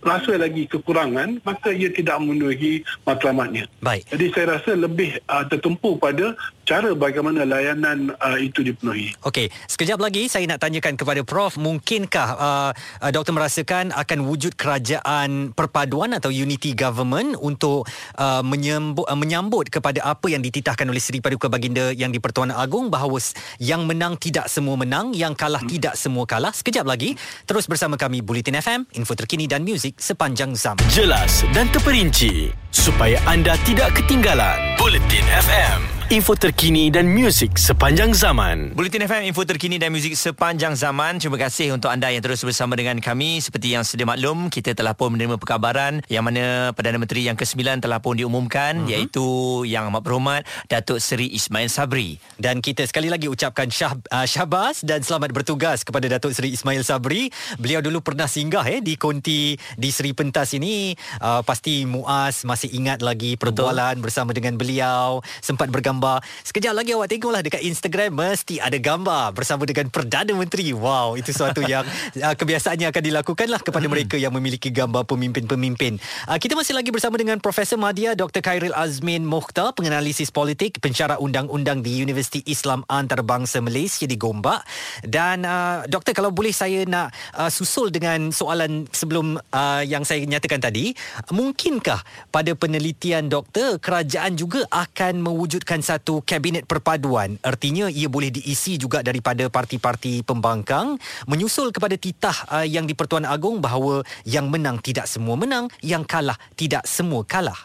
rasa 0.00 0.32
lagi 0.40 0.64
kekurangan 0.64 1.44
maka 1.44 1.74
ia 1.74 1.92
tidak 1.92 2.16
memenuhi 2.22 2.86
matlamatnya. 3.04 3.68
Baik. 3.84 4.08
Jadi 4.08 4.24
saya 4.32 4.46
rasa 4.56 4.72
lebih 4.72 5.20
uh, 5.28 5.44
tertumpu 5.50 6.00
pada 6.00 6.32
cara 6.70 6.94
bagaimana 6.94 7.42
layanan 7.42 8.14
uh, 8.14 8.38
itu 8.38 8.62
dipenuhi. 8.62 9.10
Okey, 9.26 9.50
sekejap 9.66 9.98
lagi 9.98 10.30
saya 10.30 10.46
nak 10.46 10.62
tanyakan 10.62 10.94
kepada 10.94 11.26
Prof, 11.26 11.58
mungkinkah 11.58 12.28
uh, 12.38 12.70
uh, 13.02 13.10
doktor 13.10 13.34
merasakan 13.34 13.90
akan 13.90 14.22
wujud 14.22 14.54
kerajaan 14.54 15.50
perpaduan 15.50 16.14
atau 16.14 16.30
unity 16.30 16.78
government 16.78 17.34
untuk 17.42 17.90
uh, 18.14 18.46
menyambut, 18.46 19.02
uh, 19.10 19.18
menyambut 19.18 19.66
kepada 19.66 19.98
apa 20.06 20.30
yang 20.30 20.46
dititahkan 20.46 20.86
oleh 20.86 21.02
Seri 21.02 21.18
Paduka 21.18 21.50
Baginda 21.50 21.90
yang 21.90 22.14
di 22.14 22.22
Pertuan 22.22 22.54
Agong 22.54 22.86
bahawa 22.86 23.18
yang 23.58 23.90
menang 23.90 24.14
tidak 24.22 24.46
semua 24.46 24.78
menang, 24.78 25.10
yang 25.10 25.34
kalah 25.34 25.66
hmm. 25.66 25.74
tidak 25.74 25.94
semua 25.98 26.22
kalah. 26.22 26.54
Sekejap 26.54 26.86
lagi, 26.86 27.18
terus 27.50 27.66
bersama 27.66 27.98
kami 27.98 28.22
Bulletin 28.22 28.54
FM, 28.62 28.86
info 28.94 29.18
terkini 29.18 29.50
dan 29.50 29.66
muzik 29.66 29.98
sepanjang 29.98 30.54
zaman. 30.54 30.86
Jelas 30.94 31.42
dan 31.50 31.66
terperinci 31.74 32.54
supaya 32.70 33.18
anda 33.26 33.58
tidak 33.66 33.98
ketinggalan. 33.98 34.78
Bulletin 34.78 35.26
FM 35.26 35.99
info 36.10 36.34
terkini 36.34 36.90
dan 36.90 37.06
muzik 37.06 37.54
sepanjang 37.54 38.10
zaman. 38.10 38.74
Bulletin 38.74 39.06
FM, 39.06 39.30
info 39.30 39.46
terkini 39.46 39.78
dan 39.78 39.94
muzik 39.94 40.18
sepanjang 40.18 40.74
zaman. 40.74 41.22
Terima 41.22 41.38
kasih 41.38 41.70
untuk 41.70 41.86
anda 41.86 42.10
yang 42.10 42.18
terus 42.18 42.42
bersama 42.42 42.74
dengan 42.74 42.98
kami. 42.98 43.38
Seperti 43.38 43.78
yang 43.78 43.86
sedia 43.86 44.02
maklum, 44.02 44.50
kita 44.50 44.74
telah 44.74 44.98
pun 44.98 45.14
menerima 45.14 45.38
perkabaran 45.38 46.02
yang 46.10 46.26
mana 46.26 46.74
Perdana 46.74 46.98
Menteri 46.98 47.30
yang 47.30 47.38
ke-9 47.38 47.86
telah 47.86 48.02
pun 48.02 48.18
diumumkan 48.18 48.82
uh-huh. 48.82 48.90
iaitu 48.90 49.22
Yang 49.70 49.94
Amat 49.94 50.02
Berhormat 50.02 50.42
Datuk 50.66 50.98
Seri 50.98 51.30
Ismail 51.30 51.70
Sabri. 51.70 52.18
Dan 52.34 52.58
kita 52.58 52.82
sekali 52.90 53.06
lagi 53.06 53.30
ucapkan 53.30 53.70
syah, 53.70 53.94
uh, 54.10 54.26
syabas 54.26 54.82
dan 54.82 55.06
selamat 55.06 55.30
bertugas 55.30 55.86
kepada 55.86 56.10
Datuk 56.10 56.34
Seri 56.34 56.50
Ismail 56.58 56.82
Sabri. 56.82 57.30
Beliau 57.54 57.78
dulu 57.86 58.02
pernah 58.02 58.26
singgah 58.26 58.66
eh 58.66 58.82
di 58.82 58.98
konti 58.98 59.54
di 59.78 59.88
Seri 59.94 60.10
Pentas 60.10 60.58
ini. 60.58 60.90
Uh, 61.22 61.46
pasti 61.46 61.86
Muaz 61.86 62.42
masih 62.42 62.66
ingat 62.74 62.98
lagi 62.98 63.38
perbualan 63.38 63.94
Betul. 63.94 64.02
bersama 64.02 64.34
dengan 64.34 64.58
beliau. 64.58 65.22
Sempat 65.38 65.70
bergambar 65.70 65.99
gambar. 66.00 66.24
Sekejap 66.48 66.72
lagi 66.72 66.96
awak 66.96 67.12
tengoklah 67.12 67.44
dekat 67.44 67.60
Instagram 67.60 68.16
mesti 68.16 68.56
ada 68.56 68.80
gambar 68.80 69.36
bersama 69.36 69.68
dengan 69.68 69.92
Perdana 69.92 70.32
Menteri. 70.32 70.72
Wow, 70.72 71.20
itu 71.20 71.36
suatu 71.36 71.60
yang 71.60 71.84
uh, 72.24 72.32
kebiasaannya 72.32 72.88
akan 72.88 73.02
dilakukanlah 73.04 73.60
kepada 73.60 73.84
hmm. 73.84 73.92
mereka 73.92 74.16
yang 74.16 74.32
memiliki 74.32 74.72
gambar 74.72 75.04
pemimpin-pemimpin. 75.04 76.00
Uh, 76.24 76.40
kita 76.40 76.56
masih 76.56 76.72
lagi 76.72 76.88
bersama 76.88 77.20
dengan 77.20 77.36
Profesor 77.36 77.76
Madya 77.76 78.16
Dr. 78.16 78.40
Khairil 78.40 78.72
Azmin 78.72 79.28
Mokhtar, 79.28 79.76
penganalisis 79.76 80.32
politik, 80.32 80.80
pensyarah 80.80 81.20
undang-undang 81.20 81.84
di 81.84 82.00
Universiti 82.00 82.40
Islam 82.48 82.80
Antarabangsa 82.88 83.60
Malaysia 83.60 84.08
di 84.08 84.16
Gombak. 84.16 84.64
Dan 85.04 85.44
uh, 85.44 85.84
doktor 85.84 86.16
kalau 86.16 86.32
boleh 86.32 86.56
saya 86.56 86.88
nak 86.88 87.12
uh, 87.36 87.52
susul 87.52 87.92
dengan 87.92 88.32
soalan 88.32 88.88
sebelum 88.88 89.36
uh, 89.36 89.84
yang 89.84 90.08
saya 90.08 90.24
nyatakan 90.24 90.64
tadi, 90.64 90.96
mungkinkah 91.28 92.00
pada 92.32 92.56
penelitian 92.56 93.28
doktor 93.28 93.76
kerajaan 93.76 94.40
juga 94.40 94.64
akan 94.70 95.20
mewujudkan 95.20 95.89
satu 95.90 96.22
kabinet 96.22 96.70
perpaduan 96.70 97.34
artinya 97.42 97.90
ia 97.90 98.06
boleh 98.06 98.30
diisi 98.30 98.78
juga 98.78 99.02
daripada 99.02 99.50
parti-parti 99.50 100.22
pembangkang 100.22 100.94
menyusul 101.26 101.74
kepada 101.74 101.98
titah 101.98 102.36
uh, 102.46 102.62
yang 102.62 102.86
di 102.86 102.94
Pertuan 102.94 103.26
Agong 103.26 103.58
bahawa 103.58 104.06
yang 104.22 104.46
menang 104.46 104.78
tidak 104.78 105.10
semua 105.10 105.34
menang 105.34 105.66
yang 105.82 106.06
kalah 106.06 106.38
tidak 106.54 106.86
semua 106.86 107.26
kalah 107.26 107.58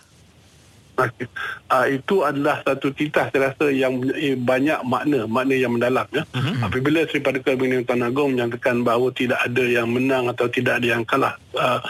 Uh, 0.96 1.92
itu 1.92 2.24
adalah 2.24 2.64
satu 2.64 2.88
titah 2.96 3.28
saya 3.28 3.52
rasa 3.52 3.68
yang 3.68 4.00
eh, 4.16 4.40
banyak 4.40 4.80
makna 4.88 5.28
makna 5.28 5.52
yang 5.52 5.76
mendalam 5.76 6.08
ya. 6.08 6.24
Uh-huh. 6.32 6.56
Apabila 6.64 7.04
Sri 7.12 7.20
Paduka 7.20 7.52
Bintang 7.52 7.84
Tuan 7.84 8.08
Agong 8.08 8.32
menyatakan 8.32 8.80
bahawa 8.80 9.12
tidak 9.12 9.44
ada 9.44 9.60
yang 9.60 9.92
menang 9.92 10.32
atau 10.32 10.48
tidak 10.48 10.80
ada 10.80 10.96
yang 10.96 11.04
kalah 11.04 11.36
uh, 11.60 11.84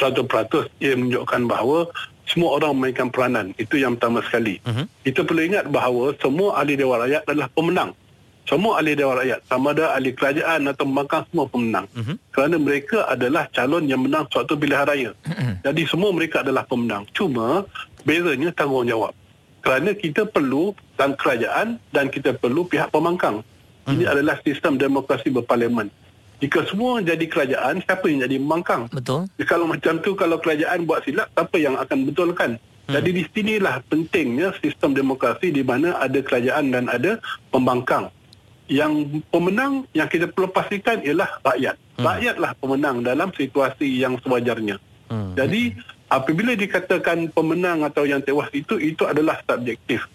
100% 0.00 0.24
ia 0.80 0.94
menunjukkan 0.94 1.42
bahawa 1.44 1.92
semua 2.28 2.60
orang 2.60 2.76
memainkan 2.76 3.08
peranan. 3.08 3.56
Itu 3.56 3.80
yang 3.80 3.96
pertama 3.96 4.20
sekali. 4.20 4.60
Uh-huh. 4.62 4.84
Kita 5.02 5.24
perlu 5.24 5.42
ingat 5.48 5.66
bahawa 5.72 6.12
semua 6.20 6.60
ahli 6.60 6.76
Dewan 6.76 7.00
Rakyat 7.08 7.24
adalah 7.24 7.48
pemenang. 7.50 7.90
Semua 8.44 8.80
ahli 8.80 8.96
Dewan 8.96 9.16
Rakyat, 9.20 9.40
sama 9.48 9.76
ada 9.76 9.96
ahli 9.96 10.12
kerajaan 10.12 10.60
atau 10.72 10.84
pembangkang, 10.88 11.22
semua 11.32 11.46
pemenang. 11.48 11.86
Uh-huh. 11.96 12.16
Kerana 12.32 12.56
mereka 12.60 12.98
adalah 13.08 13.44
calon 13.52 13.84
yang 13.88 14.00
menang 14.04 14.28
suatu 14.28 14.56
pilihan 14.56 14.84
raya. 14.84 15.10
Uh-huh. 15.24 15.52
Jadi 15.64 15.82
semua 15.88 16.10
mereka 16.12 16.44
adalah 16.44 16.64
pemenang. 16.68 17.08
Cuma 17.16 17.64
bezanya 18.04 18.52
tanggungjawab. 18.52 19.12
Kerana 19.64 19.90
kita 19.92 20.24
perlu 20.28 20.72
dan 20.96 21.16
kerajaan 21.16 21.82
dan 21.92 22.12
kita 22.12 22.36
perlu 22.36 22.68
pihak 22.68 22.92
pembangkang. 22.92 23.40
Uh-huh. 23.40 23.92
Ini 23.92 24.04
adalah 24.04 24.36
sistem 24.44 24.76
demokrasi 24.76 25.32
berparlimen. 25.32 25.88
Jika 26.38 26.62
semua 26.70 27.02
jadi 27.02 27.26
kerajaan, 27.26 27.82
siapa 27.82 28.06
yang 28.06 28.22
jadi 28.22 28.38
pembangkang? 28.38 28.86
Betul. 28.94 29.26
Kalau 29.42 29.66
macam 29.66 29.98
tu, 29.98 30.14
kalau 30.14 30.38
kerajaan 30.38 30.86
buat 30.86 31.02
silap, 31.02 31.26
siapa 31.34 31.56
yang 31.58 31.74
akan 31.74 31.98
betulkan? 32.06 32.50
Hmm. 32.86 32.94
Jadi 32.94 33.10
di 33.10 33.22
sinilah 33.26 33.82
pentingnya 33.90 34.54
sistem 34.62 34.94
demokrasi 34.94 35.50
di 35.50 35.66
mana 35.66 35.98
ada 35.98 36.22
kerajaan 36.22 36.70
dan 36.70 36.86
ada 36.86 37.18
pembangkang. 37.50 38.14
Yang 38.70 39.24
pemenang 39.34 39.88
yang 39.96 40.06
kita 40.06 40.30
perlu 40.30 40.46
pastikan 40.54 41.02
ialah 41.02 41.42
rakyat. 41.42 41.74
Hmm. 41.98 42.04
Rakyatlah 42.06 42.50
pemenang 42.62 42.96
dalam 43.02 43.28
situasi 43.34 43.98
yang 43.98 44.14
sewajarnya. 44.22 44.78
Hmm. 45.10 45.34
Jadi 45.34 45.74
apabila 46.06 46.54
dikatakan 46.54 47.34
pemenang 47.34 47.82
atau 47.82 48.06
yang 48.06 48.22
tewas 48.22 48.46
itu, 48.54 48.78
itu 48.78 49.02
adalah 49.10 49.42
subjektif 49.42 50.06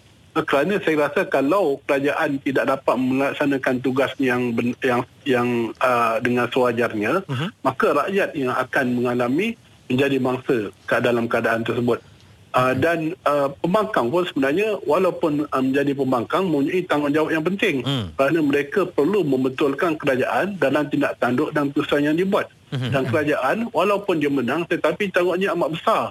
kerana 0.41 0.81
saya 0.81 1.05
rasa 1.05 1.29
kalau 1.29 1.77
kerajaan 1.85 2.41
tidak 2.41 2.65
dapat 2.65 2.95
melaksanakan 2.97 3.75
tugas 3.85 4.09
yang 4.17 4.49
yang 4.81 5.05
yang 5.29 5.69
uh, 5.77 6.17
dengan 6.17 6.49
sewajarnya 6.49 7.21
uh-huh. 7.21 7.49
maka 7.61 7.93
rakyat 7.93 8.33
yang 8.33 8.49
akan 8.49 8.97
mengalami 8.97 9.53
menjadi 9.93 10.17
mangsa 10.17 10.57
ke 10.89 10.95
dalam 10.97 11.29
keadaan 11.29 11.61
tersebut. 11.61 12.01
Uh, 12.53 12.77
dan 12.77 13.17
uh, 13.25 13.49
pembangkang 13.65 14.13
pun 14.13 14.29
sebenarnya 14.29 14.77
walaupun 14.85 15.49
uh, 15.49 15.63
menjadi 15.65 15.97
pembangkang 15.97 16.45
mempunyai 16.45 16.85
tanggungjawab 16.85 17.29
yang 17.33 17.45
penting. 17.45 17.75
Uh 17.85 18.05
kerana 18.13 18.39
mereka 18.45 18.85
perlu 18.85 19.25
membetulkan 19.25 19.97
kerajaan 19.97 20.57
dalam 20.61 20.85
tindak 20.89 21.17
tanduk 21.17 21.49
dan 21.53 21.73
keputusan 21.73 22.09
yang 22.09 22.17
dibuat. 22.17 22.49
Uh 22.69 22.89
dan 22.93 23.09
kerajaan 23.09 23.69
walaupun 23.73 24.21
dia 24.21 24.29
menang 24.29 24.65
tetapi 24.69 25.09
tanggungjawabnya 25.13 25.53
amat 25.57 25.69
besar. 25.77 26.03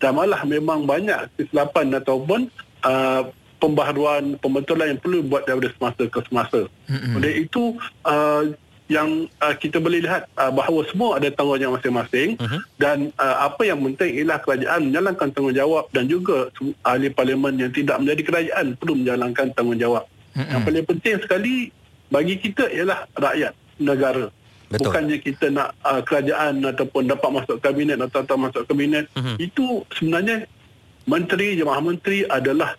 Dan 0.00 0.16
malah 0.16 0.40
memang 0.48 0.88
banyak 0.88 1.28
kesilapan 1.36 1.92
ataupun 2.00 2.48
uh, 2.88 3.28
pembaharuan 3.60 4.40
pembetulan 4.40 4.96
yang 4.96 5.00
perlu 5.00 5.20
buat 5.22 5.44
daripada 5.44 5.70
semasa 5.76 6.02
ke 6.08 6.18
semasa. 6.26 6.60
Mm-hmm. 6.88 7.14
Oleh 7.20 7.32
itu 7.44 7.76
uh, 8.08 8.42
yang 8.90 9.30
uh, 9.38 9.54
kita 9.54 9.78
boleh 9.78 10.02
lihat 10.02 10.26
uh, 10.34 10.50
bahawa 10.50 10.82
semua 10.90 11.22
ada 11.22 11.30
tanggungjawab 11.30 11.78
masing-masing 11.78 12.34
uh-huh. 12.42 12.60
dan 12.82 13.14
uh, 13.22 13.46
apa 13.46 13.62
yang 13.62 13.78
penting 13.86 14.18
ialah 14.18 14.42
kerajaan 14.42 14.90
menjalankan 14.90 15.28
tanggungjawab 15.30 15.84
dan 15.94 16.10
juga 16.10 16.50
ahli 16.82 17.06
parlimen 17.14 17.54
yang 17.54 17.70
tidak 17.70 18.02
menjadi 18.02 18.22
kerajaan 18.26 18.74
perlu 18.74 18.98
menjalankan 18.98 19.46
tanggungjawab. 19.54 20.04
Uh-huh. 20.10 20.42
Yang 20.42 20.62
paling 20.66 20.86
penting 20.90 21.16
sekali 21.22 21.54
bagi 22.10 22.34
kita 22.42 22.66
ialah 22.66 23.06
rakyat 23.14 23.54
negara. 23.78 24.26
Betul. 24.66 24.82
Bukannya 24.90 25.18
kita 25.22 25.46
nak 25.54 25.68
uh, 25.86 26.02
kerajaan 26.02 26.62
ataupun 26.66 27.06
dapat 27.06 27.30
masuk 27.30 27.62
kabinet 27.62 27.98
atau 28.02 28.26
tak 28.26 28.38
masuk 28.42 28.66
kabinet. 28.66 29.06
Uh-huh. 29.14 29.38
Itu 29.38 29.86
sebenarnya 29.94 30.50
menteri, 31.06 31.54
jemaah 31.54 31.78
menteri 31.78 32.26
adalah 32.26 32.74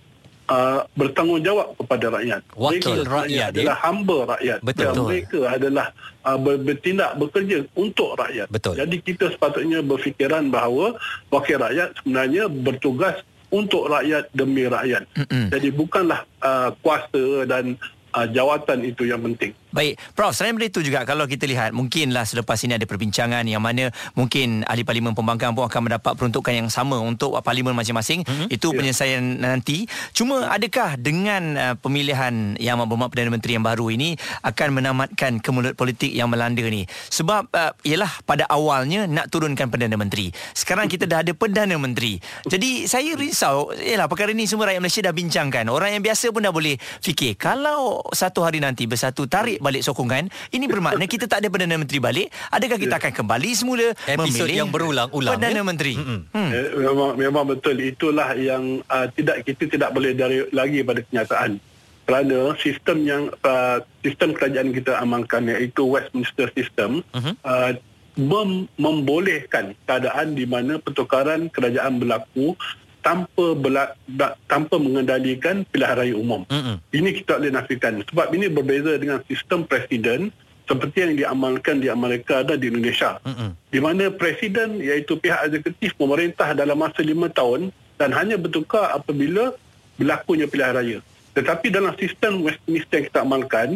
uh, 0.50 0.80
bertanggungjawab 0.98 1.78
kepada 1.78 2.06
rakyat. 2.18 2.42
Wakil 2.56 3.04
mereka 3.04 3.12
rakyat 3.12 3.50
adalah 3.54 3.78
ya? 3.78 3.84
hamba 3.86 4.18
rakyat. 4.38 4.60
Betul. 4.64 4.82
Dan 4.82 4.94
mereka 5.06 5.40
adalah 5.50 5.88
uh, 6.26 6.38
bertindak 6.40 7.12
bekerja 7.20 7.58
untuk 7.78 8.10
rakyat. 8.18 8.48
Betul. 8.50 8.74
Jadi 8.80 8.96
kita 9.02 9.26
sepatutnya 9.34 9.80
berfikiran 9.86 10.50
bahawa 10.50 10.98
wakil 11.30 11.58
rakyat 11.62 11.94
sebenarnya 12.02 12.50
bertugas 12.50 13.22
untuk 13.52 13.92
rakyat 13.92 14.32
demi 14.32 14.66
rakyat. 14.66 15.04
Mm-mm. 15.20 15.52
Jadi 15.52 15.70
bukanlah 15.76 16.24
uh, 16.40 16.72
kuasa 16.80 17.44
dan 17.46 17.76
uh, 18.16 18.28
jawatan 18.32 18.88
itu 18.88 19.04
yang 19.06 19.22
penting. 19.22 19.52
Baik, 19.72 19.96
Prof, 20.14 20.36
selain 20.36 20.60
itu 20.60 20.84
juga 20.84 21.08
kalau 21.08 21.24
kita 21.26 21.48
lihat 21.48 21.72
mungkinlah 21.72 22.28
selepas 22.28 22.60
ini 22.68 22.76
ada 22.76 22.84
perbincangan 22.84 23.48
yang 23.48 23.64
mana 23.64 23.88
mungkin 24.20 24.68
ahli 24.68 24.84
parlimen 24.84 25.16
pembangkang 25.16 25.56
pun 25.56 25.64
akan 25.64 25.88
mendapat 25.88 26.14
peruntukan 26.20 26.52
yang 26.52 26.68
sama 26.68 27.00
untuk 27.00 27.40
parlimen 27.40 27.72
masing-masing. 27.72 28.28
Mm-hmm. 28.28 28.48
Itu 28.52 28.72
yeah. 28.72 28.78
penyelesaian 28.78 29.24
nanti. 29.40 29.88
Cuma 30.12 30.52
adakah 30.52 31.00
dengan 31.00 31.56
uh, 31.56 31.76
pemilihan 31.80 32.60
yang 32.60 32.84
berhormat 32.84 33.16
Perdana 33.16 33.32
Menteri 33.32 33.56
yang 33.56 33.64
baru 33.64 33.88
ini 33.96 34.20
akan 34.44 34.68
menamatkan 34.76 35.40
kemulut 35.40 35.80
politik 35.80 36.12
yang 36.12 36.28
melanda 36.28 36.68
ni? 36.68 36.84
Sebab 37.08 37.48
uh, 37.56 37.72
ialah 37.88 38.12
pada 38.28 38.44
awalnya 38.52 39.08
nak 39.08 39.32
turunkan 39.32 39.72
Perdana 39.72 39.96
Menteri. 39.96 40.36
Sekarang 40.52 40.92
kita 40.92 41.08
dah 41.08 41.24
ada 41.24 41.32
Perdana 41.32 41.80
Menteri. 41.80 42.20
Jadi 42.44 42.92
saya 42.92 43.16
risau, 43.16 43.72
ialah 43.72 44.12
perkara 44.12 44.36
ini 44.36 44.44
semua 44.44 44.68
rakyat 44.68 44.84
Malaysia 44.84 45.02
dah 45.08 45.16
bincangkan. 45.16 45.66
Orang 45.72 45.96
yang 45.96 46.04
biasa 46.04 46.36
pun 46.36 46.44
dah 46.44 46.52
boleh 46.52 46.76
fikir. 47.00 47.40
Kalau 47.40 48.04
satu 48.12 48.44
hari 48.44 48.60
nanti 48.60 48.84
bersatu 48.84 49.32
tarik 49.32 49.61
balik 49.62 49.86
sokongan. 49.86 50.28
Ini 50.50 50.66
bermakna 50.66 51.06
kita 51.06 51.30
tak 51.30 51.46
ada 51.46 51.48
Perdana 51.54 51.78
Menteri 51.78 52.02
balik. 52.02 52.28
Adakah 52.50 52.78
kita 52.82 52.98
akan 52.98 53.14
kembali 53.14 53.50
semula 53.54 53.94
episod 54.10 54.50
memilih 54.50 54.56
yang 54.66 54.70
berulang-ulang 54.74 55.38
Perdana 55.38 55.62
ya? 55.62 55.64
Menteri? 55.64 55.94
Hmm. 55.96 56.26
Eh, 56.34 56.68
memang, 56.82 57.12
memang 57.14 57.44
betul. 57.46 57.78
Itulah 57.78 58.34
yang 58.34 58.82
uh, 58.90 59.06
tidak 59.14 59.46
kita 59.46 59.70
tidak 59.70 59.94
boleh 59.94 60.18
dari 60.18 60.50
lagi 60.50 60.82
pada 60.82 61.06
kenyataan. 61.06 61.62
Kerana 62.02 62.58
sistem 62.58 62.98
yang 63.06 63.24
uh, 63.46 63.78
sistem 64.02 64.34
kerajaan 64.34 64.74
kita 64.74 64.98
amalkan 65.00 65.48
iaitu 65.48 65.86
Westminster 65.86 66.50
system 66.58 67.06
uh-huh. 67.14 67.38
uh, 67.46 67.72
mem- 68.18 68.68
membolehkan 68.76 69.78
keadaan 69.88 70.36
di 70.36 70.44
mana 70.50 70.82
pertukaran 70.82 71.48
kerajaan 71.48 72.02
berlaku 72.02 72.58
tanpa 73.02 73.58
bela, 73.58 73.98
da, 74.06 74.38
tanpa 74.46 74.78
mengendalikan 74.78 75.66
pilihan 75.70 75.98
raya 75.98 76.16
umum. 76.16 76.46
Mm-mm. 76.48 76.78
Ini 76.94 77.10
kita 77.22 77.36
tak 77.36 77.38
boleh 77.42 77.54
nafikan 77.54 77.94
sebab 78.06 78.28
ini 78.38 78.46
berbeza 78.48 78.98
dengan 78.98 79.20
sistem 79.26 79.66
presiden 79.66 80.30
seperti 80.70 80.98
yang 81.04 81.14
diamalkan 81.18 81.84
di 81.84 81.92
Amerika 81.92 82.46
dan 82.46 82.62
di 82.62 82.72
Indonesia. 82.72 83.20
Mm-mm. 83.26 83.58
Di 83.74 83.80
mana 83.82 84.14
presiden 84.14 84.80
iaitu 84.80 85.18
pihak 85.18 85.50
eksekutif 85.50 85.98
memerintah 86.00 86.54
dalam 86.54 86.80
masa 86.80 87.02
lima 87.04 87.28
tahun 87.28 87.74
dan 88.00 88.14
hanya 88.16 88.40
bertukar 88.40 88.94
apabila 88.94 89.52
berlakunya 90.00 90.48
pilihan 90.48 90.74
raya. 90.74 90.98
Tetapi 91.38 91.68
dalam 91.74 91.94
sistem 91.98 92.42
Westminster 92.46 93.02
yang 93.02 93.06
kita 93.08 93.20
amalkan, 93.24 93.68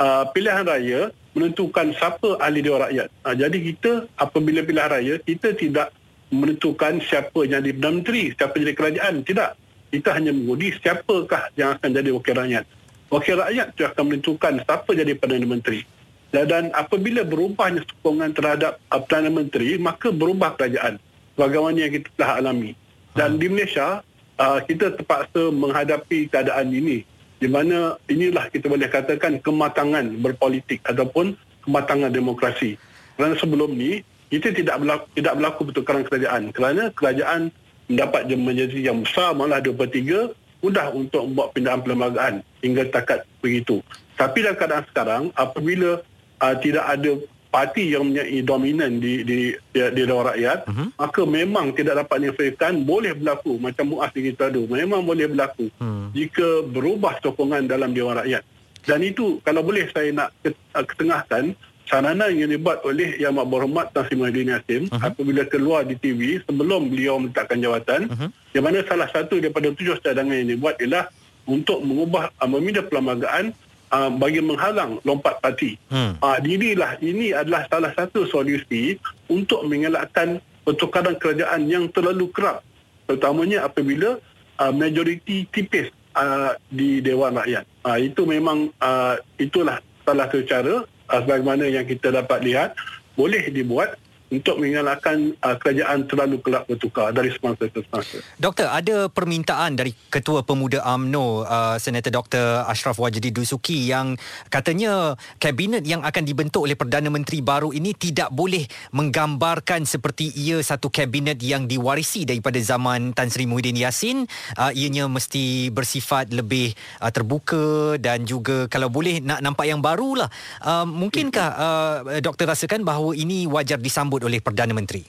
uh, 0.00 0.24
pilihan 0.32 0.64
raya 0.64 1.00
menentukan 1.36 1.94
siapa 1.94 2.36
ahli 2.42 2.60
dewan 2.64 2.88
rakyat. 2.88 3.08
Uh, 3.22 3.34
jadi 3.36 3.58
kita 3.58 3.92
apabila 4.18 4.60
pilihan 4.64 4.90
raya, 4.90 5.14
kita 5.22 5.54
tidak 5.54 5.94
menentukan 6.28 7.00
siapa 7.00 7.44
yang 7.48 7.60
jadi 7.64 7.70
Perdana 7.76 7.94
Menteri, 8.00 8.22
siapa 8.36 8.54
jadi 8.56 8.74
kerajaan. 8.76 9.14
Tidak. 9.24 9.50
Kita 9.88 10.12
hanya 10.12 10.36
mengundi 10.36 10.76
siapakah 10.76 11.48
yang 11.56 11.80
akan 11.80 11.88
jadi 11.96 12.10
wakil 12.12 12.34
rakyat. 12.36 12.64
Wakil 13.08 13.36
rakyat 13.40 13.66
itu 13.72 13.82
akan 13.88 14.04
menentukan 14.04 14.52
siapa 14.60 14.90
jadi 14.92 15.12
Perdana 15.16 15.46
Menteri. 15.48 15.80
Dan, 16.28 16.44
dan 16.44 16.64
apabila 16.76 17.24
berubahnya 17.24 17.80
sokongan 17.88 18.36
terhadap 18.36 18.76
uh, 18.92 19.00
Perdana 19.00 19.32
Menteri, 19.32 19.80
maka 19.80 20.12
berubah 20.12 20.60
kerajaan. 20.60 21.00
Bagaimana 21.40 21.88
yang 21.88 21.92
kita 21.96 22.08
telah 22.20 22.32
alami. 22.44 22.76
Dan 23.16 23.40
di 23.40 23.48
Malaysia, 23.48 24.04
uh, 24.36 24.60
kita 24.60 24.92
terpaksa 25.00 25.48
menghadapi 25.48 26.28
keadaan 26.28 26.68
ini. 26.68 27.08
Di 27.38 27.46
mana 27.46 27.96
inilah 28.10 28.50
kita 28.50 28.66
boleh 28.66 28.90
katakan 28.90 29.38
kematangan 29.40 30.10
berpolitik 30.18 30.82
ataupun 30.84 31.38
kematangan 31.64 32.10
demokrasi. 32.10 32.74
Kerana 33.14 33.38
sebelum 33.38 33.72
ni, 33.72 34.02
kita 34.28 34.52
tidak 34.52 34.76
berlaku, 34.80 35.04
tidak 35.16 35.34
berlaku 35.40 35.60
pertukaran 35.72 36.04
kerajaan. 36.04 36.42
Kerana 36.52 36.82
kerajaan 36.92 37.40
mendapat 37.88 38.28
majoriti 38.36 38.84
yang 38.84 39.00
besar, 39.02 39.32
malah 39.32 39.64
23, 39.64 40.36
mudah 40.60 40.86
untuk 40.92 41.24
membuat 41.24 41.56
pindahan 41.56 41.80
perlembagaan 41.80 42.34
hingga 42.60 42.84
takat 42.92 43.24
begitu. 43.40 43.80
Tapi 44.18 44.44
dalam 44.44 44.58
keadaan 44.58 44.84
sekarang, 44.90 45.22
apabila 45.32 46.02
uh, 46.42 46.54
tidak 46.60 46.84
ada 46.84 47.12
parti 47.48 47.96
yang 47.96 48.12
mempunyai 48.12 48.44
dominan 48.44 49.00
di 49.00 49.24
di 49.24 49.38
di, 49.72 49.80
di 49.80 50.02
Dewan 50.04 50.28
Rakyat, 50.28 50.68
uh-huh. 50.68 50.88
maka 51.00 51.22
memang 51.24 51.72
tidak 51.72 52.04
dapat 52.04 52.28
dinafikan 52.28 52.84
boleh 52.84 53.16
berlaku 53.16 53.56
macam 53.56 53.96
Muaz 53.96 54.12
di 54.12 54.28
kita 54.28 54.52
ada. 54.52 54.60
Memang 54.60 55.06
boleh 55.06 55.30
berlaku 55.30 55.72
uh-huh. 55.72 56.12
jika 56.12 56.66
berubah 56.68 57.16
sokongan 57.24 57.64
dalam 57.64 57.96
Dewan 57.96 58.20
Rakyat. 58.20 58.44
Dan 58.84 59.04
itu 59.04 59.40
kalau 59.44 59.60
boleh 59.64 59.88
saya 59.92 60.12
nak 60.12 60.32
ketengahkan 60.72 61.52
sarana 61.88 62.28
yang 62.28 62.52
dibuat 62.52 62.84
oleh 62.84 63.16
Yang 63.16 63.32
Amat 63.34 63.46
Berhormat 63.48 63.86
Tan 63.96 64.04
Sri 64.06 64.14
Muhyiddin 64.14 64.52
Yassin 64.54 64.82
uh-huh. 64.92 65.08
apabila 65.08 65.42
keluar 65.48 65.82
di 65.88 65.96
TV 65.96 66.38
sebelum 66.44 66.92
beliau 66.92 67.16
meletakkan 67.18 67.58
jawatan 67.58 68.12
uh-huh. 68.12 68.28
yang 68.52 68.64
mana 68.68 68.84
salah 68.84 69.08
satu 69.08 69.40
daripada 69.40 69.72
tujuh 69.72 69.98
cadangan 70.04 70.36
yang 70.36 70.54
dibuat 70.54 70.76
ialah 70.78 71.08
untuk 71.48 71.80
mengubah 71.80 72.28
uh, 72.38 72.48
memindah 72.48 72.84
perlembagaan 72.84 73.56
uh, 73.90 74.12
bagi 74.12 74.44
menghalang 74.44 75.00
lompat 75.02 75.40
parti. 75.40 75.80
Hmm. 75.88 76.20
Uh, 76.20 76.36
inilah 76.44 77.00
ini 77.00 77.32
adalah 77.32 77.64
salah 77.72 77.92
satu 77.96 78.28
solusi 78.28 79.00
untuk 79.32 79.64
mengelakkan 79.64 80.44
pertukaran 80.68 81.16
kerajaan 81.16 81.64
yang 81.64 81.88
terlalu 81.88 82.28
kerap 82.28 82.60
terutamanya 83.08 83.64
apabila 83.64 84.20
uh, 84.60 84.72
majoriti 84.76 85.48
tipis 85.48 85.88
uh, 86.12 86.52
di 86.68 87.00
Dewan 87.00 87.40
Rakyat. 87.40 87.64
Uh, 87.80 87.96
itu 87.96 88.28
memang 88.28 88.68
uh, 88.84 89.16
itulah 89.40 89.80
salah 90.04 90.28
satu 90.28 90.44
cara 90.44 90.74
sebagaimana 91.08 91.66
yang 91.66 91.84
kita 91.88 92.12
dapat 92.12 92.44
lihat 92.44 92.70
boleh 93.18 93.50
dibuat 93.50 93.98
untuk 94.28 94.60
mengalahkan 94.60 95.32
uh, 95.40 95.56
kerajaan 95.56 96.04
terlalu 96.04 96.36
kelak 96.44 96.68
bertukar 96.68 97.16
dari 97.16 97.32
semasa 97.32 97.64
ke 97.64 97.80
semasa. 97.80 98.20
Doktor, 98.36 98.68
ada 98.68 99.08
permintaan 99.08 99.72
dari 99.72 99.96
Ketua 100.12 100.44
Pemuda 100.44 100.84
AMNO, 100.84 101.48
uh, 101.48 101.76
Senator 101.80 102.12
Dr. 102.12 102.68
Ashraf 102.68 103.00
Wajidi 103.00 103.32
Dusuki 103.32 103.88
yang 103.88 104.20
katanya 104.52 105.16
kabinet 105.40 105.88
yang 105.88 106.04
akan 106.04 106.28
dibentuk 106.28 106.68
oleh 106.68 106.76
Perdana 106.76 107.08
Menteri 107.08 107.40
baru 107.40 107.72
ini 107.72 107.96
tidak 107.96 108.28
boleh 108.28 108.68
menggambarkan 108.92 109.88
seperti 109.88 110.28
ia 110.36 110.60
satu 110.60 110.92
kabinet 110.92 111.40
yang 111.40 111.64
diwarisi 111.64 112.28
daripada 112.28 112.60
zaman 112.60 113.16
Tan 113.16 113.32
Sri 113.32 113.48
Muhyiddin 113.48 113.80
Yassin. 113.80 114.28
Uh, 114.60 114.72
ianya 114.76 115.08
mesti 115.08 115.72
bersifat 115.72 116.36
lebih 116.36 116.76
uh, 117.00 117.08
terbuka 117.08 117.96
dan 117.96 118.28
juga 118.28 118.68
kalau 118.68 118.92
boleh 118.92 119.24
nak 119.24 119.40
nampak 119.40 119.72
yang 119.72 119.80
barulah. 119.80 120.28
Uh, 120.60 120.84
mungkinkah 120.84 121.48
uh, 121.56 121.96
doktor 122.20 122.44
rasakan 122.44 122.84
bahawa 122.84 123.16
ini 123.16 123.48
wajar 123.48 123.80
disambut 123.80 124.17
disebut 124.18 124.26
oleh 124.26 124.42
Perdana 124.42 124.74
Menteri? 124.74 125.02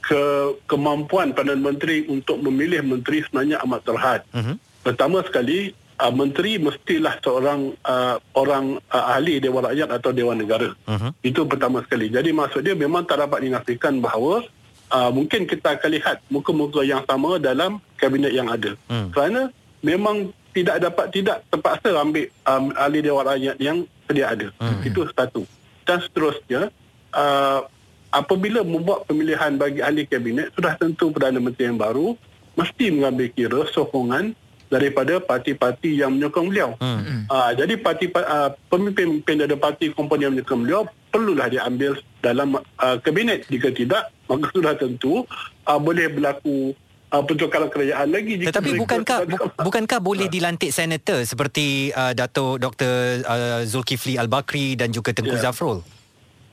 Ke, 0.00 0.56
kemampuan 0.64 1.36
Perdana 1.36 1.60
Menteri 1.60 2.08
untuk 2.08 2.40
memilih 2.40 2.80
menteri 2.80 3.20
sebenarnya 3.28 3.60
amat 3.68 3.80
terhad. 3.84 4.20
Uh-huh. 4.32 4.56
Pertama 4.80 5.20
sekali, 5.22 5.76
uh, 6.00 6.08
menteri 6.08 6.56
mestilah 6.56 7.20
seorang 7.20 7.76
uh, 7.84 8.16
orang 8.32 8.80
uh, 8.88 9.12
ahli 9.14 9.38
Dewan 9.44 9.68
Rakyat 9.68 9.92
atau 9.92 10.10
Dewan 10.16 10.40
Negara. 10.40 10.72
Uh-huh. 10.88 11.12
Itu 11.20 11.44
pertama 11.44 11.84
sekali. 11.84 12.08
Jadi 12.08 12.32
maksud 12.32 12.64
dia 12.64 12.72
memang 12.72 13.04
tak 13.04 13.20
dapat 13.20 13.44
dinafikan 13.44 14.00
bahawa 14.00 14.42
uh, 14.88 15.10
mungkin 15.12 15.44
kita 15.44 15.76
akan 15.76 15.90
lihat 16.00 16.16
muka-muka 16.32 16.80
yang 16.80 17.04
sama 17.04 17.36
dalam 17.36 17.78
kabinet 18.00 18.32
yang 18.32 18.48
ada. 18.48 18.72
Uh-huh. 18.88 19.12
Kerana 19.12 19.52
memang 19.84 20.32
tidak 20.50 20.82
dapat 20.82 21.06
tidak 21.14 21.46
terpaksa 21.46 21.94
ambil 21.94 22.26
um, 22.48 22.74
ahli 22.74 22.98
Dewan 23.04 23.28
Rakyat 23.28 23.56
yang 23.62 23.84
sedia 24.08 24.32
ada. 24.32 24.48
Uh-huh. 24.58 24.80
Itu 24.82 25.06
satu. 25.12 25.44
Dan 25.86 26.02
seterusnya, 26.02 26.70
uh, 27.14 27.66
apabila 28.10 28.66
membuat 28.66 29.06
pemilihan 29.06 29.54
bagi 29.54 29.80
ahli 29.80 30.06
kabinet 30.06 30.50
sudah 30.54 30.74
tentu 30.76 31.14
Perdana 31.14 31.38
Menteri 31.38 31.70
yang 31.70 31.78
baru 31.78 32.18
mesti 32.58 32.90
mengambil 32.90 33.30
kira 33.30 33.60
sokongan 33.70 34.34
daripada 34.70 35.18
parti-parti 35.18 35.98
yang 35.98 36.14
menyokong 36.14 36.46
beliau. 36.46 36.70
Hmm. 36.78 37.26
Uh, 37.26 37.50
jadi 37.58 37.74
parti 37.82 38.06
uh, 38.14 38.54
pemimpin-pemimpin 38.70 39.42
dari 39.42 39.56
parti 39.58 39.90
komponen 39.90 40.30
yang 40.30 40.32
menyokong 40.38 40.62
beliau 40.62 40.82
perlulah 41.10 41.50
diambil 41.50 41.98
dalam 42.22 42.54
uh, 42.54 42.96
kabinet. 43.02 43.50
Jika 43.50 43.74
tidak, 43.74 44.14
maka 44.30 44.46
sudah 44.54 44.78
tentu 44.78 45.26
uh, 45.66 45.78
boleh 45.82 46.06
berlaku 46.14 46.70
uh, 47.10 47.22
pertukaran 47.26 47.66
kerajaan 47.66 48.14
lagi. 48.14 48.46
Tetapi 48.46 48.78
bukankah 48.78 49.18
bu- 49.26 49.50
bukankah 49.58 49.98
boleh 49.98 50.30
dilantik 50.30 50.70
senator 50.70 51.26
seperti 51.26 51.90
uh, 51.90 52.14
Dato 52.14 52.54
Dr 52.54 53.26
uh, 53.26 53.60
Zulkifli 53.66 54.14
Al-Bakri 54.14 54.78
dan 54.78 54.94
juga 54.94 55.10
Tengku 55.10 55.34
yeah. 55.34 55.50
Zafrul? 55.50 55.82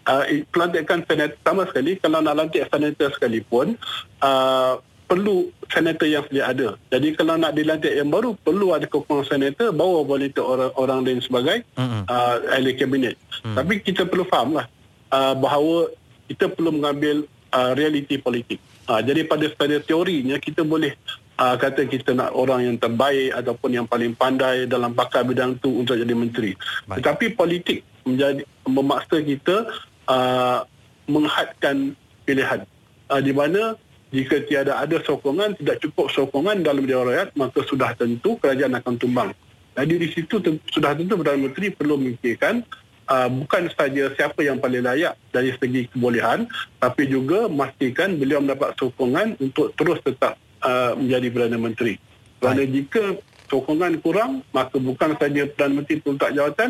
Uh, 0.08 0.24
pelantikan 0.49 1.03
senator 1.03 1.38
sama 1.43 1.68
sekali 1.70 1.99
kalau 1.99 2.24
nak 2.24 2.36
lantik 2.39 2.64
senator 2.72 3.12
sekalipun 3.14 3.76
uh, 4.24 4.80
perlu 5.08 5.49
senator 5.72 6.08
yang 6.08 6.24
sedia 6.28 6.51
ada. 6.51 6.76
Jadi 6.91 7.16
kalau 7.16 7.39
nak 7.39 7.55
dilantik 7.55 7.95
yang 7.95 8.12
baru 8.12 8.36
perlu 8.36 8.76
ada 8.76 8.84
kekuatan 8.88 9.24
senator 9.28 9.72
bawa 9.72 10.03
boleh 10.03 10.28
tu 10.32 10.43
orang 10.43 10.72
orang 10.76 10.99
lain 11.08 11.20
sebagai 11.24 11.64
uh-huh. 11.80 12.03
uh, 12.12 12.36
ahli 12.51 12.76
kabinet. 12.76 13.16
Uh-huh. 13.16 13.55
Tapi 13.55 13.80
kita 13.80 14.03
perlu 14.03 14.28
fahamlah 14.28 14.68
uh, 15.16 15.34
bahawa 15.39 15.91
kita 16.28 16.51
perlu 16.51 16.76
mengambil 16.76 17.24
uh, 17.55 17.72
realiti 17.72 18.20
politik. 18.20 18.60
Uh, 18.88 18.99
jadi 18.99 19.24
pada 19.24 19.47
pada 19.55 19.80
teorinya 19.80 20.36
kita 20.43 20.68
boleh 20.68 20.91
uh, 21.39 21.55
kata 21.55 21.88
kita 21.88 22.12
nak 22.12 22.36
orang 22.36 22.68
yang 22.68 22.76
terbaik 22.76 23.32
ataupun 23.32 23.80
yang 23.80 23.88
paling 23.88 24.12
pandai 24.12 24.68
dalam 24.68 24.91
bakal 24.91 25.24
bidang 25.24 25.55
tu 25.64 25.72
untuk 25.72 25.95
jadi 25.95 26.12
menteri. 26.12 26.51
Baik. 26.84 26.99
Tetapi 26.99 27.26
politik 27.39 27.80
menjadi 28.03 28.43
memaksa 28.68 29.24
kita 29.24 29.72
uh, 30.08 30.64
menghadkan 31.08 31.95
pilihan. 32.28 32.64
Uh, 33.08 33.22
di 33.24 33.32
mana 33.32 33.80
jika 34.12 34.39
tiada 34.43 34.80
ada 34.80 35.03
sokongan 35.03 35.55
tidak 35.60 35.84
cukup 35.84 36.08
sokongan 36.12 36.64
dalam 36.64 36.88
Dewan 36.88 37.12
Rakyat 37.12 37.36
maka 37.36 37.60
sudah 37.68 37.91
tentu 37.95 38.39
kerajaan 38.39 38.76
akan 38.80 38.95
tumbang. 38.95 39.32
Jadi 39.78 39.93
di 39.99 40.08
situ 40.10 40.41
tentu, 40.41 40.64
sudah 40.74 40.97
tentu 40.97 41.20
Perdana 41.20 41.38
Menteri 41.38 41.70
perlu 41.70 41.99
memikirkan 41.99 42.64
uh, 43.12 43.30
bukan 43.30 43.70
saja 43.76 44.10
siapa 44.16 44.41
yang 44.41 44.58
paling 44.58 44.84
layak 44.84 45.14
dari 45.30 45.53
segi 45.53 45.91
kebolehan 45.91 46.47
tapi 46.80 47.05
juga 47.08 47.51
memastikan 47.51 48.16
beliau 48.16 48.41
mendapat 48.41 48.74
sokongan 48.80 49.38
untuk 49.43 49.76
terus 49.76 49.99
tetap 50.01 50.39
uh, 50.64 50.95
menjadi 50.95 51.28
Perdana 51.30 51.60
Menteri. 51.60 51.99
Kerana 52.39 52.64
jika 52.64 53.03
sokongan 53.51 53.99
kurang 53.99 54.43
maka 54.55 54.80
bukan 54.80 55.20
saja 55.20 55.45
Perdana 55.51 55.84
Menteri 55.84 55.99
perlu 55.99 56.16
tak 56.16 56.32
jawatan 56.32 56.70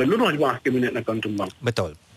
seluruh 0.00 0.28
jemaah 0.32 0.56
kabinet 0.64 0.92
akan 0.96 1.16
tumbang. 1.20 1.50
Betul 1.60 2.07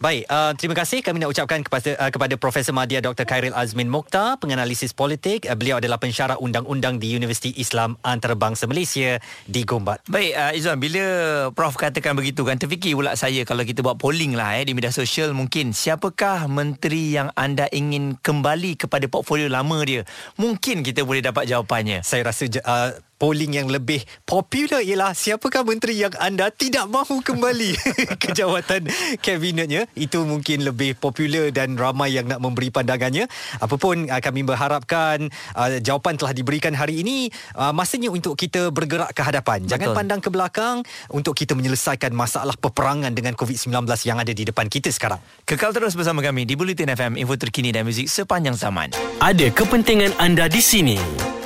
Baik, 0.00 0.24
uh, 0.32 0.56
terima 0.56 0.72
kasih 0.72 1.04
kami 1.04 1.20
nak 1.20 1.28
ucapkan 1.28 1.60
kepada 1.60 1.92
uh, 2.00 2.08
kepada 2.08 2.32
Profesor 2.40 2.72
Madya 2.72 3.04
Dr. 3.04 3.28
Khairil 3.28 3.52
Azmin 3.52 3.84
Mokhtar, 3.84 4.40
penganalisis 4.40 4.96
politik. 4.96 5.44
Uh, 5.44 5.52
beliau 5.52 5.76
adalah 5.76 6.00
pensyarah 6.00 6.40
undang-undang 6.40 6.96
di 6.96 7.12
Universiti 7.12 7.52
Islam 7.60 8.00
Antarabangsa 8.00 8.64
Malaysia 8.64 9.20
di 9.44 9.60
Gombak. 9.60 10.00
Baik, 10.08 10.32
uh, 10.32 10.56
Izzuan, 10.56 10.80
bila 10.80 11.04
Prof 11.52 11.76
katakan 11.76 12.16
begitu 12.16 12.48
kan, 12.48 12.56
terfikir 12.56 12.96
pula 12.96 13.12
saya 13.12 13.44
kalau 13.44 13.60
kita 13.60 13.84
buat 13.84 14.00
polling 14.00 14.40
lah 14.40 14.56
eh, 14.56 14.64
di 14.64 14.72
media 14.72 14.88
sosial, 14.88 15.36
mungkin 15.36 15.76
siapakah 15.76 16.48
menteri 16.48 17.20
yang 17.20 17.28
anda 17.36 17.68
ingin 17.68 18.16
kembali 18.24 18.80
kepada 18.80 19.04
portfolio 19.04 19.52
lama 19.52 19.84
dia? 19.84 20.08
Mungkin 20.40 20.80
kita 20.80 21.04
boleh 21.04 21.20
dapat 21.20 21.44
jawapannya. 21.44 22.00
Saya 22.00 22.24
rasa... 22.24 22.48
Uh, 22.64 23.09
polling 23.20 23.52
yang 23.52 23.68
lebih 23.68 24.00
popular 24.24 24.80
ialah 24.80 25.12
siapakah 25.12 25.60
menteri 25.60 26.00
yang 26.00 26.16
anda 26.16 26.48
tidak 26.48 26.88
mahu 26.88 27.20
kembali 27.20 27.76
ke 28.22 28.32
jawatan 28.32 28.88
kabinetnya. 29.20 29.84
Itu 29.92 30.24
mungkin 30.24 30.64
lebih 30.64 30.96
popular 30.96 31.52
dan 31.52 31.76
ramai 31.76 32.16
yang 32.16 32.24
nak 32.24 32.40
memberi 32.40 32.72
pandangannya. 32.72 33.28
Apapun 33.60 34.08
uh, 34.08 34.20
kami 34.24 34.40
berharapkan 34.48 35.28
uh, 35.52 35.76
jawapan 35.84 36.16
telah 36.16 36.32
diberikan 36.32 36.72
hari 36.72 37.04
ini. 37.04 37.28
Uh, 37.52 37.76
masanya 37.76 38.08
untuk 38.08 38.40
kita 38.40 38.72
bergerak 38.72 39.12
ke 39.12 39.20
hadapan. 39.20 39.68
Jangan 39.68 39.92
Betul. 39.92 39.98
pandang 40.00 40.20
ke 40.24 40.30
belakang 40.32 40.76
untuk 41.12 41.36
kita 41.36 41.52
menyelesaikan 41.52 42.16
masalah 42.16 42.56
peperangan 42.56 43.12
dengan 43.12 43.36
COVID-19 43.36 43.84
yang 44.08 44.16
ada 44.16 44.32
di 44.32 44.48
depan 44.48 44.72
kita 44.72 44.88
sekarang. 44.88 45.20
Kekal 45.44 45.76
terus 45.76 45.92
bersama 45.92 46.24
kami 46.24 46.48
di 46.48 46.56
Bulletin 46.56 46.88
FM, 46.88 47.20
info 47.20 47.36
terkini 47.36 47.68
dan 47.68 47.84
muzik 47.84 48.08
sepanjang 48.08 48.56
zaman. 48.56 48.96
Ada 49.20 49.52
kepentingan 49.52 50.16
anda 50.16 50.48
di 50.48 50.62
sini 50.64 50.96